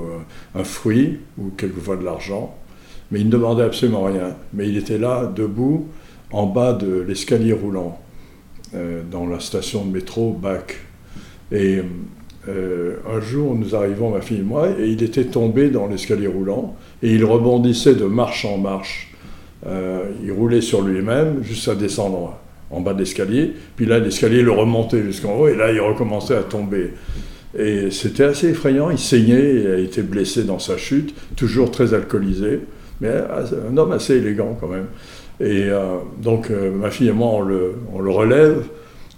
un 0.53 0.63
fruit, 0.63 1.17
ou 1.39 1.49
quelquefois 1.57 1.95
de 1.95 2.03
l'argent. 2.03 2.55
Mais 3.09 3.21
il 3.21 3.25
ne 3.25 3.31
demandait 3.31 3.63
absolument 3.63 4.03
rien. 4.03 4.35
Mais 4.53 4.69
il 4.69 4.77
était 4.77 4.99
là, 4.99 5.25
debout, 5.25 5.87
en 6.31 6.45
bas 6.45 6.73
de 6.73 6.99
l'escalier 6.99 7.53
roulant, 7.53 7.99
dans 9.11 9.25
la 9.25 9.39
station 9.39 9.83
de 9.83 9.91
métro 9.91 10.31
Bac. 10.31 10.75
Et 11.51 11.81
euh, 12.47 12.95
un 13.09 13.19
jour, 13.19 13.55
nous 13.55 13.75
arrivons, 13.75 14.11
ma 14.11 14.21
fille 14.21 14.39
et 14.39 14.43
moi, 14.43 14.69
et 14.79 14.87
il 14.87 15.03
était 15.03 15.25
tombé 15.25 15.69
dans 15.69 15.87
l'escalier 15.87 16.27
roulant, 16.27 16.75
et 17.03 17.13
il 17.13 17.25
rebondissait 17.25 17.95
de 17.95 18.05
marche 18.05 18.45
en 18.45 18.57
marche. 18.57 19.13
Euh, 19.65 20.03
il 20.23 20.31
roulait 20.31 20.61
sur 20.61 20.81
lui-même 20.81 21.43
jusqu'à 21.43 21.75
descendre 21.75 22.37
en 22.69 22.81
bas 22.81 22.93
de 22.93 22.99
l'escalier, 22.99 23.53
puis 23.75 23.85
là, 23.85 23.99
l'escalier 23.99 24.41
le 24.41 24.51
remontait 24.51 25.03
jusqu'en 25.03 25.37
haut, 25.37 25.47
et 25.47 25.55
là, 25.55 25.71
il 25.71 25.79
recommençait 25.81 26.35
à 26.35 26.43
tomber. 26.43 26.93
Et 27.57 27.91
c'était 27.91 28.25
assez 28.25 28.49
effrayant, 28.49 28.91
il 28.91 28.99
saignait, 28.99 29.55
il 29.55 29.67
a 29.67 29.77
été 29.77 30.01
blessé 30.01 30.43
dans 30.43 30.59
sa 30.59 30.77
chute, 30.77 31.13
toujours 31.35 31.71
très 31.71 31.93
alcoolisé, 31.93 32.59
mais 33.01 33.09
un 33.09 33.75
homme 33.77 33.91
assez 33.91 34.15
élégant 34.17 34.57
quand 34.59 34.67
même. 34.67 34.87
Et 35.39 35.65
euh, 35.69 35.97
donc, 36.21 36.49
ma 36.49 36.89
fille 36.91 37.09
et 37.09 37.13
moi, 37.13 37.29
on 37.93 37.99
le 37.99 38.11
relève, 38.11 38.63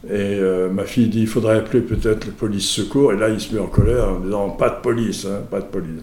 et 0.08 0.12
euh, 0.12 0.70
ma 0.70 0.86
fille 0.86 1.08
dit, 1.08 1.22
il 1.22 1.28
faudrait 1.28 1.58
appeler 1.58 1.82
peut-être 1.82 2.26
le 2.26 2.32
police 2.32 2.70
secours. 2.70 3.12
Et 3.12 3.18
là, 3.18 3.30
il 3.30 3.39
se 3.39 3.54
met 3.54 3.60
en 3.60 3.68
colère 3.68 4.10
en 4.10 4.20
disant, 4.20 4.50
pas 4.50 4.70
de 4.70 4.82
police, 4.82 5.26
hein, 5.26 5.41
pas 5.52 5.60
de 5.60 5.66
police. 5.66 6.02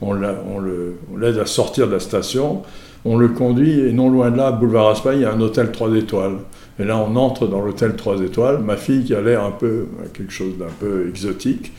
On 0.00 0.16
on 0.16 1.16
l'aide 1.16 1.38
à 1.38 1.46
sortir 1.46 1.88
de 1.88 1.92
la 1.92 2.00
station, 2.00 2.62
on 3.04 3.16
le 3.16 3.28
conduit, 3.28 3.80
et 3.80 3.92
non 3.92 4.10
loin 4.10 4.30
de 4.30 4.36
là, 4.36 4.52
boulevard 4.52 4.86
Raspail, 4.86 5.18
il 5.18 5.22
y 5.22 5.24
a 5.24 5.32
un 5.32 5.40
hôtel 5.40 5.72
3 5.72 5.94
étoiles. 5.96 6.36
Et 6.78 6.84
là, 6.84 6.98
on 6.98 7.16
entre 7.16 7.48
dans 7.48 7.62
l'hôtel 7.62 7.96
3 7.96 8.20
étoiles. 8.20 8.58
Ma 8.58 8.76
fille 8.76 9.04
qui 9.04 9.14
a 9.14 9.20
l'air 9.20 9.42
un 9.42 9.50
peu, 9.50 9.86
quelque 10.12 10.32
chose 10.32 10.56
d'un 10.58 10.72
peu 10.78 11.08
exotique. 11.08 11.72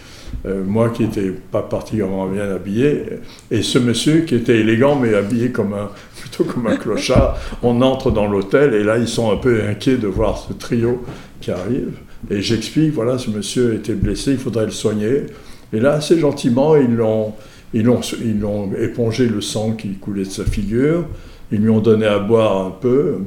euh, 0.45 0.63
moi 0.65 0.89
qui 0.89 1.03
n'étais 1.03 1.31
pas 1.31 1.61
particulièrement 1.61 2.27
bien 2.27 2.49
habillé, 2.49 3.03
et 3.51 3.61
ce 3.61 3.79
monsieur 3.79 4.21
qui 4.21 4.35
était 4.35 4.57
élégant 4.59 4.95
mais 4.95 5.13
habillé 5.13 5.51
comme 5.51 5.73
un, 5.73 5.89
plutôt 6.19 6.43
comme 6.43 6.67
un 6.67 6.75
clochard, 6.77 7.37
on 7.63 7.81
entre 7.81 8.11
dans 8.11 8.27
l'hôtel 8.27 8.73
et 8.73 8.83
là 8.83 8.97
ils 8.97 9.07
sont 9.07 9.31
un 9.31 9.37
peu 9.37 9.61
inquiets 9.67 9.97
de 9.97 10.07
voir 10.07 10.37
ce 10.37 10.53
trio 10.53 11.03
qui 11.41 11.51
arrive. 11.51 11.93
Et 12.29 12.41
j'explique, 12.41 12.93
voilà, 12.93 13.17
ce 13.17 13.29
monsieur 13.29 13.75
était 13.75 13.93
blessé, 13.93 14.31
il 14.31 14.37
faudrait 14.37 14.65
le 14.65 14.71
soigner. 14.71 15.27
Et 15.73 15.79
là, 15.79 15.93
assez 15.93 16.19
gentiment, 16.19 16.75
ils 16.75 16.95
l'ont, 16.95 17.33
ils 17.73 17.83
l'ont, 17.83 18.01
ils 18.23 18.39
l'ont 18.39 18.71
épongé 18.73 19.27
le 19.27 19.41
sang 19.41 19.71
qui 19.71 19.93
coulait 19.95 20.23
de 20.23 20.29
sa 20.29 20.45
figure. 20.45 21.05
Ils 21.51 21.61
lui 21.61 21.69
ont 21.69 21.79
donné 21.79 22.05
à 22.05 22.19
boire 22.19 22.65
un 22.65 22.71
peu, 22.71 23.19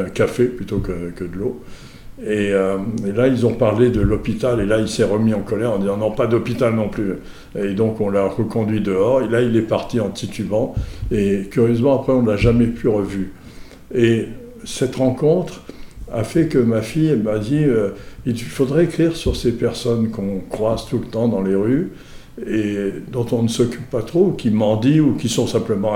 un 0.00 0.08
café 0.10 0.44
plutôt 0.44 0.78
que, 0.78 1.10
que 1.14 1.24
de 1.24 1.36
l'eau. 1.36 1.62
Et, 2.22 2.52
euh, 2.52 2.78
et 3.06 3.12
là, 3.12 3.28
ils 3.28 3.44
ont 3.44 3.52
parlé 3.52 3.90
de 3.90 4.00
l'hôpital, 4.00 4.60
et 4.60 4.64
là, 4.64 4.78
il 4.78 4.88
s'est 4.88 5.04
remis 5.04 5.34
en 5.34 5.42
colère 5.42 5.72
en 5.72 5.78
disant 5.78 5.98
non, 5.98 6.10
pas 6.10 6.26
d'hôpital 6.26 6.74
non 6.74 6.88
plus. 6.88 7.14
Et 7.58 7.74
donc, 7.74 8.00
on 8.00 8.08
l'a 8.08 8.24
reconduit 8.24 8.80
dehors, 8.80 9.22
et 9.22 9.28
là, 9.28 9.42
il 9.42 9.54
est 9.56 9.62
parti 9.62 10.00
en 10.00 10.08
titubant, 10.08 10.74
et 11.10 11.46
curieusement, 11.50 12.00
après, 12.00 12.12
on 12.12 12.22
ne 12.22 12.30
l'a 12.30 12.36
jamais 12.36 12.66
plus 12.66 12.88
revu. 12.88 13.32
Et 13.94 14.28
cette 14.64 14.96
rencontre 14.96 15.62
a 16.12 16.24
fait 16.24 16.46
que 16.46 16.58
ma 16.58 16.82
fille 16.82 17.14
m'a 17.16 17.38
dit 17.38 17.64
euh, 17.64 17.90
il 18.24 18.38
faudrait 18.38 18.84
écrire 18.84 19.16
sur 19.16 19.36
ces 19.36 19.52
personnes 19.52 20.10
qu'on 20.10 20.40
croise 20.48 20.86
tout 20.86 20.98
le 20.98 21.06
temps 21.06 21.28
dans 21.28 21.42
les 21.42 21.54
rues, 21.54 21.92
et 22.46 22.92
dont 23.10 23.26
on 23.32 23.42
ne 23.42 23.48
s'occupe 23.48 23.88
pas 23.90 24.02
trop, 24.02 24.32
qui 24.32 24.50
mendient 24.50 25.00
ou 25.00 25.14
qui 25.14 25.28
sont 25.28 25.46
simplement 25.46 25.94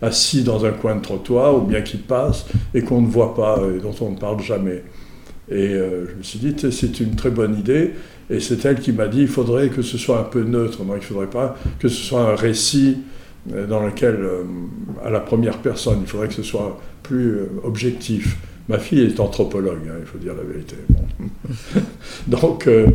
assis 0.00 0.44
dans 0.44 0.64
un 0.64 0.70
coin 0.70 0.96
de 0.96 1.02
trottoir, 1.02 1.56
ou 1.56 1.62
bien 1.62 1.82
qui 1.82 1.96
passent, 1.96 2.46
et 2.74 2.82
qu'on 2.82 3.00
ne 3.00 3.08
voit 3.08 3.34
pas, 3.34 3.60
et 3.74 3.80
dont 3.80 3.94
on 4.00 4.10
ne 4.10 4.16
parle 4.16 4.40
jamais. 4.40 4.84
Et 5.50 5.74
euh, 5.74 6.06
je 6.08 6.14
me 6.14 6.22
suis 6.22 6.38
dit, 6.38 6.54
c'est 6.70 7.00
une 7.00 7.16
très 7.16 7.30
bonne 7.30 7.58
idée. 7.58 7.90
Et 8.30 8.38
c'est 8.38 8.64
elle 8.64 8.78
qui 8.78 8.92
m'a 8.92 9.08
dit, 9.08 9.22
il 9.22 9.28
faudrait 9.28 9.68
que 9.68 9.82
ce 9.82 9.98
soit 9.98 10.20
un 10.20 10.24
peu 10.24 10.44
neutre. 10.44 10.84
Non, 10.84 10.94
il 10.94 10.98
ne 10.98 11.02
faudrait 11.02 11.26
pas 11.26 11.56
que 11.80 11.88
ce 11.88 12.00
soit 12.00 12.20
un 12.20 12.36
récit 12.36 12.98
euh, 13.52 13.66
dans 13.66 13.84
lequel, 13.84 14.16
euh, 14.20 14.44
à 15.04 15.10
la 15.10 15.20
première 15.20 15.58
personne, 15.58 15.98
il 16.02 16.06
faudrait 16.06 16.28
que 16.28 16.34
ce 16.34 16.44
soit 16.44 16.78
plus 17.02 17.32
euh, 17.32 17.46
objectif. 17.64 18.36
Ma 18.70 18.78
fille 18.78 19.00
est 19.00 19.18
anthropologue, 19.20 19.82
hein, 19.88 19.96
il 20.00 20.06
faut 20.06 20.18
dire 20.18 20.34
la 20.34 20.44
vérité. 20.44 20.76
Bon. 20.88 21.02
donc, 22.28 22.68
euh, 22.68 22.86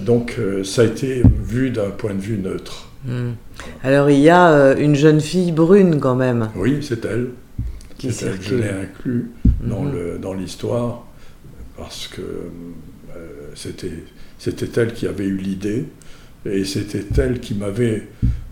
donc 0.00 0.38
ça 0.62 0.82
a 0.82 0.84
été 0.84 1.22
vu 1.24 1.70
d'un 1.70 1.90
point 1.90 2.14
de 2.14 2.20
vue 2.20 2.38
neutre. 2.38 2.86
Mm. 3.06 3.32
Alors 3.82 4.10
il 4.10 4.20
y 4.20 4.28
a 4.28 4.50
euh, 4.50 4.76
une 4.76 4.94
jeune 4.94 5.20
fille 5.20 5.52
brune 5.52 6.00
quand 6.00 6.16
même. 6.16 6.50
Oui, 6.56 6.78
c'est 6.82 7.04
elle. 7.04 7.28
Qui 7.98 8.12
C'est 8.12 8.26
elle. 8.26 8.42
Je 8.42 8.54
l'ai 8.56 8.68
inclus 8.68 9.30
dans 9.62 9.84
mm-hmm. 9.84 10.38
l'histoire 10.38 11.04
parce 11.76 12.08
que 12.08 12.20
euh, 12.22 13.50
c'était 13.54 13.92
c'était 14.38 14.80
elle 14.80 14.92
qui 14.92 15.06
avait 15.06 15.24
eu 15.24 15.36
l'idée 15.36 15.86
et 16.44 16.64
c'était 16.64 17.04
elle 17.18 17.40
qui 17.40 17.54
m'avait 17.54 18.08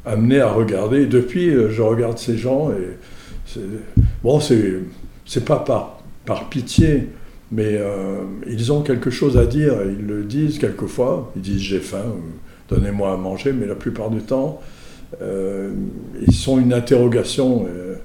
amené 0.07 0.41
à 0.41 0.51
regarder. 0.51 1.03
Et 1.03 1.07
depuis, 1.07 1.51
euh, 1.51 1.71
je 1.71 1.83
regarde 1.83 2.19
ces 2.19 2.39
gens 2.39 2.71
et 2.71 3.61
bon, 4.23 4.41
c'est 4.41 4.81
c'est 5.27 5.45
pas 5.45 5.59
par 5.59 5.94
par 6.25 6.49
pitié, 6.49 7.09
mais 7.53 7.77
euh, 7.79 8.23
ils 8.49 8.73
ont 8.73 8.83
quelque 8.83 9.11
chose 9.11 9.37
à 9.37 9.47
dire. 9.47 9.75
Ils 9.85 10.07
le 10.07 10.25
disent 10.25 10.59
quelquefois. 10.59 11.33
Ils 11.37 11.43
disent 11.43 11.61
j'ai 11.61 11.81
faim, 11.81 12.05
donnez-moi 12.69 13.13
à 13.13 13.17
manger, 13.17 13.53
mais 13.53 13.67
la 13.67 13.75
plupart 13.75 14.11
du 14.11 14.21
temps, 14.21 14.61
euh, 15.23 15.73
ils 16.27 16.35
sont 16.35 16.59
une 16.59 16.73
interrogation 16.73 17.67
euh, 17.69 17.97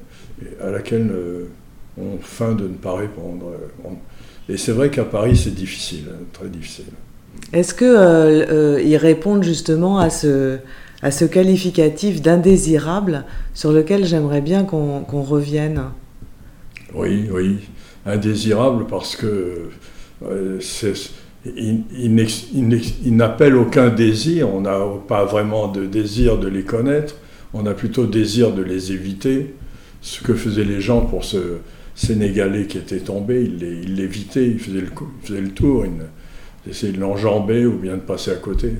à 0.61 0.71
laquelle 0.71 1.11
on 1.97 2.17
feint 2.21 2.53
de 2.53 2.63
ne 2.63 2.75
pas 2.75 2.95
répondre. 2.95 3.45
On, 3.83 3.91
et 4.49 4.57
c'est 4.57 4.71
vrai 4.71 4.89
qu'à 4.89 5.05
Paris, 5.05 5.37
c'est 5.37 5.53
difficile, 5.53 6.05
hein, 6.09 6.23
très 6.33 6.49
difficile. 6.49 6.85
Est-ce 7.53 7.75
qu'ils 7.75 7.87
euh, 7.87 8.79
euh, 8.81 8.97
répondent 8.97 9.43
justement 9.43 9.99
à 9.99 10.09
ce, 10.09 10.57
à 11.03 11.11
ce 11.11 11.23
qualificatif 11.23 12.21
d'indésirable 12.21 13.25
sur 13.53 13.71
lequel 13.71 14.05
j'aimerais 14.05 14.41
bien 14.41 14.63
qu'on 14.63 15.01
qu 15.01 15.15
revienne? 15.15 15.83
Oui, 16.95 17.29
oui. 17.31 17.59
Indésirable 18.09 18.85
parce 18.87 19.15
que 19.15 19.69
euh, 20.25 20.59
il, 21.45 23.55
aucun 23.55 23.89
désir, 23.89 24.53
on 24.53 24.61
n'a 24.61 24.79
pas 25.07 25.25
vraiment 25.25 25.67
de 25.67 25.85
désir 25.85 26.37
de 26.37 26.47
les 26.47 26.63
connaître, 26.63 27.15
on 27.53 27.65
a 27.65 27.73
plutôt 27.73 28.05
désir 28.05 28.51
de 28.51 28.61
les 28.61 28.91
éviter, 28.91 29.53
ce 30.01 30.23
que 30.23 30.33
faisaient 30.33 30.63
les 30.63 30.81
gens 30.81 31.01
pour 31.01 31.23
se 31.23 31.57
Sénégalais 31.95 32.65
qui 32.65 32.77
était 32.77 32.99
tombé, 32.99 33.43
il 33.43 33.95
l'évitait, 33.95 34.47
il, 34.47 34.59
faisait 34.59 34.79
le, 34.79 34.87
faisait 35.21 35.41
le 35.41 35.49
tour, 35.49 35.85
il 35.85 36.71
essayait 36.71 36.93
de 36.93 36.99
l'enjamber 36.99 37.65
ou 37.65 37.73
bien 37.73 37.95
de 37.95 38.01
passer 38.01 38.31
à 38.31 38.35
côté. 38.35 38.71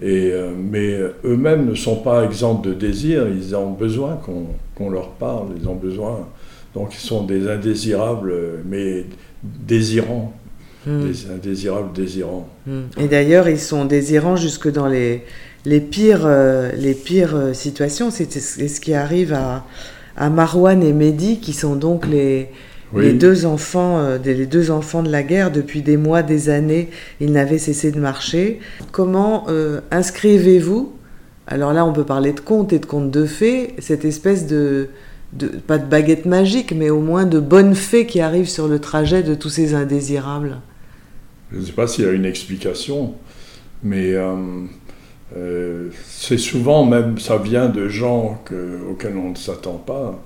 Et, 0.00 0.30
euh, 0.32 0.50
mais 0.56 0.98
eux-mêmes 1.24 1.66
ne 1.66 1.74
sont 1.74 1.96
pas 1.96 2.24
exempts 2.24 2.54
de 2.54 2.72
désir, 2.72 3.26
ils 3.28 3.54
ont 3.54 3.72
besoin 3.72 4.16
qu'on 4.16 4.46
qu 4.74 4.90
leur 4.90 5.10
parle, 5.10 5.48
ils 5.60 5.68
ont 5.68 5.74
besoin. 5.74 6.28
Donc 6.74 6.94
ils 6.94 7.06
sont 7.06 7.24
des 7.24 7.48
indésirables, 7.48 8.32
mais 8.68 9.06
désirants. 9.42 10.32
Mmh. 10.86 11.08
Des 11.08 11.30
indésirables 11.30 11.92
désirants. 11.92 12.48
Mmh. 12.66 12.80
Et 12.98 13.08
d'ailleurs, 13.08 13.48
ils 13.48 13.60
sont 13.60 13.84
désirants 13.84 14.36
jusque 14.36 14.70
dans 14.70 14.86
les, 14.86 15.24
les 15.66 15.80
pires, 15.80 16.26
les 16.74 16.94
pires 16.94 17.54
situations. 17.54 18.10
C'est 18.10 18.30
ce 18.30 18.80
qui 18.80 18.94
arrive 18.94 19.34
à, 19.34 19.66
à 20.16 20.30
Marwan 20.30 20.82
et 20.82 20.94
Mehdi, 20.94 21.38
qui 21.40 21.52
sont 21.52 21.76
donc 21.76 22.06
les, 22.06 22.48
les, 22.96 23.12
deux 23.12 23.44
enfants, 23.44 24.16
les 24.24 24.46
deux 24.46 24.70
enfants 24.70 25.02
de 25.02 25.10
la 25.10 25.22
guerre. 25.22 25.50
Depuis 25.50 25.82
des 25.82 25.98
mois, 25.98 26.22
des 26.22 26.48
années, 26.48 26.88
ils 27.20 27.30
n'avaient 27.30 27.58
cessé 27.58 27.92
de 27.92 28.00
marcher. 28.00 28.60
Comment 28.90 29.48
inscrivez-vous? 29.90 30.94
Alors 31.46 31.72
là, 31.74 31.84
on 31.84 31.92
peut 31.92 32.04
parler 32.04 32.32
de 32.32 32.40
contes 32.40 32.72
et 32.72 32.78
de 32.78 32.86
contes 32.86 33.10
de 33.10 33.26
fées, 33.26 33.74
cette 33.80 34.04
espèce 34.04 34.46
de, 34.46 34.88
pas 35.66 35.78
de 35.78 35.86
baguette 35.86 36.26
magique, 36.26 36.72
mais 36.72 36.90
au 36.90 37.00
moins 37.00 37.24
de 37.24 37.38
bonnes 37.38 37.74
fées 37.74 38.06
qui 38.06 38.20
arrivent 38.20 38.48
sur 38.48 38.68
le 38.68 38.78
trajet 38.78 39.22
de 39.22 39.34
tous 39.34 39.48
ces 39.48 39.74
indésirables. 39.74 40.58
Je 41.52 41.58
ne 41.58 41.64
sais 41.64 41.72
pas 41.72 41.86
s'il 41.86 42.04
y 42.04 42.08
a 42.08 42.12
une 42.12 42.24
explication, 42.24 43.14
mais 43.82 44.14
euh, 44.14 44.34
euh, 45.36 45.88
c'est 46.04 46.38
souvent 46.38 46.84
même, 46.84 47.18
ça 47.18 47.38
vient 47.38 47.68
de 47.68 47.88
gens 47.88 48.42
auxquels 48.90 49.16
on 49.16 49.30
ne 49.30 49.36
s'attend 49.36 49.78
pas. 49.78 50.22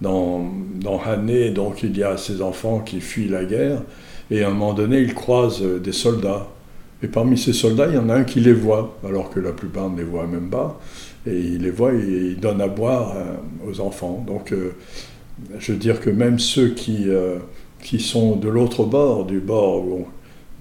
dans, 0.00 0.50
dans 0.80 1.00
Hané, 1.00 1.50
donc 1.50 1.82
il 1.82 1.96
y 1.96 2.02
a 2.02 2.16
ces 2.16 2.42
enfants 2.42 2.80
qui 2.80 3.00
fuient 3.00 3.28
la 3.28 3.44
guerre, 3.44 3.82
et 4.30 4.42
à 4.42 4.48
un 4.48 4.50
moment 4.50 4.74
donné, 4.74 5.00
ils 5.00 5.14
croisent 5.14 5.62
des 5.62 5.92
soldats. 5.92 6.48
Et 7.02 7.08
parmi 7.08 7.36
ces 7.36 7.52
soldats, 7.52 7.88
il 7.88 7.94
y 7.96 7.98
en 7.98 8.08
a 8.08 8.14
un 8.14 8.24
qui 8.24 8.40
les 8.40 8.52
voit, 8.52 8.96
alors 9.04 9.30
que 9.30 9.40
la 9.40 9.52
plupart 9.52 9.90
ne 9.90 9.98
les 9.98 10.04
voient 10.04 10.26
même 10.26 10.50
pas. 10.50 10.80
Et 11.26 11.38
il 11.38 11.62
les 11.62 11.70
voit 11.70 11.92
et 11.92 12.32
il 12.32 12.40
donne 12.40 12.60
à 12.60 12.68
boire 12.68 13.14
euh, 13.16 13.34
aux 13.68 13.80
enfants. 13.80 14.24
Donc, 14.26 14.52
euh, 14.52 14.72
je 15.58 15.72
veux 15.72 15.78
dire 15.78 16.00
que 16.00 16.10
même 16.10 16.38
ceux 16.38 16.70
qui, 16.70 17.08
euh, 17.08 17.38
qui 17.82 18.00
sont 18.00 18.36
de 18.36 18.48
l'autre 18.48 18.84
bord, 18.84 19.24
du 19.24 19.38
bord 19.38 19.84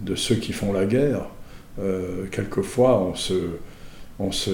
de 0.01 0.15
ceux 0.15 0.35
qui 0.35 0.53
font 0.53 0.73
la 0.73 0.85
guerre, 0.85 1.27
quelquefois 2.31 3.01
on 3.01 3.15
se, 3.15 3.33
on 4.19 4.31
se, 4.31 4.51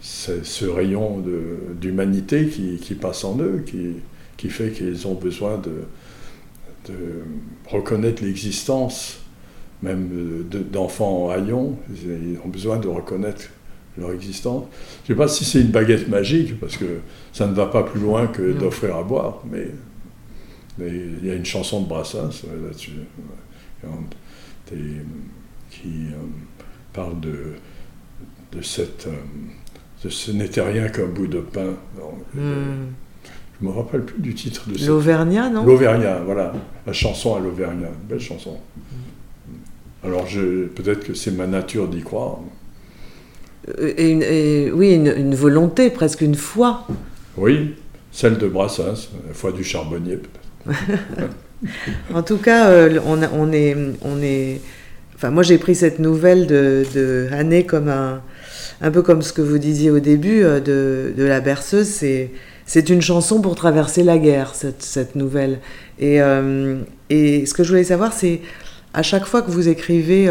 c'est 0.00 0.44
ce 0.44 0.64
rayon 0.64 1.22
d'humanité 1.80 2.46
qui, 2.46 2.78
qui, 2.78 2.94
passe 2.94 3.24
en 3.24 3.38
eux, 3.38 3.62
qui, 3.66 3.96
qui 4.36 4.48
fait 4.48 4.70
qu'ils 4.70 5.06
ont 5.06 5.14
besoin 5.14 5.58
de, 5.58 5.84
de 6.90 6.94
reconnaître 7.66 8.22
l'existence 8.22 9.22
même 9.82 10.44
d'enfants 10.70 11.24
en 11.24 11.30
haillons, 11.30 11.76
ils 11.92 12.38
ont 12.44 12.48
besoin 12.48 12.78
de 12.78 12.88
reconnaître 12.88 13.50
leur 13.98 14.12
existence. 14.12 14.64
Je 15.04 15.12
ne 15.12 15.16
sais 15.16 15.22
pas 15.22 15.28
si 15.28 15.44
c'est 15.44 15.60
une 15.60 15.70
baguette 15.70 16.08
magique, 16.08 16.58
parce 16.58 16.76
que 16.76 17.00
ça 17.32 17.46
ne 17.46 17.52
va 17.52 17.66
pas 17.66 17.82
plus 17.82 18.00
loin 18.00 18.26
que 18.26 18.52
d'offrir 18.52 18.96
à 18.96 19.02
boire, 19.02 19.42
mais, 19.50 19.68
il 20.78 21.24
y 21.24 21.30
a 21.30 21.34
une 21.34 21.44
chanson 21.44 21.82
de 21.82 21.86
Brassens 21.86 22.44
là-dessus, 22.64 22.92
qui 25.70 25.88
euh, 25.88 26.16
parle 26.92 27.20
de, 27.20 27.54
de 28.52 28.62
cette... 28.62 29.06
Euh, 29.06 29.12
de 30.04 30.08
ce 30.08 30.32
n'était 30.32 30.62
rien 30.62 30.88
qu'un 30.88 31.06
bout 31.06 31.28
de 31.28 31.38
pain. 31.38 31.74
Hmm. 32.34 32.88
Je 33.60 33.66
ne 33.66 33.70
me 33.70 33.76
rappelle 33.76 34.02
plus 34.02 34.20
du 34.20 34.34
titre 34.34 34.68
de 34.68 34.84
L'Auvergnat, 34.84 35.48
non? 35.50 35.64
L'Auvergnat, 35.64 36.20
voilà. 36.24 36.52
La 36.86 36.92
chanson 36.92 37.36
à 37.36 37.40
l'Auvergnat. 37.40 37.92
Belle 38.08 38.20
chanson. 38.20 38.58
Alors 40.04 40.26
peut-être 40.74 41.04
que 41.04 41.14
c'est 41.14 41.30
ma 41.30 41.46
nature 41.46 41.86
d'y 41.86 42.02
croire. 42.02 42.40
Euh, 43.68 43.92
et, 43.96 44.70
oui, 44.72 44.94
une, 44.94 45.34
volonté, 45.34 45.90
presque 45.90 46.20
une 46.20 46.34
foi. 46.34 46.86
Oui, 47.36 47.74
celle 48.10 48.38
de 48.38 48.48
Brassens, 48.48 49.08
la 49.26 49.34
foi 49.34 49.52
du 49.52 49.64
charbonnier 49.64 50.18
en 52.14 52.22
tout 52.22 52.36
cas, 52.36 52.68
euh, 52.70 53.00
on, 53.04 53.20
est, 53.52 53.76
on 54.02 54.22
est. 54.22 54.60
Enfin, 55.16 55.30
moi 55.30 55.42
j'ai 55.42 55.58
pris 55.58 55.74
cette 55.74 55.98
nouvelle 55.98 56.46
de, 56.46 56.84
de 56.94 57.62
comme 57.62 57.88
un, 57.88 58.22
un 58.80 58.90
peu 58.92 59.02
comme 59.02 59.22
ce 59.22 59.32
que 59.32 59.42
vous 59.42 59.58
disiez 59.58 59.90
au 59.90 59.98
début 59.98 60.44
euh, 60.44 60.60
de, 60.60 61.12
de 61.16 61.24
la 61.24 61.40
berceuse. 61.40 61.88
C'est 61.88 62.30
c'est 62.64 62.90
une 62.90 63.02
chanson 63.02 63.40
pour 63.40 63.56
traverser 63.56 64.04
la 64.04 64.18
guerre, 64.18 64.54
cette, 64.54 64.82
cette 64.82 65.16
nouvelle. 65.16 65.58
Et, 65.98 66.20
et 67.10 67.44
ce 67.44 67.54
que 67.54 67.64
je 67.64 67.70
voulais 67.70 67.84
savoir, 67.84 68.12
c'est 68.12 68.40
à 68.94 69.02
chaque 69.02 69.26
fois 69.26 69.42
que 69.42 69.50
vous 69.50 69.68
écrivez 69.68 70.30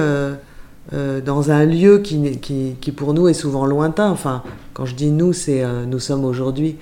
euh, 0.94 0.98
euh, 1.02 1.22
dans 1.22 1.52
un 1.52 1.66
lieu 1.66 2.00
qui, 2.00 2.38
qui, 2.40 2.92
pour 2.92 3.14
nous 3.14 3.28
est 3.28 3.34
souvent 3.34 3.66
lointain, 3.66 4.10
enfin, 4.10 4.44
quand 4.74 4.86
je 4.86 4.96
dis 4.96 5.12
nous, 5.12 5.34
c'est 5.34 5.64
euh, 5.64 5.86
nous 5.86 6.00
sommes 6.00 6.26
aujourd'hui 6.26 6.78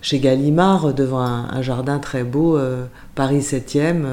chez 0.00 0.18
Gallimard 0.18 0.94
devant 0.94 1.20
un, 1.20 1.62
jardin 1.62 1.98
très 1.98 2.22
beau, 2.22 2.56
Paris 3.16 3.40
7e. 3.40 4.04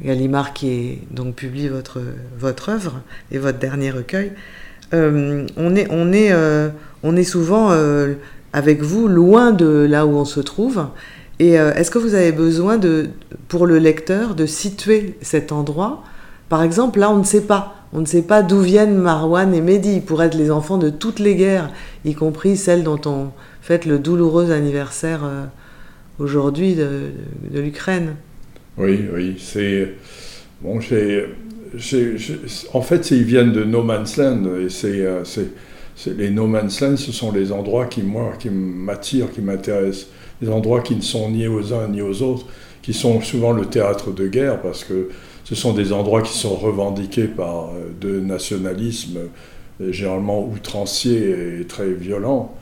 Gallimard 0.00 0.52
qui 0.52 0.98
donc 1.10 1.34
publie 1.34 1.66
votre, 1.66 2.00
votre 2.38 2.68
œuvre 2.68 3.00
et 3.32 3.38
votre 3.38 3.58
dernier 3.58 3.90
recueil. 3.90 4.30
on, 4.92 5.74
est, 5.74 5.88
on, 5.90 6.12
est, 6.12 6.32
on 7.02 7.16
est 7.16 7.24
souvent 7.24 7.74
avec 8.52 8.82
vous 8.82 9.08
loin 9.08 9.50
de 9.50 9.66
là 9.90 10.06
où 10.06 10.10
on 10.10 10.24
se 10.24 10.38
trouve. 10.38 10.86
Et 11.40 11.54
est-ce 11.54 11.90
que 11.90 11.98
vous 11.98 12.14
avez 12.14 12.30
besoin 12.30 12.78
de, 12.78 13.08
pour 13.48 13.66
le 13.66 13.78
lecteur 13.78 14.36
de 14.36 14.46
situer 14.46 15.18
cet 15.22 15.50
endroit? 15.50 16.04
Par 16.48 16.62
exemple, 16.62 17.00
là, 17.00 17.10
on 17.10 17.18
ne 17.18 17.24
sait 17.24 17.42
pas. 17.42 17.79
On 17.92 18.00
ne 18.00 18.06
sait 18.06 18.22
pas 18.22 18.42
d'où 18.42 18.60
viennent 18.60 18.96
Marwan 18.96 19.52
et 19.52 19.60
Mehdi. 19.60 19.94
Ils 19.96 20.02
pourraient 20.02 20.26
être 20.26 20.36
les 20.36 20.50
enfants 20.50 20.78
de 20.78 20.90
toutes 20.90 21.18
les 21.18 21.34
guerres, 21.34 21.70
y 22.04 22.14
compris 22.14 22.56
celle 22.56 22.84
dont 22.84 23.00
on 23.06 23.30
fête 23.62 23.84
le 23.84 23.98
douloureux 23.98 24.52
anniversaire 24.52 25.24
euh, 25.24 25.44
aujourd'hui 26.18 26.76
de, 26.76 27.10
l'Ukraine. 27.52 28.14
Oui, 28.78 29.06
oui. 29.12 29.36
C'est. 29.38 29.94
Bon. 30.62 30.78
En 32.72 32.82
fait, 32.82 33.10
ils 33.10 33.24
viennent 33.24 33.52
de 33.52 33.64
No 33.64 33.82
Man's 33.82 34.16
Land. 34.16 34.44
Et 34.60 34.68
c'est. 34.68 35.04
Euh, 35.04 35.24
les 36.06 36.30
No 36.30 36.46
Man's 36.46 36.80
Land, 36.80 36.96
ce 36.96 37.12
sont 37.12 37.32
les 37.32 37.52
endroits 37.52 37.86
qui, 37.86 38.02
moi, 38.02 38.32
qui 38.38 38.48
m'attirent, 38.50 39.30
qui 39.30 39.42
m'intéressent. 39.42 40.06
Les 40.40 40.48
endroits 40.48 40.80
qui 40.80 40.94
ne 40.94 41.02
sont 41.02 41.28
ni 41.30 41.46
aux 41.46 41.74
uns 41.74 41.88
ni 41.88 42.00
aux 42.00 42.22
autres, 42.22 42.46
qui 42.80 42.94
sont 42.94 43.20
souvent 43.20 43.52
le 43.52 43.66
théâtre 43.66 44.10
de 44.10 44.26
guerre, 44.26 44.62
parce 44.62 44.84
que 44.84 45.10
ce 45.50 45.56
sont 45.56 45.72
des 45.72 45.92
endroits 45.92 46.22
qui 46.22 46.38
sont 46.38 46.54
revendiqués 46.54 47.26
par 47.26 47.70
euh, 47.70 47.90
de 48.00 48.20
nationalisme 48.20 49.18
euh, 49.80 49.90
généralement 49.90 50.46
outrancier 50.46 51.60
et 51.60 51.64
très 51.64 51.90
violent. 51.90 52.54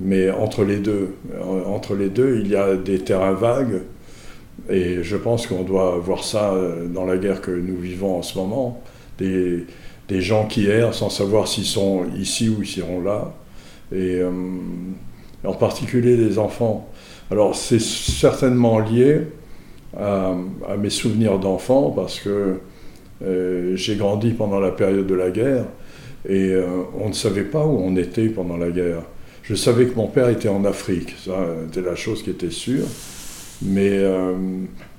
Mais 0.00 0.30
entre 0.30 0.64
les 0.64 0.78
deux, 0.78 1.16
euh, 1.34 1.64
entre 1.66 1.94
les 1.94 2.08
deux, 2.08 2.40
il 2.42 2.48
y 2.50 2.56
a 2.56 2.76
des 2.76 2.98
terrains 3.00 3.34
vagues. 3.34 3.82
Et 4.70 5.02
je 5.02 5.16
pense 5.18 5.46
qu'on 5.46 5.64
doit 5.64 5.98
voir 5.98 6.24
ça 6.24 6.54
dans 6.94 7.04
la 7.04 7.18
guerre 7.18 7.42
que 7.42 7.50
nous 7.50 7.76
vivons 7.76 8.18
en 8.18 8.22
ce 8.22 8.38
moment. 8.38 8.82
Des, 9.18 9.66
des 10.08 10.22
gens 10.22 10.46
qui 10.46 10.66
errent 10.66 10.94
sans 10.94 11.10
savoir 11.10 11.46
s'ils 11.46 11.66
sont 11.66 12.06
ici 12.16 12.48
ou 12.48 12.64
s'ils 12.64 12.82
seront 12.82 13.02
là. 13.02 13.34
Et 13.94 14.20
en 15.44 15.54
particulier 15.54 16.16
les 16.16 16.38
enfants. 16.38 16.88
Alors 17.30 17.56
c'est 17.56 17.80
certainement 17.80 18.78
lié 18.78 19.28
à, 19.98 20.34
mes 20.78 20.90
souvenirs 20.90 21.38
d'enfant 21.38 21.90
parce 21.90 22.20
que 22.20 22.58
euh, 23.22 23.76
j'ai 23.76 23.96
grandi 23.96 24.30
pendant 24.30 24.60
la 24.60 24.70
période 24.70 25.06
de 25.06 25.14
la 25.14 25.30
guerre 25.30 25.64
et 26.28 26.50
euh, 26.50 26.66
on 26.98 27.08
ne 27.08 27.14
savait 27.14 27.44
pas 27.44 27.64
où 27.64 27.78
on 27.78 27.96
était 27.96 28.28
pendant 28.28 28.56
la 28.56 28.70
guerre. 28.70 29.02
Je 29.42 29.54
savais 29.54 29.86
que 29.86 29.96
mon 29.96 30.06
père 30.06 30.28
était 30.28 30.48
en 30.48 30.64
Afrique, 30.64 31.14
ça 31.24 31.32
c'était 31.66 31.86
la 31.86 31.96
chose 31.96 32.22
qui 32.22 32.30
était 32.30 32.50
sûre, 32.50 32.86
mais 33.62 33.90
euh, 33.90 34.34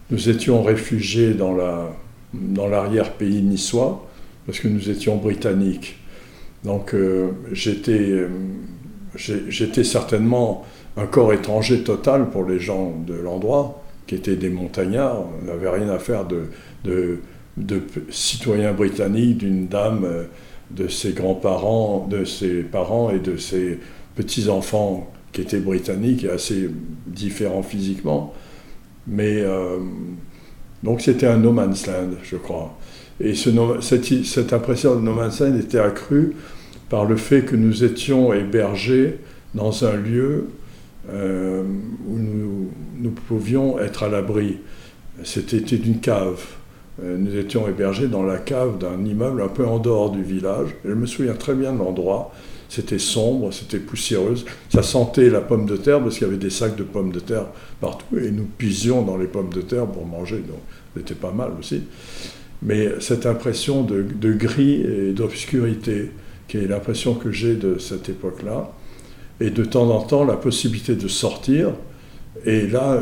nous 0.09 0.29
étions 0.29 0.61
réfugiés 0.61 1.33
dans 1.33 1.55
la 1.55 1.91
dans 2.33 2.67
l'arrière-pays 2.67 3.41
niçois 3.41 4.07
parce 4.45 4.59
que 4.59 4.67
nous 4.67 4.89
étions 4.89 5.17
britanniques. 5.17 5.97
Donc 6.63 6.95
j'étais 7.51 8.27
j'étais 9.15 9.83
certainement 9.83 10.63
un 10.95 11.07
corps 11.07 11.33
étranger 11.33 11.83
total 11.83 12.29
pour 12.29 12.45
les 12.45 12.59
gens 12.59 12.93
de 13.05 13.15
l'endroit 13.15 13.80
qui 14.11 14.15
étaient 14.15 14.35
des 14.35 14.49
montagnards, 14.49 15.23
n'avaient 15.45 15.69
rien 15.69 15.87
à 15.87 15.97
faire 15.97 16.25
de, 16.25 16.47
de, 16.83 17.19
de 17.55 17.81
citoyens 18.09 18.73
britanniques, 18.73 19.37
d'une 19.37 19.67
dame, 19.67 20.03
euh, 20.03 20.23
de 20.69 20.89
ses 20.89 21.13
grands-parents, 21.13 22.09
de 22.11 22.25
ses 22.25 22.61
parents 22.61 23.09
et 23.09 23.19
de 23.19 23.37
ses 23.37 23.79
petits-enfants 24.15 25.09
qui 25.31 25.39
étaient 25.39 25.61
britanniques 25.61 26.25
et 26.25 26.29
assez 26.29 26.69
différents 27.07 27.63
physiquement. 27.63 28.33
Mais 29.07 29.39
euh, 29.39 29.77
donc 30.83 30.99
c'était 30.99 31.27
un 31.27 31.37
no 31.37 31.53
man's 31.53 31.87
land, 31.87 32.09
je 32.21 32.35
crois. 32.35 32.77
Et 33.21 33.33
ce, 33.33 33.49
cette, 33.79 34.25
cette, 34.25 34.51
impression 34.51 34.97
de 34.97 34.99
no 34.99 35.13
man's 35.13 35.39
land 35.39 35.57
était 35.57 35.79
accrue 35.79 36.35
par 36.89 37.05
le 37.05 37.15
fait 37.15 37.43
que 37.43 37.55
nous 37.55 37.85
étions 37.85 38.33
hébergés 38.33 39.19
dans 39.55 39.85
un 39.85 39.95
lieu 39.95 40.47
euh, 41.09 41.63
où 42.07 42.17
nous, 42.17 43.11
pouvions 43.27 43.79
être 43.79 44.03
à 44.03 44.09
l'abri. 44.09 44.57
C'était 45.23 45.57
une 45.57 45.99
cave. 45.99 46.39
Euh, 47.03 47.17
nous 47.17 47.35
étions 47.35 47.67
hébergés 47.67 48.07
dans 48.07 48.23
la 48.23 48.37
cave 48.37 48.77
d'un 48.77 49.03
immeuble 49.05 49.41
un 49.41 49.47
peu 49.47 49.65
en 49.65 49.79
dehors 49.79 50.11
du 50.11 50.23
village. 50.23 50.69
Je 50.85 50.93
me 50.93 51.05
souviens 51.05 51.33
très 51.33 51.55
bien 51.55 51.73
de 51.73 51.79
l'endroit. 51.79 52.33
C'était 52.69 52.99
sombre, 52.99 53.51
c'était 53.51 53.79
poussiéreuse. 53.79 54.45
Ça 54.69 54.83
sentait 54.83 55.29
la 55.29 55.41
pomme 55.41 55.65
de 55.65 55.75
terre 55.75 55.99
parce 56.01 56.17
qu'il 56.17 56.27
y 56.27 56.29
avait 56.29 56.39
des 56.39 56.49
sacs 56.49 56.75
de 56.77 56.83
pommes 56.83 57.11
de 57.11 57.19
terre 57.19 57.47
partout 57.81 58.17
et 58.17 58.31
nous 58.31 58.45
puisions 58.45 59.01
dans 59.01 59.17
les 59.17 59.27
pommes 59.27 59.51
de 59.51 59.61
terre 59.61 59.87
pour 59.87 60.05
manger. 60.05 60.37
Donc 60.37 60.59
c'était 60.95 61.15
pas 61.15 61.31
mal 61.31 61.51
aussi. 61.59 61.83
Mais 62.61 62.99
cette 62.99 63.25
impression 63.25 63.83
de 63.83 64.33
gris 64.33 64.81
et 64.81 65.11
d'obscurité 65.13 66.11
qui 66.51 66.57
est 66.57 66.67
l'impression 66.67 67.13
que 67.13 67.31
j'ai 67.31 67.55
de 67.55 67.77
cette 67.77 68.09
époque-là. 68.09 68.71
Et 69.41 69.49
de 69.49 69.65
temps 69.65 69.89
en 69.89 70.01
temps, 70.01 70.23
la 70.23 70.37
possibilité 70.37 70.95
de 70.95 71.07
sortir. 71.07 71.71
Et 72.45 72.67
là, 72.67 73.01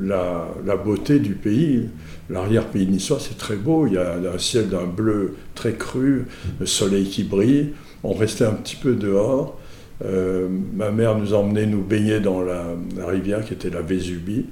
la, 0.00 0.76
beauté 0.76 1.18
du 1.18 1.34
pays, 1.34 1.88
l'arrière-pays 2.30 2.86
niçois, 2.86 3.18
c'est 3.20 3.36
très 3.36 3.56
beau. 3.56 3.86
Il 3.86 3.94
y 3.94 3.98
a 3.98 4.14
un 4.32 4.38
ciel 4.38 4.68
d'un 4.68 4.86
bleu 4.86 5.34
très 5.54 5.74
cru, 5.74 6.26
le 6.60 6.66
soleil 6.66 7.04
qui 7.04 7.24
brille. 7.24 7.72
On 8.04 8.14
restait 8.14 8.44
un 8.44 8.52
petit 8.52 8.76
peu 8.76 8.94
dehors. 8.94 9.58
Euh, 10.04 10.48
ma 10.74 10.90
mère 10.90 11.18
nous 11.18 11.34
emmenait 11.34 11.66
nous 11.66 11.82
baigner 11.82 12.20
dans 12.20 12.42
la, 12.42 12.64
rivière 13.06 13.44
qui 13.44 13.54
était 13.54 13.70
la 13.70 13.82
Vésubie, 13.82 14.46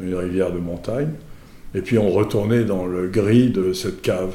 une 0.00 0.14
rivière 0.14 0.52
de 0.52 0.58
montagne. 0.58 1.10
Et 1.74 1.80
puis 1.80 1.98
on 1.98 2.10
retournait 2.10 2.64
dans 2.64 2.86
le 2.86 3.08
gris 3.08 3.50
de 3.50 3.72
cette 3.72 4.02
cave. 4.02 4.34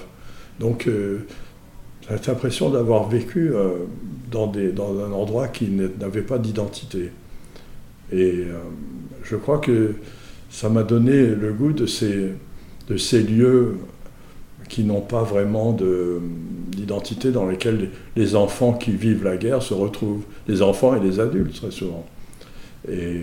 Donc 0.60 0.88
euh, 0.88 1.20
j'ai 2.10 2.32
l'impression 2.32 2.70
d'avoir 2.70 3.08
vécu 3.10 3.52
euh, 3.54 3.72
dans, 4.32 4.52
un 4.52 5.12
endroit 5.12 5.48
qui 5.48 5.70
n'avait 5.70 6.22
pas 6.22 6.38
d'identité. 6.38 7.12
Et 8.12 8.46
je 9.24 9.36
crois 9.36 9.58
que 9.60 9.96
ça 10.50 10.70
m'a 10.70 10.84
donné 10.84 11.28
le 11.28 11.54
goût 11.54 11.74
de 11.74 11.86
ces, 11.86 13.24
lieux 13.24 13.78
qui 14.70 14.84
n'ont 14.84 15.02
pas 15.02 15.24
vraiment 15.24 15.76
d'identité 16.72 17.32
dans 17.32 17.46
lesquels 17.46 17.90
les 18.16 18.36
enfants 18.36 18.74
qui 18.74 18.92
vivent 18.92 19.24
la 19.24 19.38
guerre 19.38 19.62
se 19.62 19.74
retrouvent, 19.74 20.24
les 20.48 20.62
enfants 20.62 20.96
et 20.96 21.00
les 21.00 21.20
adultes 21.20 21.56
très 21.56 21.72
souvent. 21.72 22.06
Et 22.90 23.18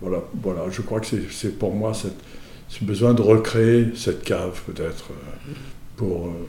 voilà, 0.00 0.22
voilà 0.42 0.62
je 0.70 0.82
crois 0.82 1.00
que 1.00 1.06
c'est 1.30 1.58
pour 1.58 1.74
moi 1.74 1.92
ce 1.94 2.84
besoin 2.84 3.14
de 3.14 3.22
recréer 3.22 3.88
cette 3.94 4.22
cave 4.22 4.60
peut-être 4.66 5.10
euh, 5.10 5.52
pour, 5.96 6.26
euh, 6.26 6.46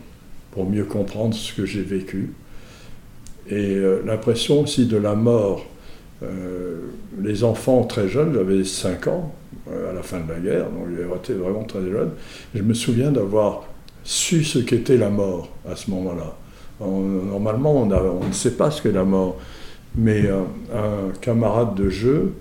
pour 0.52 0.70
mieux 0.70 0.86
comprendre 0.86 1.34
ce 1.34 1.54
que 1.54 1.66
j'ai 1.66 1.82
vécu. 1.82 2.34
Et 3.50 3.76
euh, 3.76 4.02
l'impression 4.06 4.62
aussi 4.62 4.86
de 4.86 4.98
la 4.98 5.16
mort. 5.16 5.66
les 7.20 7.44
enfants 7.44 7.84
très 7.84 8.08
jeunes, 8.08 8.34
j'avais 8.34 8.64
5 8.64 9.08
ans 9.08 9.34
à 9.68 9.92
la 9.92 10.04
fin 10.04 10.20
de 10.20 10.32
la 10.32 10.40
guerre, 10.40 10.66
donc 10.70 10.88
j'étais 10.90 11.34
vraiment 11.34 11.64
très 11.64 11.82
jeune. 11.82 12.12
Je 12.54 12.62
me 12.62 12.76
souviens 12.76 13.12
d'avoir 13.12 13.64
su 14.04 14.44
ce 14.44 14.60
qu'était 14.60 14.98
la 14.98 15.10
mort 15.10 15.50
à 15.70 15.76
ce 15.76 15.90
moment-là. 15.92 16.36
Normalement, 16.80 17.82
on, 17.82 17.86
ne 18.28 18.34
sait 18.34 18.56
pas 18.56 18.72
ce 18.72 18.82
qu'est 18.82 18.92
la 18.92 19.04
mort, 19.04 19.38
mais 19.96 20.26
euh, 20.26 20.42
un, 20.74 21.12
camarade 21.20 21.76
de 21.76 21.90
jeu 21.90 22.34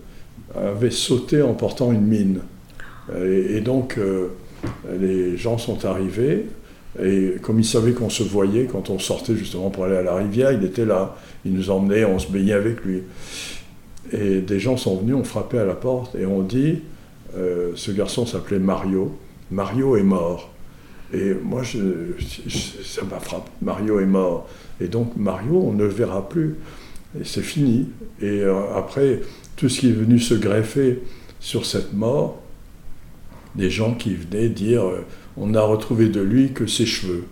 avait 0.55 0.90
sauté 0.90 1.42
en 1.42 1.53
portant 1.53 1.92
une 1.92 2.07
mine. 2.07 2.40
Et, 3.22 3.61
donc, 3.61 3.98
euh, 3.98 4.28
les 4.98 5.36
gens 5.36 5.59
sont 5.59 5.84
arrivés, 5.84 6.46
et 6.99 7.36
comme 7.43 7.61
il 7.61 7.64
savait 7.64 7.93
qu'on 7.93 8.11
se 8.11 8.22
voyait 8.22 8.64
quand 8.64 8.91
on 8.91 8.99
sortait 8.99 9.36
justement 9.36 9.70
pour 9.70 9.84
aller 9.84 9.97
à 9.97 10.03
la 10.03 10.16
rivière, 10.16 10.53
il 10.53 10.64
était 10.64 10.84
là. 10.84 11.16
Il 11.45 11.53
nous 11.53 11.70
emmenait, 11.70 12.05
on 12.05 12.18
se 12.18 12.30
baignait 12.30 12.53
avec 12.53 12.84
lui. 12.84 13.03
Et 14.12 14.41
des 14.41 14.59
gens 14.59 14.76
sont 14.76 14.97
venus, 14.97 15.14
ont 15.14 15.24
frappé 15.24 15.59
à 15.59 15.64
la 15.64 15.74
porte, 15.74 16.16
et 16.16 16.26
on 16.26 16.43
dit, 16.43 16.80
euh, 17.36 17.72
ce 17.76 17.93
garçon 17.93 18.26
s'appelait 18.26 18.59
Mario, 18.59 19.16
Mario 19.51 19.97
est 19.97 20.03
mort. 20.03 20.51
Et 21.12 21.34
moi, 21.34 21.62
ça 21.64 23.03
m'a 23.11 23.18
frappé. 23.18 23.51
Mario 23.62 24.01
est 24.01 24.07
mort. 24.07 24.49
Et 24.80 24.86
donc, 24.88 25.16
Mario, 25.16 25.61
on 25.61 25.72
ne 25.72 25.84
le 25.84 25.88
verra 25.88 26.28
plus. 26.28 26.57
Et 27.20 27.24
c'est 27.24 27.43
fini. 27.43 27.88
Et 28.20 28.43
euh, 28.43 28.76
après, 28.76 29.20
tout 29.57 29.68
ce 29.68 29.80
qui 29.80 29.88
est 29.88 29.93
venu 29.93 30.18
se 30.18 30.34
greffer 30.34 31.01
sur 31.41 31.66
cette 31.66 31.93
mort, 31.93 32.41
des 33.57 33.70
gens 33.70 33.95
qui 33.95 34.14
venaient 34.14 34.49
dire 34.49 34.84
euh, 34.84 35.05
on 35.37 35.49
n'a 35.49 35.62
retrouvé 35.62 36.09
de 36.09 36.20
lui 36.20 36.53
que 36.53 36.66
ses 36.66 36.87
cheveux. 36.87 37.24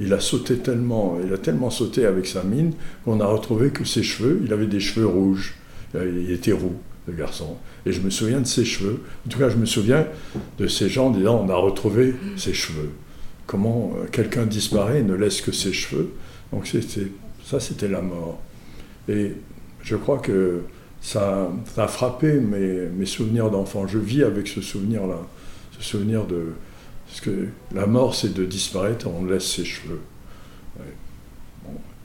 Il 0.00 0.12
a 0.12 0.20
sauté 0.20 0.56
tellement, 0.56 1.18
il 1.24 1.32
a 1.32 1.38
tellement 1.38 1.70
sauté 1.70 2.06
avec 2.06 2.26
sa 2.26 2.42
mine 2.42 2.72
qu'on 3.04 3.16
n'a 3.16 3.26
retrouvé 3.26 3.70
que 3.70 3.84
ses 3.84 4.02
cheveux. 4.02 4.40
Il 4.44 4.52
avait 4.52 4.66
des 4.66 4.80
cheveux 4.80 5.06
rouges. 5.06 5.54
Il 5.94 6.30
était 6.30 6.52
roux, 6.52 6.76
le 7.06 7.12
garçon. 7.12 7.56
Et 7.84 7.92
je 7.92 8.00
me 8.00 8.10
souviens 8.10 8.40
de 8.40 8.46
ses 8.46 8.64
cheveux. 8.64 9.00
En 9.26 9.30
tout 9.30 9.38
cas, 9.38 9.48
je 9.48 9.56
me 9.56 9.66
souviens 9.66 10.06
de 10.58 10.66
ces 10.66 10.88
gens 10.88 11.10
disant 11.10 11.44
on 11.46 11.48
a 11.50 11.56
retrouvé 11.56 12.14
ses 12.36 12.54
cheveux 12.54 12.90
comment 13.52 13.92
euh, 13.96 14.06
quelqu'un 14.10 14.46
disparaît 14.46 15.00
et 15.00 15.02
ne 15.02 15.14
laisse 15.14 15.42
que 15.42 15.52
ses 15.52 15.72
cheveux. 15.72 16.10
Donc 16.52 16.66
ça, 17.44 17.60
c'était 17.60 17.88
la 17.88 18.00
mort. 18.00 18.40
Et 19.08 19.32
je 19.82 19.96
crois 19.96 20.18
que 20.18 20.62
ça, 21.00 21.50
a 21.76 21.88
frappé 21.88 22.40
mes, 22.40 23.06
souvenirs 23.06 23.50
d'enfant. 23.50 23.86
Je 23.86 23.98
vis 23.98 24.22
avec 24.22 24.48
ce 24.48 24.60
souvenir-là, 24.60 25.18
ce 25.78 25.84
souvenir 25.84 26.24
de... 26.26 26.46
Parce 27.12 27.20
que 27.20 27.48
la 27.74 27.84
mort, 27.84 28.14
c'est 28.14 28.32
de 28.32 28.46
disparaître, 28.46 29.06
on 29.06 29.26
laisse 29.26 29.44
ses 29.44 29.66
cheveux. 29.66 30.00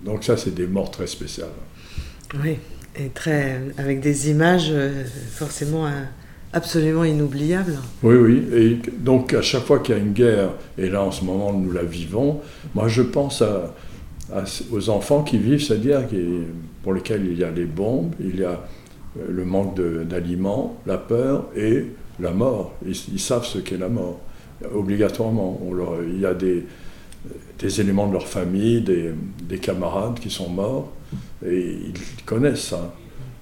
Donc 0.03 0.25
ça, 0.25 0.35
c'est 0.35 0.53
des 0.53 0.67
morts 0.67 0.91
très 0.91 1.07
spéciales. 1.07 1.47
Oui, 2.43 2.57
et 2.93 3.07
très, 3.07 3.61
avec 3.77 4.01
des 4.01 4.29
images 4.29 4.67
euh, 4.69 5.05
forcément 5.31 5.87
euh, 5.87 6.03
absolument 6.51 7.05
inoubliable. 7.05 7.79
Oui, 8.03 8.15
oui. 8.15 8.47
Et 8.53 8.91
donc, 8.99 9.33
à 9.33 9.41
chaque 9.41 9.63
fois 9.63 9.79
qu'il 9.79 9.95
y 9.95 9.97
a 9.97 10.01
une 10.01 10.11
guerre, 10.11 10.49
et 10.77 10.89
là 10.89 11.01
en 11.03 11.11
ce 11.11 11.23
moment 11.23 11.53
nous 11.53 11.71
la 11.71 11.83
vivons, 11.83 12.41
moi 12.75 12.89
je 12.89 13.01
pense 13.01 13.41
à, 13.41 13.73
aux 14.73 14.89
enfants 14.89 15.23
qui 15.23 15.37
vivent 15.37 15.81
guerre, 15.81 16.03
pour 16.83 16.93
lesquels 16.93 17.25
il 17.25 17.37
y 17.37 17.45
a 17.45 17.51
les 17.51 17.63
bombes, 17.63 18.13
il 18.19 18.41
y 18.41 18.43
a 18.43 18.61
euh, 19.17 19.25
le 19.29 19.45
manque 19.45 19.79
d'aliments, 20.05 20.77
la 20.85 20.97
peur 20.97 21.45
et 21.55 21.85
la 22.19 22.31
mort. 22.31 22.73
Ils, 22.85 23.19
savent 23.21 23.45
ce 23.45 23.59
qu'est 23.59 23.77
la 23.77 23.89
mort, 23.89 24.19
obligatoirement. 24.73 25.59
il 26.07 26.19
y 26.19 26.25
a 26.25 26.33
des, 26.33 26.65
éléments 27.81 28.07
de 28.07 28.13
leur 28.13 28.27
famille, 28.27 28.81
des, 28.81 29.11
des 29.43 29.57
camarades 29.57 30.19
qui 30.19 30.29
sont 30.29 30.49
morts, 30.49 30.91
et 31.45 31.77
ils 31.87 32.23
connaissent 32.25 32.67
ça. 32.69 32.95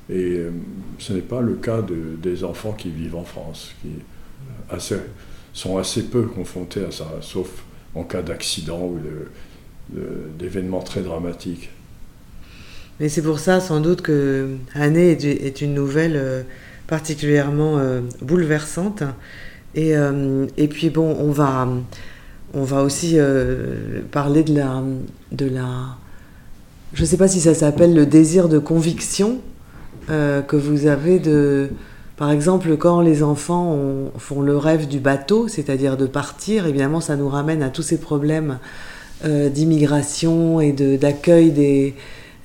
Et 0.09 0.37
euh, 0.37 0.51
ce 0.99 1.13
n'est 1.13 1.21
pas 1.21 1.41
le 1.41 1.55
cas 1.55 1.81
de, 1.81 2.15
des 2.21 2.43
enfants 2.43 2.73
qui 2.73 2.89
vivent 2.89 3.15
en 3.15 3.23
France, 3.23 3.73
qui 3.81 3.89
sont 5.53 5.77
assez 5.77 6.03
peu 6.03 6.23
confrontés 6.23 6.85
à 6.85 6.91
ça, 6.91 7.07
sauf 7.21 7.63
en 7.95 8.03
cas 8.03 8.21
d'accident 8.21 8.81
ou 8.81 8.99
d'événements 10.37 10.81
très 10.81 11.01
dramatiques. 11.01 11.69
Mais 12.99 13.09
c'est 13.09 13.21
pour 13.21 13.39
ça, 13.39 13.59
sans 13.59 13.81
doute, 13.81 14.01
que 14.01 14.55
Année 14.73 15.11
est 15.11 15.61
une 15.61 15.73
nouvelle 15.73 16.15
euh, 16.15 16.43
particulièrement 16.87 17.77
euh, 17.77 18.01
bouleversante. 18.21 19.03
Et, 19.75 19.93
et, 20.57 20.67
puis, 20.67 20.89
bon, 20.89 21.15
on 21.19 21.31
va, 21.31 21.67
on 22.53 22.63
va 22.63 22.81
aussi 22.81 23.17
parler 24.11 24.43
de 24.43 24.55
la, 24.55 24.81
de 25.31 25.45
la. 25.47 25.97
Je 26.93 27.01
ne 27.01 27.05
sais 27.05 27.17
pas 27.17 27.27
si 27.27 27.41
ça 27.41 27.53
s'appelle 27.53 27.93
le 27.93 28.05
désir 28.05 28.47
de 28.47 28.57
conviction 28.57 29.39
euh, 30.09 30.41
que 30.41 30.55
vous 30.55 30.85
avez 30.85 31.17
de... 31.19 31.69
Par 32.15 32.31
exemple, 32.31 32.77
quand 32.77 33.01
les 33.01 33.23
enfants 33.23 33.77
font 34.17 34.41
le 34.41 34.55
rêve 34.55 34.87
du 34.87 34.99
bateau, 34.99 35.49
c'est-à-dire 35.49 35.97
de 35.97 36.05
partir, 36.05 36.65
évidemment, 36.65 37.01
ça 37.01 37.17
nous 37.17 37.27
ramène 37.27 37.61
à 37.61 37.69
tous 37.69 37.81
ces 37.81 37.99
problèmes 37.99 38.59
euh, 39.25 39.49
d'immigration 39.49 40.61
et 40.61 40.71
d'accueil 40.71 41.93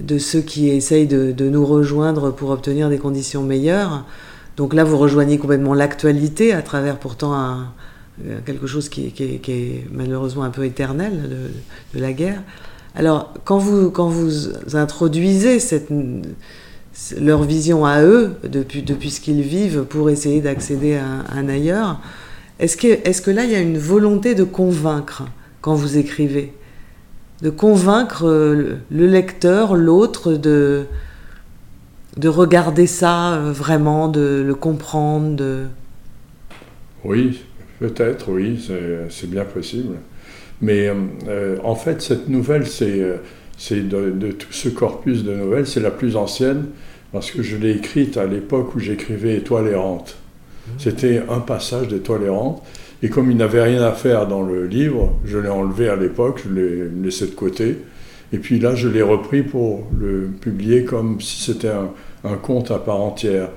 de 0.01 0.19
ceux 0.19 0.41
qui 0.41 0.71
essayent 0.71 1.07
de, 1.07 1.49
nous 1.49 1.65
rejoindre 1.65 2.33
pour 2.33 2.51
obtenir 2.51 2.89
des 2.89 2.99
conditions 2.99 3.45
meilleures. 3.45 4.05
Donc 4.57 4.75
là, 4.75 4.85
vous 4.85 4.99
rejoignez 4.99 5.39
complètement 5.39 5.75
l'actualité 5.75 6.53
à 6.53 6.63
travers 6.63 6.99
pourtant 6.99 7.35
euh, 8.27 8.39
quelque 8.45 8.67
chose 8.67 8.89
qui, 8.89 9.07
est 9.07 9.87
malheureusement 9.93 10.45
un 10.45 10.51
peu 10.51 10.65
éternel 10.65 11.23
de, 11.23 11.99
de, 11.99 12.03
la 12.03 12.13
guerre. 12.13 12.43
Alors, 12.95 13.33
quand 13.45 13.59
vous, 13.59 13.91
quand 13.91 14.09
vous 14.09 14.31
introduisez 14.75 15.61
cette 15.61 15.91
leur 17.19 17.43
vision 17.43 17.87
à 17.87 18.03
eux, 18.03 18.33
depuis, 18.43 18.83
depuis 18.83 19.11
ce 19.11 19.21
qu'ils 19.21 19.43
vivent, 19.43 19.85
pour 19.85 20.11
essayer 20.11 20.41
d'accéder 20.41 20.97
à, 20.97 21.35
un 21.35 21.49
ailleurs. 21.49 22.01
Est-ce 22.59 22.77
que, 22.77 22.89
est 22.89 23.25
que 23.25 23.31
là, 23.31 23.45
il 23.45 23.51
y 23.51 23.55
a 23.55 23.61
une 23.61 23.79
volonté 23.79 24.35
de 24.35 24.45
convaincre 24.45 25.25
quand 25.61 25.75
vous 25.75 25.97
écrivez? 25.97 26.53
De 27.43 27.51
convaincre 27.51 28.27
euh, 28.27 28.77
le 28.91 29.07
lecteur, 29.07 29.77
l'autre, 29.77 30.35
de, 30.35 30.85
de 32.17 32.29
regarder 32.29 32.87
ça 32.87 33.35
euh, 33.35 33.53
vraiment, 33.53 34.09
de 34.09 34.43
le 34.47 34.55
comprendre 34.55 35.37
de... 35.37 35.65
Oui, 37.05 37.41
peut-être, 37.79 38.31
oui, 38.31 38.61
c'est 39.09 39.31
bien 39.31 39.45
possible. 39.45 39.97
Mais 40.61 40.93
euh, 41.29 41.57
en 41.65 41.75
fait, 41.75 42.03
cette 42.03 42.29
nouvelle, 42.29 42.67
c'est 42.67 43.03
c'est 43.61 43.87
de, 43.87 44.33
tout 44.33 44.53
ce 44.53 44.71
corpus 44.71 45.23
de 45.23 45.35
nouvelles, 45.35 45.67
c'est 45.67 45.81
la 45.81 45.91
plus 45.91 46.17
ancienne 46.17 46.65
parce 47.13 47.31
que 47.31 47.43
je 47.43 47.59
l'ai 47.59 47.73
écrite 47.73 48.17
à 48.17 48.25
l'époque 48.25 48.75
où 48.75 48.79
j'écrivais 48.79 49.37
Étoile 49.37 49.69
errante. 49.69 50.17
Mmh. 50.17 50.71
C'était 50.79 51.23
un 51.29 51.41
passage 51.41 51.89
d'Étoile 51.89 52.23
errante. 52.23 52.63
Et 53.03 53.11
comme 53.11 53.31
il 53.31 53.37
n'avait 53.37 53.63
rien 53.63 53.83
à 53.83 53.93
faire 53.93 54.27
dans 54.27 54.43
le 54.43 54.67
livre, 54.67 55.15
je 55.27 55.37
l'ai 55.37 55.51
enlevé 55.51 55.91
à 55.91 55.97
l'époque, 55.97 56.41
je 56.43 56.55
l'ai 56.55 56.89
laissé 57.03 57.27
de 57.27 57.35
côté. 57.35 57.77
Et 58.33 58.39
puis 58.39 58.59
là, 58.59 58.75
je 58.75 58.89
l'ai 58.89 59.03
repris 59.03 59.43
pour 59.43 59.87
le 59.99 60.29
publier 60.41 60.85
comme 60.85 61.21
si 61.21 61.43
c'était 61.43 61.71
un, 62.25 62.37
conte 62.37 62.71
à 62.71 62.79
part 62.79 63.01
entière. 63.01 63.49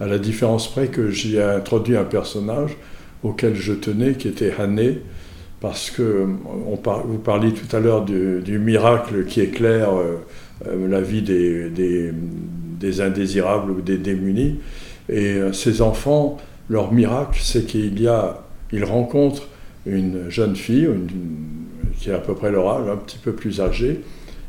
À 0.00 0.06
la 0.06 0.18
différence 0.18 0.70
près 0.70 0.88
que 0.88 1.10
j'y 1.10 1.36
ai 1.36 1.42
introduit 1.42 1.96
un 1.96 2.04
personnage 2.04 2.76
auquel 3.22 3.54
je 3.54 3.72
tenais, 3.72 4.14
qui 4.14 4.28
était 4.28 4.52
Hané, 4.58 5.00
parce 5.60 5.90
que 5.90 6.26
on 6.66 6.76
vous 7.04 7.18
parliez 7.18 7.52
tout 7.52 7.76
à 7.76 7.78
l'heure 7.78 8.04
du, 8.04 8.58
miracle 8.58 9.26
qui 9.26 9.40
éclaire 9.40 9.90
la 10.66 11.00
vie 11.00 11.22
des, 11.22 13.00
indésirables 13.00 13.70
ou 13.70 13.80
des 13.80 13.98
démunis. 13.98 14.58
Et 15.08 15.38
ces 15.52 15.82
enfants, 15.82 16.38
leur 16.68 16.92
miracle, 16.92 17.38
c'est 17.42 17.66
qu'il 17.66 18.00
y 18.00 18.08
a, 18.08 18.42
ils 18.72 18.84
rencontrent 18.84 19.46
une 19.86 20.30
jeune 20.30 20.56
fille 20.56 20.88
qui 21.98 22.10
est 22.10 22.14
à 22.14 22.18
peu 22.18 22.34
près 22.34 22.50
leur 22.50 22.68
âge, 22.68 22.88
un 22.88 22.96
petit 22.96 23.18
peu 23.18 23.32
plus 23.32 23.60
âgée, 23.60 24.00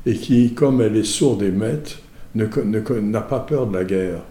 et 0.06 0.16
qui, 0.16 0.54
comme 0.54 0.82
elle 0.82 0.98
est 0.98 1.04
sourde 1.04 1.44
et 1.44 1.52
muette, 1.52 2.00
n'a 2.36 3.22
pas 3.22 3.40
peur 3.40 3.68
de 3.68 3.78
la 3.78 3.84
guerre. 3.84 4.22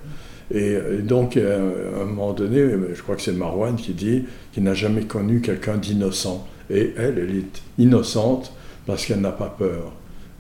Et, 0.55 0.77
donc, 1.03 1.37
à 1.37 2.03
un 2.03 2.05
moment 2.05 2.33
donné, 2.33 2.63
je 2.95 3.03
crois 3.03 3.17
que 3.17 3.23
c'est 3.23 3.33
Marwan 3.33 3.77
qui 3.77 3.93
dit 3.93 4.25
qu'il 4.53 4.65
n'a 4.65 4.75
jamais 4.75 5.03
connu 5.03 5.41
quelqu'un 5.41 5.77
d'innocent. 5.77 6.47
Et 6.71 6.93
elle, 6.97 7.19
elle 7.19 7.37
est 7.37 7.63
innocente 7.79 8.53
parce 8.87 9.07
qu'elle 9.07 9.21
n'a 9.21 9.33
pas 9.33 9.55
peur. 9.57 9.93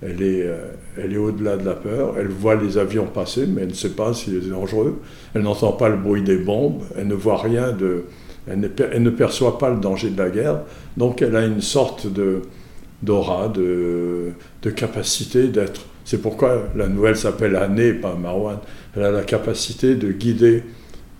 Elle 0.02 0.20
est, 0.22 0.42
euh, 0.42 0.72
elle 0.98 1.12
est 1.12 1.18
au-delà 1.18 1.56
de 1.56 1.64
la 1.64 1.74
peur. 1.74 2.14
Elle 2.18 2.28
voit 2.28 2.56
les 2.56 2.76
avions 2.76 3.06
passer, 3.06 3.46
mais 3.46 3.62
elle 3.62 3.68
ne 3.68 3.74
sait 3.74 3.90
pas 3.90 4.12
s'il 4.12 4.34
est 4.34 4.50
dangereux. 4.50 5.00
Elle 5.34 5.42
n'entend 5.42 5.72
pas 5.72 5.88
le 5.88 5.96
bruit 5.96 6.22
des 6.22 6.38
bombes. 6.38 6.82
Elle 6.98 7.06
ne 7.06 7.14
voit 7.14 7.38
rien 7.38 7.72
de. 7.72 8.04
Elle 8.50 8.58
ne, 8.58 8.68
elle 8.92 9.02
ne, 9.04 9.10
perçoit 9.10 9.58
pas 9.58 9.70
le 9.70 9.78
danger 9.78 10.10
de 10.10 10.18
la 10.18 10.28
guerre. 10.28 10.62
Donc, 10.96 11.22
elle 11.22 11.36
a 11.36 11.46
une 11.46 11.60
sorte 11.60 12.12
de 12.12 12.42
d'aura, 13.02 13.48
de, 13.48 14.32
de 14.62 14.70
capacité 14.70 15.48
d'être 15.48 15.86
c'est 16.04 16.20
pourquoi 16.20 16.68
la 16.74 16.88
nouvelle 16.88 17.16
s'appelle 17.16 17.56
Année, 17.56 17.92
pas 17.92 18.14
Marwan. 18.14 18.58
Elle 18.96 19.04
a 19.04 19.10
la 19.10 19.22
capacité 19.22 19.94
de 19.94 20.10
guider 20.10 20.64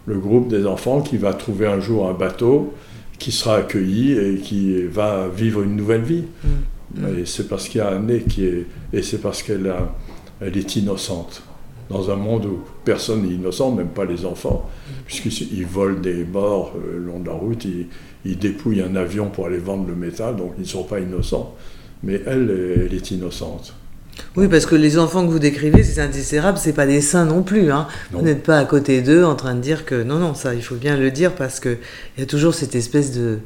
le 0.07 0.19
groupe 0.19 0.49
des 0.49 0.67
enfants 0.67 1.01
qui 1.01 1.17
va 1.17 1.33
trouver 1.35 1.67
un 1.67 1.81
jour 1.81 2.09
un 2.09 2.15
bateau, 2.15 2.75
qui 3.19 3.31
sera 3.31 3.57
accueilli 3.57 4.13
et 4.13 4.37
qui 4.39 4.83
va 4.85 5.29
vivre 5.29 5.63
une 5.63 5.77
nouvelle 5.77 6.03
vie. 6.03 6.25
Mm. 6.45 7.19
Et 7.19 7.27
c'est 7.27 7.49
parce 7.49 7.69
qu'il 7.69 7.79
y 7.79 7.85
a 7.85 7.89
Année 7.89 8.23
qui 8.29 8.45
est. 8.45 8.67
Et 8.93 9.03
c'est 9.03 9.19
parce 9.19 9.43
qu'elle 9.43 9.73
elle 10.41 10.57
est 10.57 10.77
innocente. 10.77 11.43
Dans 11.89 12.11
un 12.11 12.17
monde 12.17 12.47
où 12.47 12.61
personne 12.85 13.23
n'est 13.23 13.35
innocent, 13.35 13.71
même 13.71 13.89
pas 13.89 14.05
les 14.05 14.25
enfants, 14.25 14.69
mm. 14.69 14.93
puisqu'ils 15.07 15.67
volent 15.67 16.01
des 16.01 16.25
morts 16.25 16.73
euh, 16.77 16.99
le 16.99 17.05
long 17.05 17.21
de 17.21 17.27
la 17.27 17.35
route, 17.35 17.65
ils, 17.65 17.87
ils, 18.25 18.39
dépouillent 18.39 18.83
un 18.83 18.97
avion 18.97 19.29
pour 19.29 19.47
aller 19.47 19.59
vendre 19.59 19.87
le 19.87 19.95
métal, 19.95 20.37
donc 20.37 20.55
ils 20.59 20.63
ne 20.63 20.67
sont 20.67 20.85
pas 20.85 21.01
innocents. 21.01 21.55
Mais 22.03 22.21
elle, 22.27 22.87
elle 22.87 22.95
est 22.95 23.11
innocente. 23.11 23.75
Oui, 24.37 24.49
parce 24.49 24.67
que 24.67 24.75
les 24.75 24.99
enfants 24.99 25.27
que 25.27 25.31
vous 25.31 25.39
décrivez, 25.39 25.83
ces 25.83 26.01
indésirables, 26.01 26.59
c'est 26.59 26.73
pas 26.73 26.87
des 26.87 27.01
saints 27.01 27.25
non 27.25 27.43
plus. 27.43 27.71
Hein. 27.71 27.87
Vous 28.13 28.23
n'êtes 28.23 28.43
pas 28.43 28.59
à 28.59 28.65
côté 28.65 29.03
d'eux 29.03 29.25
en 29.25 29.35
train 29.35 29.55
de 29.55 29.61
dire 29.61 29.85
que 29.85 30.03
non, 30.03 30.19
non, 30.19 30.35
ça, 30.35 30.55
il 30.55 30.63
faut 30.63 30.75
bien 30.75 30.97
le 30.97 31.11
dire 31.11 31.33
parce 31.33 31.61
qu'il 31.61 31.79
y 32.19 32.23
a 32.23 32.27
toujours 32.27 32.55
cette 32.55 32.75
espèce 32.75 33.13
de, 33.13 33.39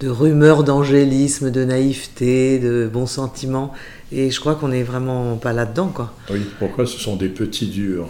de 0.00 0.08
rumeur 0.08 0.64
d'angélisme, 0.64 1.50
de 1.50 1.64
naïveté, 1.64 2.58
de 2.58 2.90
bons 2.92 3.06
sentiments. 3.06 3.72
Et 4.10 4.30
je 4.30 4.40
crois 4.40 4.56
qu'on 4.56 4.68
n'est 4.68 4.82
vraiment 4.82 5.36
pas 5.36 5.52
là-dedans, 5.52 5.88
quoi. 5.88 6.12
Oui, 6.30 6.40
pourquoi 6.58 6.86
ce 6.86 6.98
sont 6.98 7.16
des 7.16 7.28
petits 7.28 7.68
durs 7.68 8.08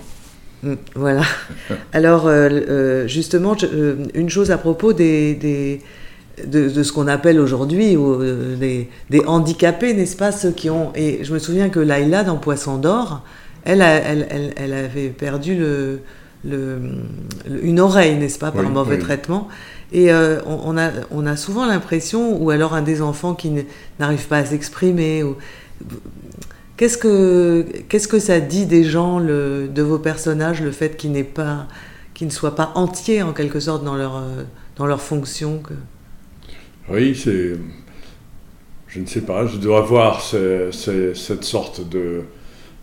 hum, 0.64 0.76
voilà. 0.94 1.22
Alors, 1.92 2.26
euh, 2.26 2.48
euh, 2.48 3.06
justement, 3.06 3.56
euh, 3.62 3.96
une 4.14 4.30
chose 4.30 4.50
à 4.50 4.58
propos 4.58 4.92
des 4.94 5.80
de, 6.46 6.82
ce 6.82 6.92
qu'on 6.92 7.08
appelle 7.08 7.38
aujourd'hui 7.38 7.96
euh, 7.96 8.56
des, 8.56 8.88
handicapés, 9.26 9.94
n'est-ce 9.94 10.16
pas 10.16 10.32
Ceux 10.32 10.50
qui 10.50 10.70
ont. 10.70 10.92
Et 10.94 11.24
je 11.24 11.32
me 11.32 11.38
souviens 11.38 11.68
que 11.68 11.80
Laïla, 11.80 12.24
dans 12.24 12.36
Poisson 12.36 12.78
d'Or, 12.78 13.22
elle, 13.64 13.82
elle, 13.82 14.54
elle, 14.56 14.72
avait 14.72 15.08
perdu 15.08 15.56
le, 15.56 16.00
le, 16.44 16.78
une 17.62 17.80
oreille, 17.80 18.16
n'est-ce 18.16 18.38
pas, 18.38 18.50
par 18.50 18.64
un 18.64 18.70
mauvais 18.70 18.98
traitement. 18.98 19.48
Et 19.92 20.10
euh, 20.10 20.40
on, 20.46 20.78
a, 20.78 20.90
on 21.10 21.26
a 21.26 21.36
souvent 21.36 21.66
l'impression, 21.66 22.42
ou 22.42 22.50
alors 22.50 22.74
un 22.74 22.82
des 22.82 23.02
enfants 23.02 23.34
qui 23.34 23.52
n'arrive 24.00 24.26
pas 24.26 24.38
à 24.38 24.44
s'exprimer. 24.44 25.22
Qu'est-ce 26.78 26.96
que, 26.96 27.66
qu'est-ce 27.88 28.08
que 28.08 28.18
ça 28.18 28.40
dit 28.40 28.66
des 28.66 28.84
gens, 28.84 29.18
le, 29.18 29.68
de 29.68 29.82
vos 29.82 29.98
personnages, 29.98 30.62
le 30.62 30.72
fait 30.72 30.96
qu'ils, 30.96 31.24
pas, 31.24 31.68
qu'ils 32.14 32.26
ne 32.26 32.32
soient 32.32 32.56
pas 32.56 32.72
entiers, 32.74 33.22
en 33.22 33.32
quelque 33.32 33.60
sorte, 33.60 33.84
dans 33.84 33.94
leur, 33.94 34.16
euh, 34.16 34.44
dans 34.76 34.86
leur 34.86 35.00
fonction 35.00 35.58
que... 35.58 35.74
Oui, 36.88 37.14
c'est. 37.14 37.52
Je 38.88 39.00
ne 39.00 39.06
sais 39.06 39.22
pas, 39.22 39.46
je 39.46 39.56
dois 39.56 39.80
voir 39.82 40.20
cette 40.20 41.44
sorte 41.44 41.88
de. 41.88 42.22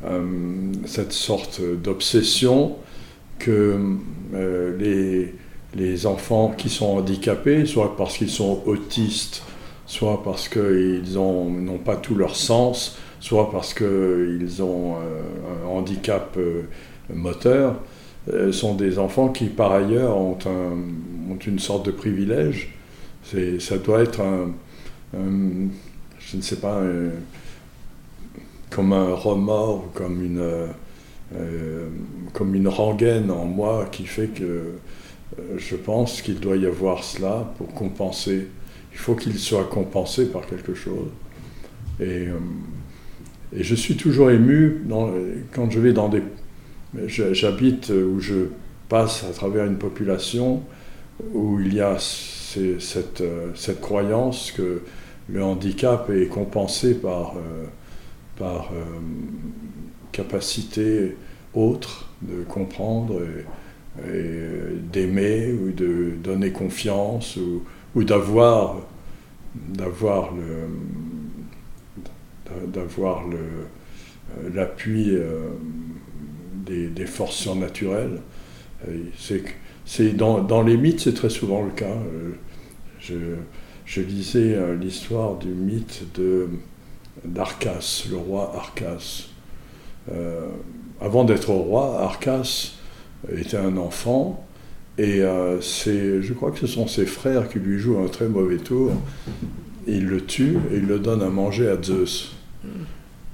Euh, 0.05 0.71
cette 0.85 1.11
sorte 1.11 1.59
d'obsession 1.61 2.77
que 3.37 3.77
euh, 4.33 4.77
les, 4.77 5.35
les, 5.75 6.05
enfants 6.05 6.53
qui 6.57 6.69
sont 6.69 6.85
handicapés, 6.97 7.65
soit 7.65 7.97
parce 7.97 8.17
qu'ils 8.17 8.29
sont 8.29 8.63
autistes, 8.65 9.43
soit 9.85 10.23
parce 10.23 10.47
qu'ils 10.47 11.13
n'ont 11.13 11.81
pas 11.83 11.97
tout 11.97 12.15
leur 12.15 12.37
sens, 12.37 12.97
soit 13.19 13.51
parce 13.51 13.73
qu'ils 13.73 14.63
ont 14.63 14.95
euh, 14.95 15.65
un 15.65 15.67
handicap 15.67 16.37
moteur, 17.13 17.75
sont 18.51 18.75
des 18.75 18.99
enfants 18.99 19.29
qui 19.29 19.47
par 19.47 19.73
ailleurs 19.73 20.15
ont, 20.15 20.37
un, 20.45 21.33
ont 21.33 21.39
une 21.45 21.59
sorte 21.59 21.85
de 21.85 21.91
privilège 21.91 22.78
ça 23.59 23.77
doit 23.77 24.01
être 24.01 24.21
un, 24.21 24.51
je 25.13 26.37
ne 26.37 26.41
sais 26.41 26.57
pas, 26.57 26.81
comme 28.69 28.93
un 28.93 29.13
remords, 29.13 29.91
comme 29.93 30.23
une, 30.23 30.69
euh, 31.35 31.89
comme 32.33 32.55
une 32.55 32.67
rengaine 32.67 33.29
en 33.29 33.45
moi 33.45 33.87
qui 33.91 34.05
fait 34.05 34.27
que 34.27 34.43
euh, 34.43 35.57
je 35.57 35.75
pense 35.75 36.23
qu'il 36.23 36.39
doit 36.39 36.57
y 36.57 36.65
avoir 36.65 37.03
cela 37.03 37.53
pour 37.57 37.67
compenser. 37.73 38.47
Il 38.91 38.97
faut 38.97 39.13
qu'il 39.13 39.37
soit 39.37 39.65
compensé 39.65 40.25
par 40.25 40.47
quelque 40.47 40.73
chose. 40.73 41.09
Et, 41.99 42.27
euh, 42.27 42.39
et 43.55 43.63
je 43.63 43.75
suis 43.75 43.95
toujours 43.95 44.31
ému 44.31 44.83
quand 45.51 45.69
je 45.69 45.79
vais 45.79 45.93
dans 45.93 46.09
des... 46.09 46.23
J'habite 47.05 47.91
où 47.91 48.19
je 48.19 48.47
passe 48.87 49.23
à 49.23 49.31
travers 49.31 49.65
une 49.65 49.77
population 49.77 50.63
où 51.33 51.59
il 51.59 51.75
y 51.75 51.81
a 51.81 51.97
c'est 52.49 52.81
cette, 52.81 53.21
euh, 53.21 53.51
cette, 53.55 53.79
croyance 53.79 54.51
que 54.51 54.81
le 55.27 55.43
handicap 55.43 56.09
est 56.09 56.27
compensé 56.27 56.95
par, 56.95 57.35
euh, 57.37 57.67
euh, 58.41 58.65
capacité 60.11 61.15
autre 61.53 62.09
de 62.21 62.43
comprendre 62.43 63.21
et, 64.03 64.79
d'aimer 64.91 65.51
ou 65.51 65.71
de 65.71 66.13
donner 66.23 66.51
confiance 66.51 67.37
ou, 67.37 68.03
d'avoir 68.03 68.77
d'avoir 69.55 70.33
le 70.33 70.69
d'avoir 72.67 73.23
l'appui 74.53 75.17
des, 76.65 77.05
forces 77.05 77.35
surnaturelles. 77.35 78.21
C'est 79.91 80.15
dans, 80.15 80.61
les 80.61 80.77
mythes, 80.77 80.99
c'est 80.99 81.15
très 81.15 81.31
souvent 81.31 81.63
le 81.63 81.71
cas. 81.71 81.85
Euh, 83.09 83.37
je, 83.87 84.01
lisais 84.01 84.53
euh, 84.53 84.75
l'histoire 84.75 85.35
du 85.37 85.47
mythe 85.47 86.03
d'Arcas, 87.25 88.05
le 88.11 88.17
roi 88.17 88.53
Arcas. 88.55 89.29
Euh, 90.11 90.45
avant 91.01 91.23
d'être 91.23 91.49
roi, 91.49 91.99
Arcas 92.03 92.73
était 93.35 93.57
un 93.57 93.77
enfant 93.77 94.45
et 94.99 95.21
je 95.21 96.33
crois 96.33 96.51
que 96.51 96.59
ce 96.59 96.67
sont 96.67 96.85
ses 96.85 97.07
frères 97.07 97.49
qui 97.49 97.57
lui 97.57 97.79
jouent 97.79 97.99
un 97.99 98.09
très 98.09 98.27
mauvais 98.27 98.57
tour. 98.57 98.91
Il 99.87 100.05
le 100.05 100.23
tue 100.23 100.59
et 100.71 100.75
il 100.75 100.85
le 100.85 100.99
donne 100.99 101.23
à 101.23 101.29
manger 101.29 101.67
à 101.67 101.81
Zeus. 101.81 102.35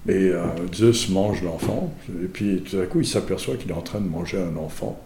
Et 0.07 0.31
Zeus 0.73 1.09
mange 1.09 1.43
l'enfant, 1.43 1.93
et 2.23 2.27
puis 2.27 2.61
tout 2.61 2.77
à 2.77 2.85
coup 2.85 3.01
il 3.01 3.07
s'aperçoit 3.07 3.55
qu'il 3.57 3.71
est 3.71 3.75
en 3.75 3.81
train 3.81 3.99
de 3.99 4.07
manger 4.07 4.37
un 4.37 4.55
enfant. 4.55 5.03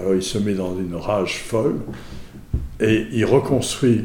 Alors 0.00 0.14
il 0.14 0.22
se 0.22 0.38
met 0.38 0.54
dans 0.54 0.78
une 0.78 0.94
rage 0.94 1.42
folle 1.42 1.76
et 2.80 3.06
il 3.12 3.24
reconstruit 3.26 4.04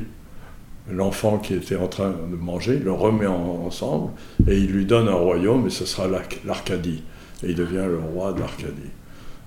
l'enfant 0.91 1.37
qui 1.37 1.53
était 1.53 1.77
en 1.77 1.87
train 1.87 2.09
de 2.29 2.35
manger, 2.35 2.75
il 2.75 2.83
le 2.83 2.91
remet 2.91 3.27
ensemble 3.27 4.11
et 4.47 4.57
il 4.57 4.71
lui 4.71 4.85
donne 4.85 5.07
un 5.07 5.15
royaume 5.15 5.67
et 5.67 5.69
ce 5.69 5.85
sera 5.85 6.07
l'Arcadie. 6.45 7.03
Et 7.43 7.49
il 7.49 7.55
devient 7.55 7.85
le 7.87 7.99
roi 8.13 8.33
d'Arcadie. 8.33 8.91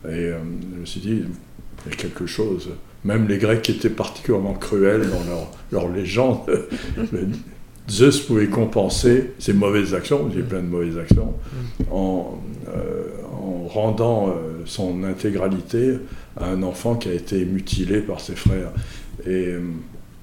Et 0.04 0.08
euh, 0.08 0.38
je 0.74 0.80
me 0.80 0.86
suis 0.86 1.00
dit, 1.00 1.22
il 1.86 1.90
y 1.90 1.94
a 1.94 1.96
quelque 1.96 2.26
chose. 2.26 2.70
Même 3.04 3.28
les 3.28 3.38
Grecs 3.38 3.68
étaient 3.68 3.90
particulièrement 3.90 4.54
cruels 4.54 5.08
dans 5.08 5.48
leur, 5.70 5.88
légende. 5.88 6.40
Zeus 7.90 8.20
pouvait 8.20 8.48
compenser 8.48 9.32
ses 9.38 9.54
mauvaises 9.54 9.94
actions, 9.94 10.30
j'ai 10.34 10.42
plein 10.42 10.60
de 10.60 10.66
mauvaises 10.66 10.98
actions, 10.98 11.34
en, 11.90 12.38
euh, 12.68 13.04
en 13.32 13.66
rendant 13.66 14.28
euh, 14.28 14.62
son 14.66 15.04
intégralité 15.04 15.98
à 16.38 16.46
un 16.46 16.62
enfant 16.62 16.96
qui 16.96 17.08
a 17.08 17.12
été 17.12 17.44
mutilé 17.44 18.00
par 18.00 18.20
ses 18.20 18.36
frères. 18.36 18.70
Et 19.24 19.48
euh, 19.48 19.60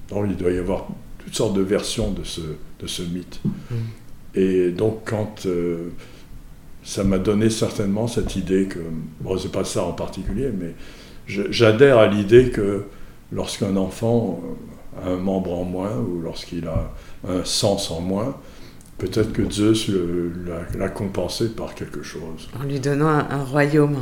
donc, 0.08 0.26
il 0.28 0.36
doit 0.36 0.50
y 0.50 0.58
avoir 0.58 0.88
toutes 1.18 1.34
sortes 1.34 1.54
de 1.54 1.62
versions 1.62 2.10
de 2.10 2.24
ce, 2.24 2.40
de 2.40 2.86
ce 2.86 3.02
mythe. 3.02 3.40
Mm. 3.44 3.74
Et 4.34 4.70
donc, 4.70 5.00
quand 5.04 5.46
euh, 5.46 5.88
ça 6.82 7.04
m'a 7.04 7.18
donné 7.18 7.50
certainement 7.50 8.06
cette 8.06 8.36
idée 8.36 8.66
que, 8.66 8.78
bon, 9.20 9.36
c'est 9.38 9.52
pas 9.52 9.64
ça 9.64 9.84
en 9.84 9.92
particulier, 9.92 10.50
mais 10.56 10.74
j'adhère 11.26 11.98
à 11.98 12.06
l'idée 12.06 12.50
que 12.50 12.84
lorsqu'un 13.32 13.76
enfant 13.76 14.40
un 15.04 15.16
membre 15.16 15.52
en 15.52 15.64
moins 15.64 15.96
ou 15.96 16.20
lorsqu'il 16.20 16.66
a 16.68 16.92
un 17.28 17.44
sens 17.44 17.90
en 17.90 18.00
moins, 18.00 18.36
peut-être 18.98 19.32
que 19.32 19.50
Zeus 19.50 19.90
l'a 20.78 20.88
compensé 20.88 21.48
par 21.48 21.74
quelque 21.74 22.02
chose. 22.02 22.48
En 22.58 22.64
lui 22.64 22.80
donnant 22.80 23.08
un, 23.08 23.44
royaume. 23.44 23.98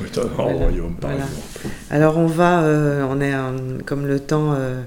Oui, 0.00 0.08
un 0.16 0.42
royaume, 0.42 0.94
par 0.96 1.12
exemple. 1.12 1.32
Alors 1.90 2.18
on 2.18 2.26
va, 2.26 2.62
euh, 2.62 3.06
on 3.08 3.20
est 3.20 3.34
comme 3.84 4.06
le 4.06 4.20
temps, 4.20 4.54
euh, 4.56 4.82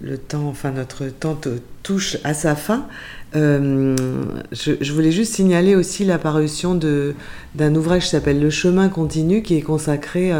le 0.00 0.18
temps, 0.18 0.46
enfin 0.48 0.70
notre 0.70 1.06
temps 1.06 1.38
touche 1.82 2.18
à 2.22 2.34
sa 2.34 2.54
fin. 2.54 2.86
Euh, 3.36 3.94
je, 4.50 4.92
voulais 4.92 5.12
juste 5.12 5.34
signaler 5.34 5.76
aussi 5.76 6.04
l'apparition 6.04 6.74
d'un 7.54 7.74
ouvrage 7.74 8.04
qui 8.04 8.10
s'appelle 8.10 8.40
Le 8.40 8.50
chemin 8.50 8.88
continu, 8.88 9.42
qui 9.42 9.56
est 9.56 9.62
consacré 9.62 10.32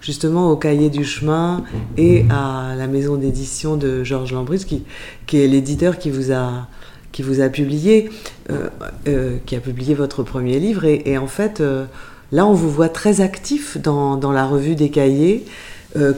justement 0.00 0.50
au 0.50 0.56
cahier 0.56 0.90
du 0.90 1.04
chemin 1.04 1.64
et 1.96 2.24
à 2.30 2.74
la 2.76 2.86
maison 2.86 3.16
d'édition 3.16 3.76
de 3.76 4.04
Georges 4.04 4.32
Lambris, 4.32 4.64
qui, 4.66 4.84
qui 5.26 5.42
est 5.42 5.48
l'éditeur 5.48 5.98
qui 5.98 6.10
vous 6.10 6.32
a 6.32 6.68
qui 7.12 7.22
vous 7.22 7.40
a 7.40 7.48
publié, 7.48 8.10
euh, 8.50 8.68
euh, 9.08 9.36
qui 9.46 9.56
a 9.56 9.60
publié 9.60 9.94
votre 9.94 10.22
premier 10.22 10.58
livre. 10.58 10.84
Et, 10.84 11.18
en 11.18 11.26
fait, 11.26 11.60
euh, 11.60 11.84
là, 12.32 12.46
on 12.46 12.52
vous 12.52 12.70
voit 12.70 12.88
très 12.88 13.20
actif 13.20 13.78
dans, 13.78 14.16
dans 14.16 14.32
la 14.32 14.46
revue 14.46 14.74
des 14.74 14.90
cahiers, 14.90 15.44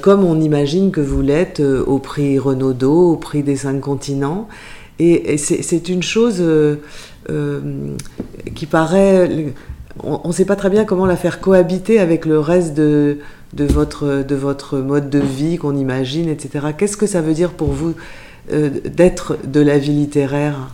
comme 0.03 0.23
on 0.23 0.39
imagine 0.39 0.91
que 0.91 1.01
vous 1.01 1.23
l'êtes 1.23 1.61
au 1.61 1.99
prix 1.99 2.39
Renaudot, 2.39 3.13
au 3.13 3.17
prix 3.17 3.43
des 3.43 3.57
cinq 3.57 3.81
continents. 3.81 4.47
Et, 4.99 5.39
c'est 5.39 5.89
une 5.89 6.03
chose 6.03 6.45
qui 8.55 8.67
paraît... 8.67 9.55
On 10.03 10.29
ne 10.29 10.33
sait 10.33 10.45
pas 10.45 10.57
très 10.57 10.69
bien 10.69 10.85
comment 10.85 11.07
la 11.07 11.17
faire 11.17 11.41
cohabiter 11.41 12.01
avec 12.01 12.27
le 12.27 12.39
reste 12.39 12.75
de, 12.75 13.19
de, 13.55 13.65
votre, 13.65 14.23
de 14.23 14.35
votre 14.35 14.79
mode 14.79 15.09
de 15.09 15.19
vie 15.19 15.57
qu'on 15.57 15.77
imagine, 15.77 16.29
etc. 16.29 16.67
Qu'est-ce 16.77 16.99
que 16.99 17.07
ça 17.07 17.23
veut 17.23 17.35
dire 17.35 17.53
pour 17.53 17.69
vous 17.69 17.95
d'être 18.51 19.39
de 19.47 19.61
la 19.61 19.79
vie 19.79 19.93
littéraire? 19.93 20.69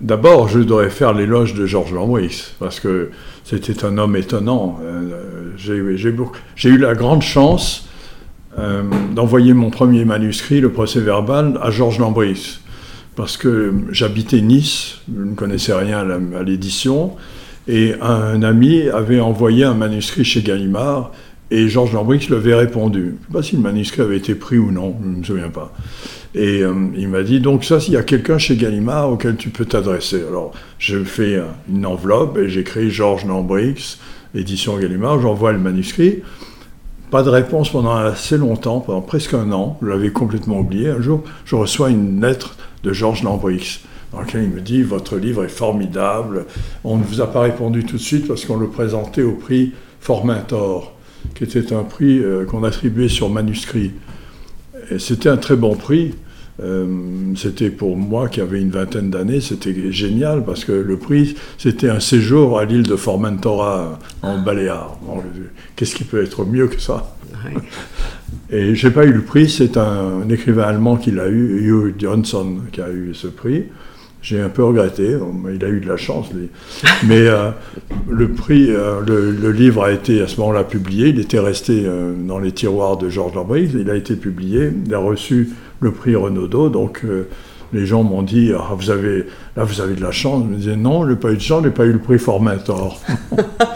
D'abord, 0.00 0.48
je 0.48 0.60
devrais 0.60 0.90
faire 0.90 1.12
l'éloge 1.12 1.54
de 1.54 1.66
Georges 1.66 1.92
Lambris, 1.92 2.52
parce 2.58 2.80
que 2.80 3.10
c'était 3.44 3.84
un 3.84 3.96
homme 3.98 4.16
étonnant. 4.16 4.80
Euh, 4.82 5.52
j'ai 5.56 6.68
eu 6.68 6.78
la 6.78 6.94
grande 6.94 7.22
chance 7.22 7.88
euh, 8.58 8.82
d'envoyer 9.14 9.54
mon 9.54 9.70
premier 9.70 10.04
manuscrit, 10.04 10.60
le 10.60 10.70
procès 10.70 11.00
verbal, 11.00 11.58
à 11.62 11.70
Georges 11.70 11.98
Lambris, 11.98 12.60
parce 13.14 13.36
que 13.36 13.72
j'habitais 13.90 14.40
Nice, 14.40 14.98
je 15.14 15.22
ne 15.22 15.34
connaissais 15.34 15.74
rien 15.74 16.06
à 16.36 16.42
l'édition, 16.42 17.12
et 17.68 17.94
un 18.00 18.42
ami 18.42 18.88
avait 18.88 19.20
envoyé 19.20 19.64
un 19.64 19.74
manuscrit 19.74 20.24
chez 20.24 20.42
Gallimard, 20.42 21.12
et 21.50 21.68
Georges 21.68 21.92
Lambris 21.92 22.26
lui 22.28 22.34
avait 22.34 22.54
répondu. 22.54 23.00
Je 23.00 23.06
ne 23.06 23.12
sais 23.12 23.32
pas 23.32 23.42
si 23.42 23.56
le 23.56 23.62
manuscrit 23.62 24.02
avait 24.02 24.16
été 24.16 24.34
pris 24.34 24.58
ou 24.58 24.70
non, 24.70 24.96
je 25.02 25.08
ne 25.08 25.16
me 25.16 25.24
souviens 25.24 25.50
pas. 25.50 25.72
Et 26.38 26.62
euh, 26.62 26.72
il 26.96 27.08
m'a 27.08 27.24
dit, 27.24 27.40
donc 27.40 27.64
ça, 27.64 27.80
s'il 27.80 27.94
y 27.94 27.96
a 27.96 28.04
quelqu'un 28.04 28.38
chez 28.38 28.54
Gallimard 28.54 29.10
auquel 29.10 29.36
tu 29.36 29.50
peux 29.50 29.64
t'adresser. 29.64 30.22
Alors, 30.28 30.52
je 30.78 31.02
fais 31.02 31.42
une 31.68 31.84
enveloppe 31.84 32.38
et 32.38 32.48
j'écris 32.48 32.92
Georges 32.92 33.24
Lambrix, 33.24 33.98
édition 34.36 34.78
Gallimard, 34.78 35.20
j'envoie 35.20 35.50
le 35.50 35.58
manuscrit. 35.58 36.22
Pas 37.10 37.24
de 37.24 37.28
réponse 37.28 37.70
pendant 37.70 37.96
assez 37.96 38.38
longtemps, 38.38 38.78
pendant 38.78 39.00
presque 39.00 39.34
un 39.34 39.50
an, 39.50 39.78
je 39.82 39.88
l'avais 39.88 40.10
complètement 40.10 40.60
oublié. 40.60 40.90
Un 40.90 41.00
jour, 41.00 41.24
je 41.44 41.56
reçois 41.56 41.90
une 41.90 42.20
lettre 42.20 42.56
de 42.84 42.92
Georges 42.92 43.24
Lambrix, 43.24 43.80
dans 44.12 44.20
laquelle 44.20 44.44
il 44.44 44.50
me 44.50 44.60
dit, 44.60 44.84
votre 44.84 45.16
livre 45.16 45.44
est 45.44 45.48
formidable, 45.48 46.46
on 46.84 46.98
ne 46.98 47.02
vous 47.02 47.20
a 47.20 47.32
pas 47.32 47.40
répondu 47.40 47.82
tout 47.82 47.96
de 47.96 48.02
suite 48.02 48.28
parce 48.28 48.44
qu'on 48.44 48.58
le 48.58 48.68
présentait 48.68 49.22
au 49.22 49.32
prix 49.32 49.72
Formentor, 49.98 50.94
qui 51.34 51.42
était 51.42 51.72
un 51.72 51.82
prix 51.82 52.20
euh, 52.20 52.44
qu'on 52.44 52.62
attribuait 52.62 53.08
sur 53.08 53.28
manuscrit 53.28 53.90
c'était 54.98 55.28
un 55.28 55.36
très 55.36 55.56
bon 55.56 55.74
prix. 55.74 56.14
Euh, 56.60 56.86
c'était 57.36 57.70
pour 57.70 57.96
moi 57.96 58.28
qui 58.28 58.40
avait 58.40 58.60
une 58.60 58.70
vingtaine 58.70 59.10
d'années, 59.10 59.40
c'était 59.40 59.92
génial 59.92 60.44
parce 60.44 60.64
que 60.64 60.72
le 60.72 60.96
prix, 60.96 61.36
c'était 61.56 61.88
un 61.88 62.00
séjour 62.00 62.58
à 62.58 62.64
l'île 62.64 62.82
de 62.82 62.96
Formentora 62.96 63.98
en 64.22 64.38
Baléares. 64.38 64.98
Qu'est-ce 65.76 65.94
qui 65.94 66.04
peut 66.04 66.22
être 66.22 66.44
mieux 66.44 66.66
que 66.66 66.80
ça? 66.80 67.14
Et 68.50 68.74
j'ai 68.74 68.90
pas 68.90 69.04
eu 69.04 69.12
le 69.12 69.22
prix, 69.22 69.48
c'est 69.48 69.76
un, 69.76 70.28
écrivain 70.28 70.64
allemand 70.64 70.96
qui 70.96 71.12
l'a 71.12 71.28
eu, 71.28 71.68
Hugh 71.68 71.94
Johnson, 71.98 72.56
qui 72.72 72.80
a 72.80 72.90
eu 72.90 73.14
ce 73.14 73.28
prix. 73.28 73.64
J'ai 74.20 74.40
un 74.40 74.48
peu 74.48 74.64
regretté, 74.64 75.16
il 75.54 75.64
a 75.64 75.68
eu 75.68 75.78
de 75.78 75.86
la 75.86 75.96
chance, 75.96 76.26
Mais 77.06 77.28
euh, 77.28 77.50
le 78.10 78.32
prix, 78.32 78.66
euh, 78.70 79.00
le, 79.06 79.52
livre 79.52 79.84
a 79.84 79.92
été 79.92 80.20
à 80.20 80.26
ce 80.26 80.40
moment-là 80.40 80.64
publié, 80.64 81.08
il 81.08 81.20
était 81.20 81.38
resté 81.38 81.86
dans 82.26 82.40
les 82.40 82.50
tiroirs 82.50 82.96
de 82.96 83.08
Georges 83.08 83.36
Lambris, 83.36 83.70
il 83.74 83.88
a 83.90 83.94
été 83.94 84.16
publié, 84.16 84.70
il 84.86 84.92
a 84.92 84.98
reçu 84.98 85.50
le 85.80 85.92
prix 85.92 86.16
Renaudot, 86.16 86.68
donc 86.68 87.04
les 87.72 87.86
gens 87.86 88.02
m'ont 88.02 88.22
dit 88.22 88.52
ah, 88.56 88.74
vous 88.76 88.90
avez, 88.90 89.26
là 89.56 89.64
vous 89.64 89.80
avez 89.80 89.94
de 89.94 90.02
la 90.02 90.10
chance. 90.10 90.44
Je 90.44 90.50
me 90.50 90.56
disais 90.56 90.76
non, 90.76 91.04
je 91.04 91.10
n'ai 91.10 91.16
pas 91.16 91.32
eu 91.32 91.36
de 91.36 91.40
chance, 91.40 91.62
je 91.62 91.68
n'ai 91.68 91.74
pas 91.74 91.84
eu 91.84 91.92
le 91.92 91.98
prix 91.98 92.18
Formentor. 92.18 93.00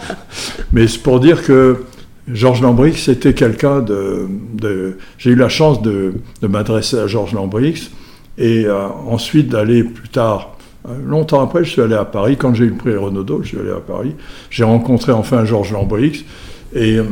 Mais 0.73 0.87
c'est 0.87 1.01
pour 1.01 1.19
dire 1.19 1.43
que 1.43 1.83
Georges 2.27 2.61
Lambris, 2.61 2.95
c'était 2.95 3.33
quelqu'un 3.33 3.81
de, 3.81 4.97
J'ai 5.17 5.31
eu 5.31 5.35
la 5.35 5.49
chance 5.49 5.81
de, 5.81 6.13
m'adresser 6.41 6.97
à 6.97 7.07
Georges 7.07 7.33
Lambris 7.33 7.91
et 8.37 8.65
euh, 8.65 8.87
ensuite 9.07 9.49
d'aller 9.49 9.83
plus 9.83 10.09
tard, 10.09 10.55
euh, 10.87 10.93
longtemps 11.05 11.43
après, 11.43 11.63
je 11.63 11.69
suis 11.69 11.81
allé 11.81 11.95
à 11.95 12.05
Paris. 12.05 12.35
Quand 12.37 12.53
j'ai 12.53 12.65
eu 12.65 12.69
le 12.69 12.75
prix 12.75 12.95
Renaudot, 12.95 13.43
je 13.43 13.49
suis 13.49 13.59
allé 13.59 13.69
à 13.69 13.79
Paris. 13.79 14.15
J'ai 14.49 14.63
rencontré 14.63 15.11
enfin 15.11 15.45
Georges 15.45 15.71
Lambrix. 15.71 16.25
Et 16.73 16.97
euh, 16.97 17.03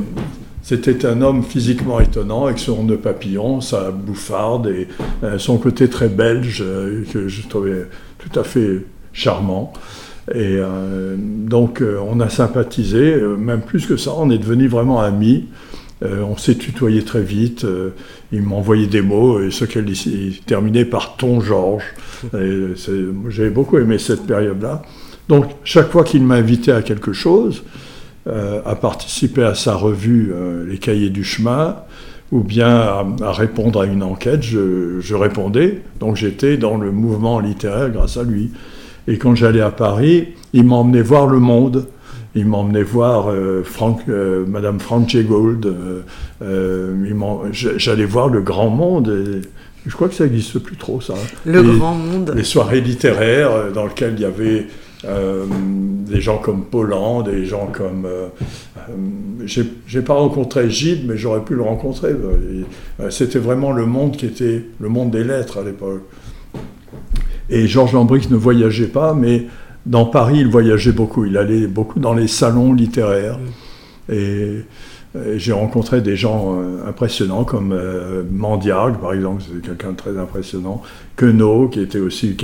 c'était 0.77 1.05
un 1.05 1.21
homme 1.21 1.43
physiquement 1.43 1.99
étonnant, 1.99 2.45
avec 2.45 2.59
son 2.59 2.83
nœud 2.83 2.97
papillon, 2.97 3.59
sa 3.61 3.91
bouffarde 3.91 4.67
et 4.67 4.87
son 5.37 5.57
côté 5.57 5.89
très 5.89 6.07
belge, 6.07 6.63
que 7.11 7.27
je 7.27 7.47
trouvais 7.47 7.87
tout 8.17 8.39
à 8.39 8.43
fait 8.43 8.85
charmant. 9.11 9.73
Et 10.33 10.59
donc 11.19 11.83
on 11.83 12.19
a 12.21 12.29
sympathisé, 12.29 13.17
même 13.37 13.61
plus 13.61 13.85
que 13.85 13.97
ça, 13.97 14.11
on 14.17 14.29
est 14.29 14.37
devenus 14.37 14.71
vraiment 14.71 15.01
amis. 15.01 15.45
Euh, 16.03 16.23
on 16.23 16.35
s'est 16.35 16.55
tutoyé 16.55 17.03
très 17.03 17.21
vite. 17.21 17.63
Euh, 17.63 17.91
il 18.31 18.41
m'envoyait 18.41 18.87
des 18.87 19.01
mots, 19.01 19.41
et 19.41 19.51
ce 19.51 19.65
qu'elle 19.65 19.85
terminait 20.45 20.85
par 20.85 21.17
ton 21.17 21.41
Georges. 21.41 21.93
J'avais 22.33 23.49
beaucoup 23.49 23.77
aimé 23.77 23.97
cette 23.97 24.25
période-là. 24.25 24.81
Donc, 25.29 25.45
chaque 25.63 25.91
fois 25.91 26.03
qu'il 26.03 26.23
m'invitait 26.23 26.71
à 26.71 26.81
quelque 26.81 27.13
chose, 27.13 27.63
euh, 28.27 28.61
à 28.65 28.75
participer 28.75 29.43
à 29.43 29.55
sa 29.55 29.75
revue 29.75 30.33
Les 30.67 30.77
Cahiers 30.77 31.09
du 31.09 31.23
Chemin, 31.23 31.77
ou 32.31 32.41
bien 32.41 32.69
à, 33.21 33.31
répondre 33.31 33.81
à 33.81 33.85
une 33.85 34.03
enquête, 34.03 34.43
je 34.43 35.13
répondais. 35.13 35.81
Donc, 35.99 36.15
j'étais 36.15 36.57
dans 36.57 36.77
le 36.77 36.91
mouvement 36.91 37.39
littéraire 37.39 37.89
grâce 37.89 38.17
à 38.17 38.23
lui. 38.23 38.51
Et 39.07 39.17
quand 39.17 39.35
j'allais 39.35 39.61
à 39.61 39.71
Paris, 39.71 40.29
il 40.53 40.63
m'emmenait 40.63 41.01
voir 41.01 41.27
le 41.27 41.39
monde 41.39 41.87
il 42.33 42.45
m'emmenait 42.45 42.83
voir 42.83 43.29
euh, 43.29 43.61
Frank, 43.63 44.01
euh, 44.07 44.45
Madame 44.47 44.79
Franche 44.79 45.15
Gold. 45.17 45.73
Euh, 46.41 46.93
j'allais 47.51 48.05
voir 48.05 48.29
le 48.29 48.41
grand 48.41 48.69
monde. 48.69 49.43
je 49.85 49.93
crois 49.93 50.07
que 50.07 50.15
ça 50.15 50.23
n'existe 50.23 50.59
plus 50.59 50.77
trop, 50.77 51.01
ça. 51.01 51.13
Le 51.45 51.61
grand 51.61 51.95
monde. 51.95 52.33
Les 52.35 52.43
soirées 52.43 52.81
littéraires 52.81 53.71
dans 53.73 53.85
lesquelles 53.85 54.13
il 54.15 54.21
y 54.21 54.25
avait 54.25 54.67
des 55.03 56.21
gens 56.21 56.37
comme 56.37 56.65
Paulan, 56.65 57.21
des 57.23 57.45
gens 57.45 57.67
comme. 57.67 58.07
J'ai 59.45 60.01
pas 60.01 60.13
rencontré 60.13 60.69
Gide, 60.69 61.07
mais 61.07 61.17
j'aurais 61.17 61.43
pu 61.43 61.55
le 61.55 61.63
rencontrer. 61.63 62.11
C'était 63.09 63.39
vraiment 63.39 63.71
le 63.71 63.85
monde 63.85 64.15
qui 64.15 64.25
était 64.25 64.65
le 64.79 64.89
monde 64.89 65.11
des 65.11 65.23
lettres 65.23 65.59
à 65.59 65.63
l'époque. 65.63 66.03
Et 67.49 67.67
Georges 67.67 67.93
Lambrix 67.93 68.27
ne 68.29 68.37
voyageait 68.37 68.87
pas, 68.87 69.13
mais 69.13 69.47
dans 69.85 70.05
Paris, 70.05 70.39
il 70.39 70.47
voyageait 70.47 70.91
beaucoup. 70.91 71.25
Il 71.25 71.37
allait 71.37 71.67
beaucoup 71.67 71.99
dans 71.99 72.13
les 72.13 72.27
salons 72.27 72.73
littéraires. 72.73 73.39
Et, 74.11 74.61
j'ai 75.13 75.51
rencontré 75.51 76.01
des 76.01 76.15
gens 76.15 76.57
euh, 76.57 76.87
impressionnants 76.87 77.43
comme 77.43 77.73
euh, 77.73 78.23
Mandiargue, 78.31 78.97
par 78.97 79.13
exemple, 79.13 79.43
c'était 79.45 79.67
quelqu'un 79.67 79.91
de 79.91 79.97
très 79.97 80.17
impressionnant. 80.17 80.81
Queneau, 81.17 81.67
qui 81.67 81.81
était 81.81 81.99
aussi. 81.99 82.37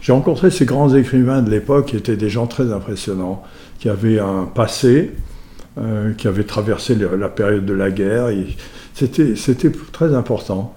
J'ai 0.00 0.12
rencontré 0.12 0.50
ces 0.50 0.64
grands 0.64 0.94
écrivains 0.94 1.42
de 1.42 1.50
l'époque 1.50 1.86
qui 1.86 1.96
étaient 1.96 2.16
des 2.16 2.30
gens 2.30 2.46
très 2.46 2.72
impressionnants, 2.72 3.42
qui 3.78 3.90
avaient 3.90 4.18
un 4.18 4.48
passé, 4.52 5.12
euh, 5.78 6.14
qui 6.14 6.26
avaient 6.26 6.44
traversé 6.44 6.94
la 6.96 7.28
période 7.28 7.66
de 7.66 7.74
la 7.74 7.90
guerre. 7.90 8.28
C'était 8.94 9.34
très 9.92 10.14
important. 10.14 10.74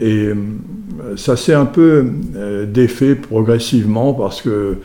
Et 0.00 0.28
ça 1.16 1.36
s'est 1.36 1.54
un 1.54 1.64
peu 1.66 2.08
défait 2.68 3.16
progressivement 3.16 4.14
parce 4.14 4.42
que 4.42 4.76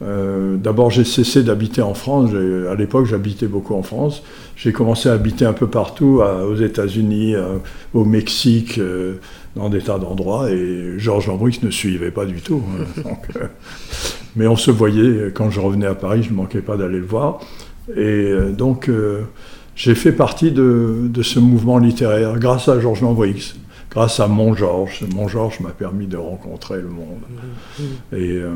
euh, 0.00 0.56
d'abord, 0.56 0.90
j'ai 0.90 1.04
cessé 1.04 1.42
d'habiter 1.42 1.82
en 1.82 1.94
France. 1.94 2.30
À 2.30 2.74
l'époque, 2.74 3.06
j'habitais 3.06 3.46
beaucoup 3.46 3.74
en 3.74 3.82
France. 3.82 4.22
J'ai 4.58 4.72
commencé 4.72 5.08
à 5.08 5.12
habiter 5.12 5.44
un 5.44 5.52
peu 5.52 5.68
partout, 5.68 6.20
aux 6.20 6.56
États-Unis, 6.56 7.36
euh, 7.36 7.58
au 7.94 8.04
Mexique, 8.04 8.78
euh, 8.78 9.14
dans 9.54 9.68
des 9.68 9.78
tas 9.78 10.00
d'endroits. 10.00 10.50
Et 10.50 10.98
Georges 10.98 11.28
Lambrix 11.28 11.60
ne 11.62 11.70
suivait 11.70 12.10
pas 12.10 12.26
du 12.26 12.40
tout. 12.40 12.60
Hein. 13.06 13.12
mais 14.36 14.48
on 14.48 14.56
se 14.56 14.72
voyait 14.72 15.30
quand 15.32 15.48
je 15.50 15.60
revenais 15.60 15.86
à 15.86 15.94
Paris. 15.94 16.24
Je 16.24 16.30
ne 16.30 16.34
manquais 16.34 16.60
pas 16.60 16.76
d'aller 16.76 16.98
le 16.98 17.06
voir. 17.06 17.38
Et 17.96 18.34
donc, 18.50 18.90
j'ai 19.76 19.94
fait 19.94 20.12
partie 20.12 20.50
de, 20.50 21.02
de, 21.04 21.22
ce 21.22 21.38
mouvement 21.38 21.78
littéraire 21.78 22.38
grâce 22.38 22.68
à 22.68 22.80
Georges 22.80 23.00
Lambrix. 23.00 23.54
Grâce 23.90 24.20
à 24.20 24.28
mon 24.28 24.54
Georges. 24.54 25.04
Mon 25.14 25.28
Georges 25.28 25.60
m'a 25.60 25.70
permis 25.70 26.06
de 26.06 26.16
rencontrer 26.16 26.76
le 26.76 26.88
monde. 26.88 27.20
Mm-hmm. 27.80 28.16
Et, 28.16 28.32
euh, 28.36 28.50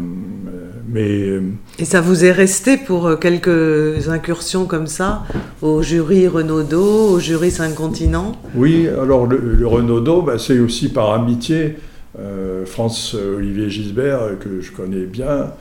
mais, 0.88 1.40
Et 1.78 1.84
ça 1.84 2.00
vous 2.00 2.24
est 2.24 2.32
resté 2.32 2.76
pour 2.76 3.18
quelques 3.18 4.08
incursions 4.08 4.66
comme 4.66 4.86
ça, 4.86 5.24
au 5.60 5.82
jury 5.82 6.28
Renaudot, 6.28 7.10
au 7.10 7.18
jury 7.18 7.50
Cinq-Continents 7.50 8.32
Oui, 8.54 8.88
alors 8.88 9.26
le, 9.26 9.38
le 9.38 9.66
Renaudot, 9.66 10.22
bah, 10.22 10.38
c'est 10.38 10.58
aussi 10.58 10.88
par 10.90 11.12
amitié. 11.12 11.76
Euh, 12.18 12.66
France-Olivier 12.66 13.70
Gisbert, 13.70 14.38
que 14.38 14.60
je 14.60 14.70
connais 14.70 15.06
bien, 15.06 15.52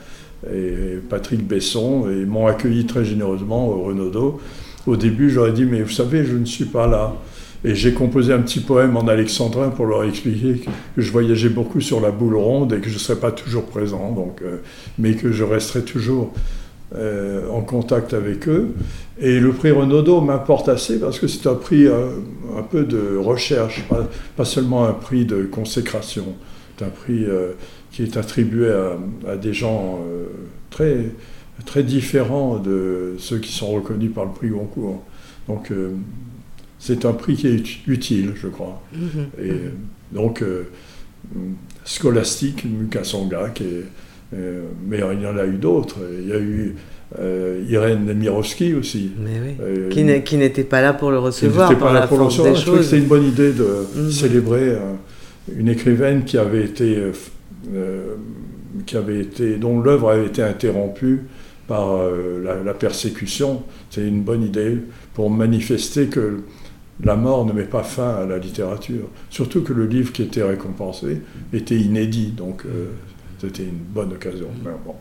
et 0.52 0.98
Patrick 1.08 1.46
Besson, 1.46 2.10
et 2.10 2.26
m'ont 2.26 2.46
accueilli 2.46 2.84
très 2.84 3.04
généreusement 3.04 3.68
au 3.68 3.84
Renaudot. 3.84 4.38
Au 4.86 4.96
début, 4.96 5.30
j'aurais 5.30 5.52
dit, 5.52 5.64
mais 5.64 5.80
vous 5.80 5.90
savez, 5.90 6.24
je 6.24 6.36
ne 6.36 6.44
suis 6.44 6.66
pas 6.66 6.86
là. 6.86 7.14
Et 7.64 7.76
j'ai 7.76 7.92
composé 7.92 8.32
un 8.32 8.40
petit 8.40 8.60
poème 8.60 8.96
en 8.96 9.06
alexandrin 9.06 9.68
pour 9.68 9.86
leur 9.86 10.02
expliquer 10.04 10.64
que 10.96 11.00
je 11.00 11.12
voyageais 11.12 11.48
beaucoup 11.48 11.80
sur 11.80 12.00
la 12.00 12.10
boule 12.10 12.36
ronde 12.36 12.72
et 12.72 12.80
que 12.80 12.88
je 12.88 12.94
ne 12.94 12.98
serais 12.98 13.20
pas 13.20 13.30
toujours 13.30 13.66
présent, 13.66 14.10
donc, 14.10 14.42
euh, 14.42 14.58
mais 14.98 15.14
que 15.14 15.30
je 15.30 15.44
resterais 15.44 15.82
toujours 15.82 16.32
euh, 16.96 17.48
en 17.50 17.60
contact 17.60 18.14
avec 18.14 18.48
eux. 18.48 18.74
Et 19.20 19.38
le 19.38 19.52
prix 19.52 19.70
Renaudot 19.70 20.20
m'importe 20.20 20.68
assez 20.68 20.98
parce 20.98 21.20
que 21.20 21.28
c'est 21.28 21.48
un 21.48 21.54
prix 21.54 21.86
euh, 21.86 22.08
un 22.58 22.62
peu 22.62 22.82
de 22.82 23.16
recherche, 23.16 23.84
pas, 24.36 24.44
seulement 24.44 24.84
un 24.84 24.92
prix 24.92 25.24
de 25.24 25.44
consécration. 25.44 26.24
C'est 26.76 26.84
un 26.84 26.90
prix 26.90 27.26
qui 27.92 28.02
est 28.02 28.16
attribué 28.16 28.70
à, 28.70 29.30
à 29.32 29.36
des 29.36 29.52
gens 29.52 30.00
très, 30.70 30.96
très 31.64 31.82
différents 31.82 32.56
de 32.56 33.14
ceux 33.18 33.38
qui 33.38 33.52
sont 33.52 33.70
reconnus 33.70 34.10
par 34.12 34.24
le 34.24 34.32
prix 34.32 34.48
Goncourt. 34.48 35.02
Donc 35.48 35.70
c'est 36.84 37.04
un 37.04 37.12
prix 37.12 37.34
qui 37.40 37.46
est 37.46 37.86
utile, 37.86 38.30
je 38.42 38.48
crois. 38.56 38.76
Mm 38.92 38.98
-hmm. 38.98 39.44
Et 39.46 39.54
donc 40.18 40.34
scolastique, 41.84 42.60
Mukasonga, 42.64 43.42
qui 43.56 43.64
est, 43.64 43.86
mais 44.88 44.98
il 45.16 45.22
y 45.22 45.26
en 45.34 45.38
a 45.44 45.46
eu 45.54 45.58
d'autres. 45.66 45.98
Il 46.22 46.28
y 46.32 46.36
a 46.40 46.40
eu 46.40 46.74
euh, 47.18 47.62
Irène 47.68 48.12
Mirovski 48.14 48.74
aussi. 48.74 49.12
Mais 49.18 49.40
oui. 49.42 49.54
euh, 49.60 50.20
qui 50.20 50.36
n'était 50.36 50.64
pas 50.64 50.80
là 50.80 50.92
pour 50.94 51.10
le 51.10 51.18
recevoir. 51.18 51.68
Qui 51.68 51.74
n'était 51.74 51.84
pas 51.84 51.92
là 51.92 52.06
pour 52.06 52.18
le 52.18 52.24
recevoir. 52.24 52.54
Je 52.54 52.62
trouvais 52.62 52.78
que 52.78 52.84
c'était 52.84 52.98
une 52.98 53.08
bonne 53.08 53.26
idée 53.26 53.52
de 53.52 53.64
mm 53.64 54.06
-hmm. 54.06 54.10
célébrer 54.10 54.68
euh, 54.70 54.94
une 55.58 55.68
écrivaine 55.68 56.24
qui 56.24 56.38
avait 56.38 56.64
été, 56.64 56.96
euh, 57.74 58.14
qui 58.86 58.96
avait 58.96 59.20
été 59.20 59.56
dont 59.56 59.80
l'œuvre 59.80 60.10
avait 60.10 60.26
été 60.26 60.42
interrompue 60.42 61.20
par 61.68 61.92
euh, 61.92 62.42
la, 62.42 62.54
la, 62.62 62.74
persécution. 62.74 63.62
C'est 63.90 64.06
une 64.06 64.22
bonne 64.22 64.42
idée 64.42 64.78
pour 65.14 65.30
manifester 65.30 66.06
que 66.06 66.40
la 67.02 67.16
mort 67.16 67.44
ne 67.44 67.52
met 67.52 67.64
pas 67.64 67.82
fin 67.82 68.14
à 68.16 68.26
la 68.26 68.38
littérature. 68.38 69.08
Surtout 69.30 69.62
que 69.62 69.72
le 69.72 69.86
livre 69.86 70.12
qui 70.12 70.22
était 70.22 70.42
récompensé 70.42 71.22
était 71.52 71.78
inédit. 71.78 72.32
Donc 72.36 72.64
c'était 73.40 73.64
une 73.64 73.78
bonne 73.78 74.12
occasion. 74.12 74.48
Mais 74.64 74.70
bon, 74.84 74.94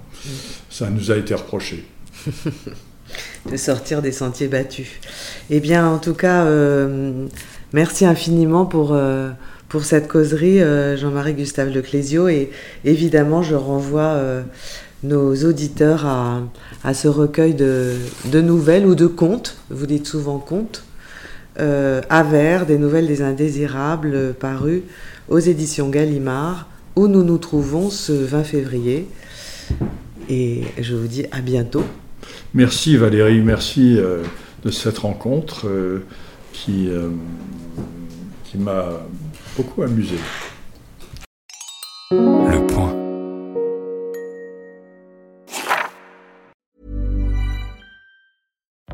ça 0.69 0.89
nous 0.89 1.11
a 1.11 1.17
été 1.17 1.35
reproché. 1.35 1.85
de 3.49 3.57
sortir 3.57 4.01
des 4.01 4.11
sentiers 4.11 4.47
battus. 4.47 4.87
Eh 5.49 5.59
bien, 5.59 5.87
en 5.87 5.97
tout 5.97 6.13
cas, 6.13 6.45
euh, 6.45 7.27
merci 7.73 8.05
infiniment 8.05 8.65
pour, 8.65 8.93
euh, 8.93 9.31
pour 9.69 9.83
cette 9.83 10.07
causerie, 10.07 10.61
euh, 10.61 10.97
Jean-Marie 10.97 11.33
Gustave 11.33 11.69
Leclésio. 11.69 12.27
Et 12.27 12.51
évidemment, 12.85 13.41
je 13.41 13.55
renvoie 13.55 14.01
euh, 14.01 14.41
nos 15.03 15.35
auditeurs 15.35 16.05
à, 16.05 16.41
à, 16.83 16.93
ce 16.93 17.07
recueil 17.07 17.53
de, 17.53 17.95
de, 18.25 18.41
nouvelles 18.41 18.85
ou 18.85 18.95
de 18.95 19.07
contes, 19.07 19.57
vous 19.69 19.87
dites 19.87 20.07
souvent 20.07 20.37
contes, 20.37 20.83
euh, 21.59 22.01
des 22.67 22.77
nouvelles 22.77 23.07
des 23.07 23.21
indésirables, 23.21 24.33
parues 24.39 24.83
aux 25.29 25.39
éditions 25.39 25.89
Gallimard, 25.89 26.67
où 26.95 27.07
nous 27.07 27.23
nous 27.23 27.37
trouvons 27.37 27.89
ce 27.89 28.11
20 28.11 28.43
février. 28.43 29.07
Et 30.29 30.63
je 30.79 30.95
vous 30.95 31.07
dis 31.07 31.25
à 31.31 31.41
bientôt. 31.41 31.83
Merci 32.53 32.97
Valérie, 32.97 33.41
merci 33.41 33.95
euh, 33.97 34.23
de 34.63 34.71
cette 34.71 34.99
rencontre 34.99 35.67
euh, 35.67 36.05
qui, 36.53 36.89
euh, 36.89 37.09
qui 38.45 38.57
m'a 38.57 38.85
beaucoup 39.57 39.83
amusé. 39.83 40.15